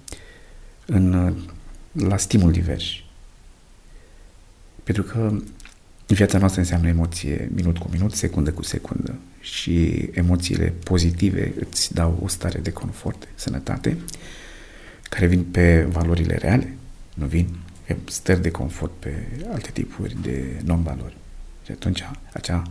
în, 0.86 1.34
la 1.92 2.16
stimul 2.16 2.52
divers. 2.52 2.84
Pentru 4.82 5.02
că 5.02 5.36
viața 6.06 6.38
noastră 6.38 6.60
înseamnă 6.60 6.88
emoție 6.88 7.50
minut 7.54 7.78
cu 7.78 7.88
minut, 7.92 8.12
secundă 8.12 8.52
cu 8.52 8.62
secundă 8.62 9.14
și 9.40 10.08
emoțiile 10.12 10.72
pozitive 10.84 11.52
îți 11.58 11.94
dau 11.94 12.20
o 12.22 12.28
stare 12.28 12.58
de 12.58 12.72
confort, 12.72 13.28
sănătate, 13.34 13.96
care 15.10 15.26
vin 15.26 15.44
pe 15.44 15.82
valorile 15.82 16.36
reale, 16.36 16.74
nu 17.14 17.26
vin 17.26 17.48
stări 18.04 18.42
de 18.42 18.50
confort 18.50 18.92
pe 18.98 19.26
alte 19.52 19.70
tipuri 19.72 20.16
de 20.22 20.60
non-valori. 20.64 21.16
Și 21.64 21.70
atunci 21.70 22.04
acea 22.32 22.62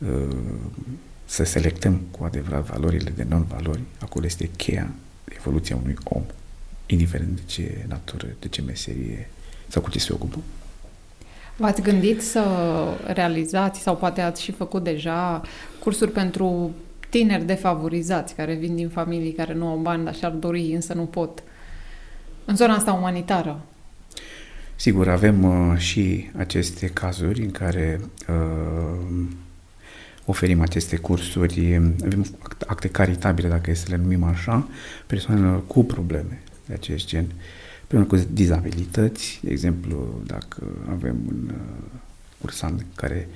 uh, 0.00 0.36
să 1.24 1.44
selectăm 1.44 2.00
cu 2.10 2.24
adevărat 2.24 2.64
valorile 2.64 3.10
de 3.10 3.26
non-valori, 3.28 3.80
acolo 4.00 4.24
este 4.24 4.50
cheia 4.56 4.90
de 5.24 5.34
evoluția 5.38 5.76
unui 5.76 5.96
om, 6.04 6.22
indiferent 6.86 7.34
de 7.34 7.42
ce 7.46 7.84
natură, 7.88 8.26
de 8.38 8.48
ce 8.48 8.62
meserie 8.62 9.30
sau 9.68 9.82
cu 9.82 9.90
ce 9.90 9.98
se 9.98 10.12
ocupă. 10.12 10.38
V-ați 11.56 11.82
gândit 11.82 12.22
să 12.22 12.44
realizați 13.06 13.80
sau 13.80 13.96
poate 13.96 14.20
ați 14.20 14.42
și 14.42 14.52
făcut 14.52 14.84
deja 14.84 15.42
cursuri 15.78 16.10
pentru 16.10 16.74
tineri 17.08 17.44
defavorizați 17.44 18.34
care 18.34 18.54
vin 18.54 18.74
din 18.74 18.88
familii 18.88 19.32
care 19.32 19.54
nu 19.54 19.68
au 19.68 19.76
bani, 19.76 20.04
dar 20.04 20.14
și-ar 20.14 20.30
dori, 20.30 20.72
însă 20.72 20.94
nu 20.94 21.04
pot. 21.04 21.42
În 22.44 22.56
zona 22.56 22.74
asta 22.74 22.92
umanitară. 22.92 23.60
Sigur, 24.76 25.08
avem 25.08 25.44
uh, 25.44 25.78
și 25.78 26.30
aceste 26.36 26.86
cazuri 26.86 27.42
în 27.42 27.50
care 27.50 28.00
uh, 28.28 29.26
oferim 30.24 30.60
aceste 30.60 30.96
cursuri, 30.96 31.74
avem 32.04 32.26
acte 32.66 32.88
caritabile, 32.88 33.48
dacă 33.48 33.70
e 33.70 33.74
să 33.74 33.86
le 33.88 33.96
numim 33.96 34.22
așa, 34.22 34.68
persoanelor 35.06 35.66
cu 35.66 35.84
probleme 35.84 36.42
de 36.66 36.72
acest 36.74 37.06
gen. 37.06 37.24
Uh, 37.24 37.32
persoane 37.86 38.06
cu 38.06 38.28
dizabilități, 38.32 39.40
de 39.42 39.50
exemplu, 39.50 40.20
dacă 40.26 40.62
avem 40.90 41.16
un 41.28 41.50
uh, 41.50 42.00
cursant 42.40 42.86
care 42.94 43.28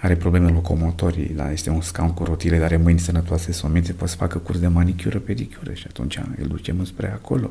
are 0.00 0.16
probleme 0.16 0.50
locomotorii, 0.50 1.28
da, 1.28 1.52
este 1.52 1.70
un 1.70 1.80
scaun 1.80 2.14
cu 2.14 2.24
rotile, 2.24 2.56
dar 2.56 2.64
are 2.64 2.76
mâini 2.76 2.98
sănătoase, 2.98 3.52
somite, 3.52 3.92
poate 3.92 4.12
să 4.12 4.18
facă 4.18 4.38
curs 4.38 4.58
de 4.58 4.66
manicură, 4.66 5.18
pedicură 5.18 5.72
și 5.72 5.84
atunci 5.88 6.18
îl 6.38 6.46
ducem 6.46 6.84
spre 6.84 7.10
acolo. 7.12 7.50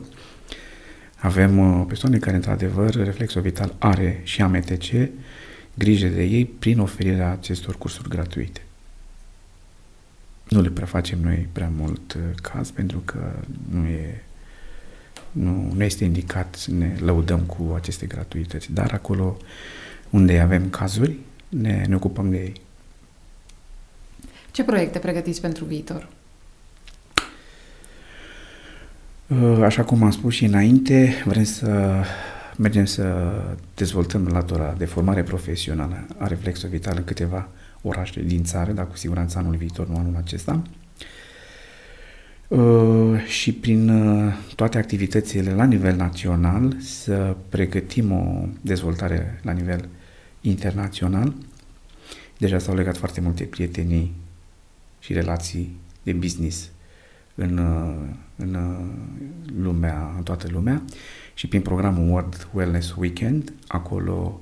Avem 1.22 1.58
uh, 1.58 1.86
persoane 1.88 2.18
care, 2.18 2.36
într-adevăr, 2.36 2.94
reflexul 2.94 3.42
vital 3.42 3.76
are 3.78 4.22
și 4.24 4.42
AMTC, 4.42 5.10
grijă 5.74 6.08
de 6.08 6.24
ei 6.24 6.46
prin 6.46 6.80
oferirea 6.80 7.32
acestor 7.32 7.78
cursuri 7.78 8.10
gratuite. 8.10 8.62
Nu 10.50 10.62
le 10.62 10.70
prea 10.70 10.86
facem 10.86 11.20
noi 11.20 11.48
prea 11.52 11.72
mult 11.76 12.14
uh, 12.14 12.22
caz 12.42 12.72
pentru 12.72 13.02
că 13.06 13.32
nu 13.70 13.86
e 13.86 14.24
nu, 15.32 15.72
nu 15.74 15.84
este 15.84 16.04
indicat 16.04 16.56
să 16.56 16.72
ne 16.72 16.96
lăudăm 17.00 17.40
cu 17.40 17.74
aceste 17.76 18.06
gratuități, 18.06 18.74
dar 18.74 18.92
acolo 18.94 19.38
unde 20.10 20.40
avem 20.40 20.70
cazuri, 20.70 21.18
ne, 21.50 21.86
ne 21.88 21.96
ocupăm 21.96 22.30
de 22.30 22.38
ei. 22.38 22.62
Ce 24.52 24.64
proiecte 24.64 25.00
pregătiți 25.00 25.42
pentru 25.42 25.66
viitor? 25.66 26.02
Uh, 26.04 26.20
așa 29.64 29.84
cum 29.84 30.04
am 30.04 30.12
spus 30.12 30.34
și 30.34 30.46
înainte, 30.46 31.14
vrem 31.26 31.44
să 31.44 32.04
mergem 32.58 32.86
să 32.86 33.32
dezvoltăm 33.76 34.28
latura 34.28 34.76
de 34.78 34.86
formare 34.86 35.24
profesională 35.24 36.06
a 36.18 36.28
reflexului 36.28 36.78
vital 36.78 36.94
în 36.98 37.04
câteva 37.04 37.50
orașe 37.82 38.22
din 38.22 38.44
țară, 38.44 38.72
dar 38.72 38.88
cu 38.88 38.98
siguranță 38.98 39.38
anul 39.38 39.56
viitor, 39.56 39.88
nu 39.88 39.98
anul 39.98 40.16
acesta. 40.18 40.62
Uh, 42.48 43.24
și 43.26 43.54
prin 43.54 43.90
uh, 43.90 44.34
toate 44.56 44.78
activitățile 44.78 45.54
la 45.54 45.64
nivel 45.64 45.96
național 45.96 46.76
să 46.80 47.36
pregătim 47.50 48.12
o 48.12 48.46
dezvoltare 48.62 49.40
la 49.44 49.52
nivel 49.52 49.88
internațional. 50.42 51.34
Deja 52.38 52.60
s-au 52.60 52.76
legat 52.76 52.98
foarte 52.98 53.22
multe 53.22 53.44
prietenii 53.44 54.14
și 55.00 55.14
relații 55.14 55.78
de 56.04 56.14
business 56.14 56.70
în, 57.40 57.58
uh, 57.58 57.96
în 58.36 58.58
lumea, 59.62 60.14
în 60.18 60.24
toată 60.24 60.48
lumea 60.52 60.82
și 61.34 61.48
prin 61.48 61.62
programul 61.62 62.10
World 62.10 62.48
Wellness 62.54 62.96
Weekend, 62.98 63.54
acolo 63.68 64.42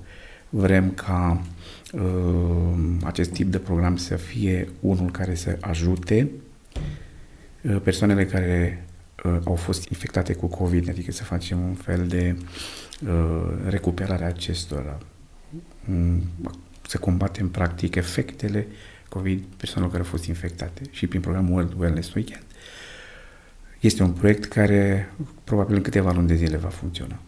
Vrem 0.49 0.91
ca 0.91 1.41
uh, 1.91 2.77
acest 3.03 3.31
tip 3.31 3.51
de 3.51 3.59
program 3.59 3.95
să 3.97 4.15
fie 4.15 4.69
unul 4.79 5.11
care 5.11 5.35
să 5.35 5.57
ajute 5.61 6.29
uh, 7.61 7.81
persoanele 7.83 8.25
care 8.25 8.85
uh, 9.23 9.37
au 9.43 9.55
fost 9.55 9.89
infectate 9.89 10.33
cu 10.33 10.47
COVID, 10.47 10.89
adică 10.89 11.11
să 11.11 11.23
facem 11.23 11.59
un 11.59 11.73
fel 11.73 12.07
de 12.07 12.35
uh, 13.07 13.53
recuperare 13.67 14.23
a 14.23 14.27
acestora, 14.27 14.97
um, 15.89 16.23
să 16.87 16.97
combatem 16.97 17.49
practic 17.49 17.95
efectele 17.95 18.67
COVID 19.09 19.43
persoanelor 19.57 19.91
care 19.95 20.03
au 20.03 20.15
fost 20.15 20.25
infectate 20.25 20.81
și 20.91 21.07
prin 21.07 21.21
programul 21.21 21.53
World 21.53 21.79
Wellness 21.79 22.13
Weekend. 22.13 22.46
Este 23.79 24.03
un 24.03 24.11
proiect 24.11 24.45
care 24.45 25.11
probabil 25.43 25.75
în 25.75 25.81
câteva 25.81 26.11
luni 26.11 26.27
de 26.27 26.35
zile 26.35 26.57
va 26.57 26.67
funcționa. 26.67 27.19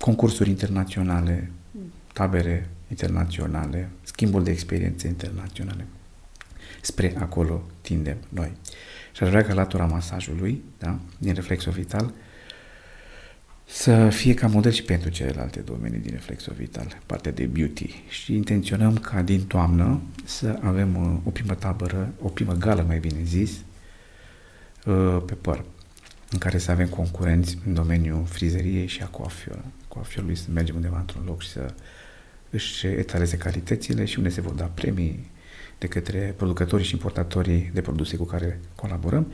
Concursuri 0.00 0.48
internaționale, 0.48 1.50
tabere 2.12 2.68
internaționale, 2.90 3.88
schimbul 4.02 4.44
de 4.44 4.50
experiențe 4.50 5.06
internaționale. 5.06 5.86
Spre 6.80 7.14
acolo 7.18 7.62
tindem 7.80 8.16
noi. 8.28 8.52
Și 9.12 9.22
aș 9.22 9.28
vrea 9.28 9.44
ca 9.44 9.54
latura 9.54 9.86
masajului, 9.86 10.62
da, 10.78 10.98
din 11.18 11.34
reflexul 11.34 11.72
vital, 11.72 12.12
să 13.64 14.08
fie 14.08 14.34
ca 14.34 14.46
model 14.46 14.72
și 14.72 14.82
pentru 14.82 15.10
celelalte 15.10 15.60
domenii 15.60 15.98
din 15.98 16.12
reflexul 16.12 16.54
vital, 16.58 16.98
partea 17.06 17.32
de 17.32 17.44
beauty. 17.44 18.02
Și 18.08 18.34
intenționăm 18.34 18.96
ca 18.96 19.22
din 19.22 19.44
toamnă 19.46 20.00
să 20.24 20.58
avem 20.62 20.96
uh, 20.96 21.20
o 21.24 21.30
primă 21.30 21.54
tabără, 21.54 22.12
o 22.22 22.28
primă 22.28 22.52
gală, 22.52 22.84
mai 22.86 22.98
bine 22.98 23.22
zis, 23.22 23.50
uh, 23.50 23.67
pe 25.26 25.34
păr, 25.40 25.64
în 26.30 26.38
care 26.38 26.58
să 26.58 26.70
avem 26.70 26.88
concurenți 26.88 27.58
în 27.66 27.74
domeniul 27.74 28.24
frizeriei 28.24 28.86
și 28.86 29.02
a 29.02 29.06
coafior. 29.06 29.64
Coafiorului 29.88 30.36
să 30.36 30.46
mergem 30.52 30.74
undeva 30.74 30.98
într-un 30.98 31.22
loc 31.26 31.42
și 31.42 31.48
să 31.48 31.74
își 32.50 32.86
etaleze 32.86 33.36
calitățile 33.36 34.04
și 34.04 34.18
unde 34.18 34.30
se 34.30 34.40
vor 34.40 34.52
da 34.52 34.64
premii 34.64 35.30
de 35.78 35.86
către 35.86 36.34
producătorii 36.36 36.86
și 36.86 36.92
importatorii 36.92 37.70
de 37.74 37.80
produse 37.80 38.16
cu 38.16 38.24
care 38.24 38.60
colaborăm 38.74 39.32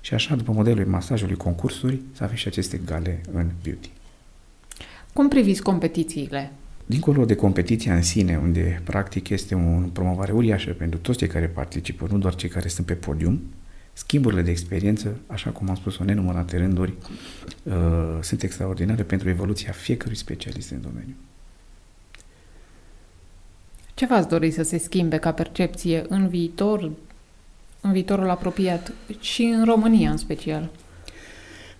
și 0.00 0.14
așa, 0.14 0.34
după 0.34 0.52
modelul 0.52 0.86
masajului 0.86 1.36
concursuri, 1.36 2.00
să 2.12 2.24
avem 2.24 2.36
și 2.36 2.48
aceste 2.48 2.80
gale 2.84 3.20
în 3.32 3.50
beauty. 3.62 3.90
Cum 5.12 5.28
priviți 5.28 5.62
competițiile? 5.62 6.52
Dincolo 6.86 7.24
de 7.24 7.34
competiția 7.34 7.94
în 7.94 8.02
sine, 8.02 8.36
unde 8.36 8.80
practic 8.84 9.28
este 9.28 9.54
o 9.54 9.88
promovare 9.92 10.32
uriașă 10.32 10.70
pentru 10.70 10.98
toți 10.98 11.18
cei 11.18 11.28
care 11.28 11.46
participă, 11.46 12.06
nu 12.10 12.18
doar 12.18 12.34
cei 12.34 12.48
care 12.48 12.68
sunt 12.68 12.86
pe 12.86 12.94
podium, 12.94 13.42
schimburile 13.94 14.42
de 14.42 14.50
experiență, 14.50 15.16
așa 15.26 15.50
cum 15.50 15.68
am 15.68 15.74
spus-o 15.74 16.04
nenumărate 16.04 16.56
rânduri, 16.56 16.92
uh, 17.62 17.74
sunt 18.20 18.42
extraordinare 18.42 19.02
pentru 19.02 19.28
evoluția 19.28 19.72
fiecărui 19.72 20.16
specialist 20.16 20.70
în 20.70 20.80
domeniu. 20.80 21.14
Ce 23.94 24.06
v-ați 24.06 24.28
dori 24.28 24.50
să 24.50 24.62
se 24.62 24.78
schimbe 24.78 25.16
ca 25.16 25.32
percepție 25.32 26.04
în 26.08 26.28
viitor, 26.28 26.90
în 27.80 27.92
viitorul 27.92 28.30
apropiat 28.30 28.92
și 29.20 29.42
în 29.42 29.64
România 29.64 30.10
în 30.10 30.16
special? 30.16 30.70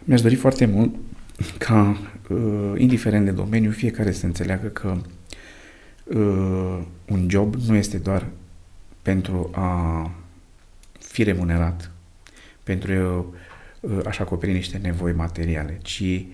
Mi-aș 0.04 0.20
dori 0.20 0.34
foarte 0.34 0.66
mult 0.66 0.94
ca, 1.58 1.96
uh, 2.28 2.72
indiferent 2.76 3.24
de 3.24 3.30
domeniu, 3.30 3.70
fiecare 3.70 4.12
să 4.12 4.26
înțeleagă 4.26 4.66
că 4.66 4.96
uh, 6.04 6.82
un 7.08 7.26
job 7.28 7.54
nu 7.54 7.74
este 7.74 7.98
doar 7.98 8.26
pentru 9.02 9.50
a 9.52 10.10
fi 10.98 11.22
remunerat, 11.22 11.90
pentru 12.64 13.34
uh, 13.80 13.98
a-și 14.04 14.20
acoperi 14.20 14.52
niște 14.52 14.78
nevoi 14.82 15.12
materiale, 15.12 15.78
ci 15.82 16.26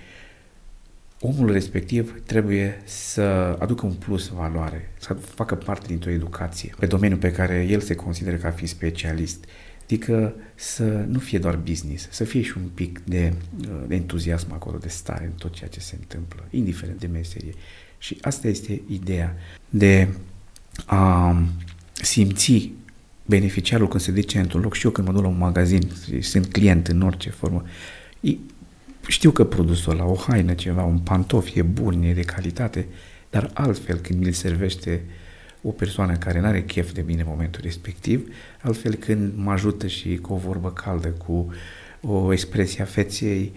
omul 1.21 1.53
respectiv 1.53 2.23
trebuie 2.27 2.83
să 2.85 3.57
aducă 3.59 3.87
un 3.87 3.93
plus 3.93 4.29
valoare, 4.29 4.91
să 4.99 5.15
facă 5.15 5.55
parte 5.55 5.87
dintr-o 5.87 6.11
educație 6.11 6.75
pe 6.79 6.87
domeniul 6.87 7.19
pe 7.19 7.33
care 7.33 7.67
el 7.71 7.81
se 7.81 7.95
consideră 7.95 8.37
ca 8.37 8.51
fi 8.51 8.67
specialist. 8.67 9.45
Adică 9.83 10.35
să 10.55 10.85
nu 10.85 11.19
fie 11.19 11.39
doar 11.39 11.57
business, 11.57 12.09
să 12.11 12.25
fie 12.25 12.43
și 12.43 12.53
un 12.57 12.69
pic 12.75 13.01
de, 13.05 13.33
de 13.87 13.95
entuziasm 13.95 14.53
acolo, 14.53 14.79
de 14.79 14.89
stare 14.89 15.25
în 15.25 15.33
tot 15.33 15.53
ceea 15.53 15.69
ce 15.69 15.81
se 15.81 15.97
întâmplă, 15.99 16.45
indiferent 16.51 16.99
de 16.99 17.07
meserie. 17.07 17.53
Și 17.99 18.19
asta 18.21 18.49
este 18.49 18.83
ideea 18.89 19.37
de 19.71 20.09
a 20.87 21.37
simți 21.93 22.73
beneficiarul 23.31 23.89
când 23.89 24.03
se 24.03 24.11
duce 24.11 24.39
într-un 24.39 24.61
loc 24.61 24.75
și 24.75 24.85
eu 24.85 24.91
când 24.91 25.07
mă 25.07 25.13
duc 25.13 25.23
la 25.23 25.29
un 25.29 25.39
magazin 25.39 25.91
și 26.05 26.21
sunt 26.21 26.53
client 26.53 26.89
în 26.89 27.03
orice 27.03 27.31
formă, 27.31 27.63
știu 29.07 29.31
că 29.31 29.45
produsul 29.45 29.95
la 29.95 30.05
o 30.05 30.15
haină, 30.15 30.55
ceva, 30.55 30.83
un 30.83 30.99
pantof 30.99 31.49
e 31.55 31.63
bun, 31.63 32.03
e 32.03 32.13
de 32.13 32.21
calitate, 32.21 32.87
dar 33.31 33.51
altfel 33.55 33.97
când 33.97 34.19
mi-l 34.19 34.33
servește 34.33 35.03
o 35.63 35.71
persoană 35.71 36.17
care 36.17 36.41
nu 36.41 36.47
are 36.47 36.63
chef 36.63 36.93
de 36.93 37.05
mine 37.07 37.21
în 37.21 37.27
momentul 37.31 37.61
respectiv, 37.65 38.35
altfel 38.63 38.95
când 38.95 39.33
mă 39.37 39.51
ajută 39.51 39.87
și 39.87 40.17
cu 40.17 40.33
o 40.33 40.37
vorbă 40.37 40.71
caldă, 40.73 41.09
cu 41.09 41.53
o 42.01 42.33
expresie 42.33 42.83
a 42.83 42.87
feței 42.87 43.53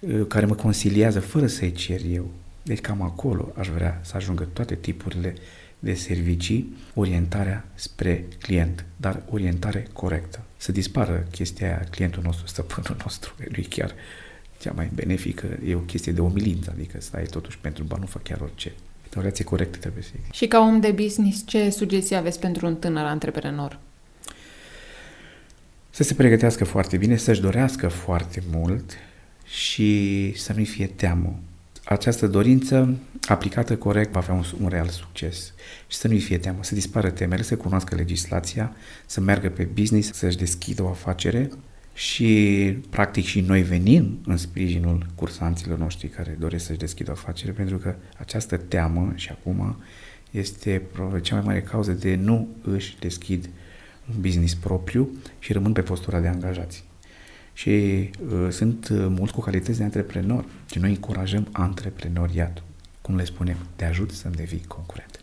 uh, 0.00 0.26
care 0.28 0.46
mă 0.46 0.54
conciliază 0.54 1.20
fără 1.20 1.46
să-i 1.46 1.72
cer 1.72 2.00
eu. 2.12 2.30
Deci 2.62 2.80
cam 2.80 3.02
acolo 3.02 3.52
aș 3.56 3.68
vrea 3.68 4.00
să 4.04 4.12
ajungă 4.16 4.48
toate 4.52 4.74
tipurile 4.74 5.34
de 5.78 5.94
servicii, 5.94 6.76
orientarea 6.94 7.64
spre 7.74 8.24
client, 8.42 8.84
dar 8.96 9.22
orientare 9.30 9.86
corectă. 9.92 10.42
Să 10.56 10.72
dispară 10.72 11.26
chestia 11.30 11.66
aia, 11.66 11.86
clientul 11.90 12.22
nostru, 12.22 12.46
stăpânul 12.46 12.96
nostru, 13.02 13.34
lui 13.48 13.64
chiar 13.64 13.94
cea 14.60 14.72
mai 14.72 14.90
benefică, 14.94 15.58
e 15.66 15.74
o 15.74 15.78
chestie 15.78 16.12
de 16.12 16.20
omilință, 16.20 16.72
adică 16.74 17.00
stai 17.00 17.24
totuși 17.24 17.58
pentru 17.58 17.84
bani, 17.84 18.00
nu 18.00 18.06
fac 18.06 18.22
chiar 18.22 18.40
orice. 18.40 18.72
O 19.16 19.20
relație 19.20 19.44
corectă 19.44 19.78
trebuie 19.78 20.02
să 20.02 20.10
existe. 20.14 20.36
Și 20.36 20.46
ca 20.46 20.58
om 20.58 20.80
de 20.80 20.90
business, 20.90 21.42
ce 21.46 21.70
sugestii 21.70 22.16
aveți 22.16 22.40
pentru 22.40 22.66
un 22.66 22.76
tânăr 22.76 23.04
antreprenor? 23.04 23.78
Să 25.90 26.02
se 26.02 26.14
pregătească 26.14 26.64
foarte 26.64 26.96
bine, 26.96 27.16
să-și 27.16 27.40
dorească 27.40 27.88
foarte 27.88 28.42
mult 28.50 28.92
și 29.44 30.32
să 30.36 30.52
nu-i 30.52 30.64
fie 30.64 30.86
teamă. 30.86 31.40
Această 31.88 32.26
dorință 32.26 32.98
aplicată 33.28 33.76
corect 33.76 34.12
va 34.12 34.18
avea 34.18 34.34
un, 34.34 34.44
un 34.60 34.68
real 34.68 34.88
succes 34.88 35.52
și 35.86 35.96
să 35.96 36.08
nu-i 36.08 36.20
fie 36.20 36.38
teamă, 36.38 36.58
să 36.62 36.74
dispară 36.74 37.10
temele, 37.10 37.42
să 37.42 37.56
cunoască 37.56 37.94
legislația, 37.94 38.76
să 39.06 39.20
meargă 39.20 39.48
pe 39.48 39.64
business, 39.64 40.12
să-și 40.12 40.36
deschidă 40.36 40.82
o 40.82 40.88
afacere 40.88 41.50
și 41.94 42.78
practic 42.90 43.24
și 43.24 43.40
noi 43.40 43.62
venim 43.62 44.18
în 44.26 44.36
sprijinul 44.36 45.06
cursanților 45.14 45.78
noștri 45.78 46.08
care 46.08 46.36
doresc 46.38 46.64
să-și 46.64 46.78
deschidă 46.78 47.10
o 47.10 47.12
afacere 47.12 47.52
pentru 47.52 47.78
că 47.78 47.94
această 48.18 48.56
teamă 48.56 49.12
și 49.14 49.28
acum 49.30 49.76
este 50.30 50.82
probabil 50.92 51.20
cea 51.20 51.34
mai 51.34 51.44
mare 51.44 51.62
cauză 51.62 51.92
de 51.92 52.14
nu 52.14 52.48
își 52.62 52.96
deschid 53.00 53.48
un 54.08 54.20
business 54.20 54.54
propriu 54.54 55.10
și 55.38 55.52
rămân 55.52 55.72
pe 55.72 55.82
postura 55.82 56.20
de 56.20 56.28
angajați. 56.28 56.87
Și 57.58 57.70
uh, 57.70 58.50
sunt 58.50 58.88
uh, 58.88 59.06
mulți 59.08 59.32
cu 59.32 59.40
calități 59.40 59.78
de 59.78 59.84
antreprenor 59.84 60.44
și 60.70 60.78
noi 60.78 60.90
încurajăm 60.90 61.48
antreprenoriatul. 61.52 62.64
Cum 63.00 63.16
le 63.16 63.24
spunem, 63.24 63.56
te 63.76 63.84
ajut 63.84 64.10
să-mi 64.10 64.34
devii 64.34 64.64
concurent. 64.68 65.20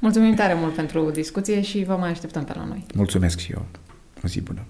Mulțumim 0.00 0.34
tare 0.34 0.54
mult 0.54 0.74
pentru 0.74 1.10
discuție 1.10 1.62
și 1.62 1.84
vă 1.84 1.96
mai 1.96 2.10
așteptăm 2.10 2.44
pe 2.44 2.52
la 2.54 2.64
noi. 2.64 2.86
Mulțumesc 2.94 3.38
și 3.38 3.52
eu. 3.52 3.66
O 4.24 4.28
zi 4.28 4.40
bună! 4.40 4.64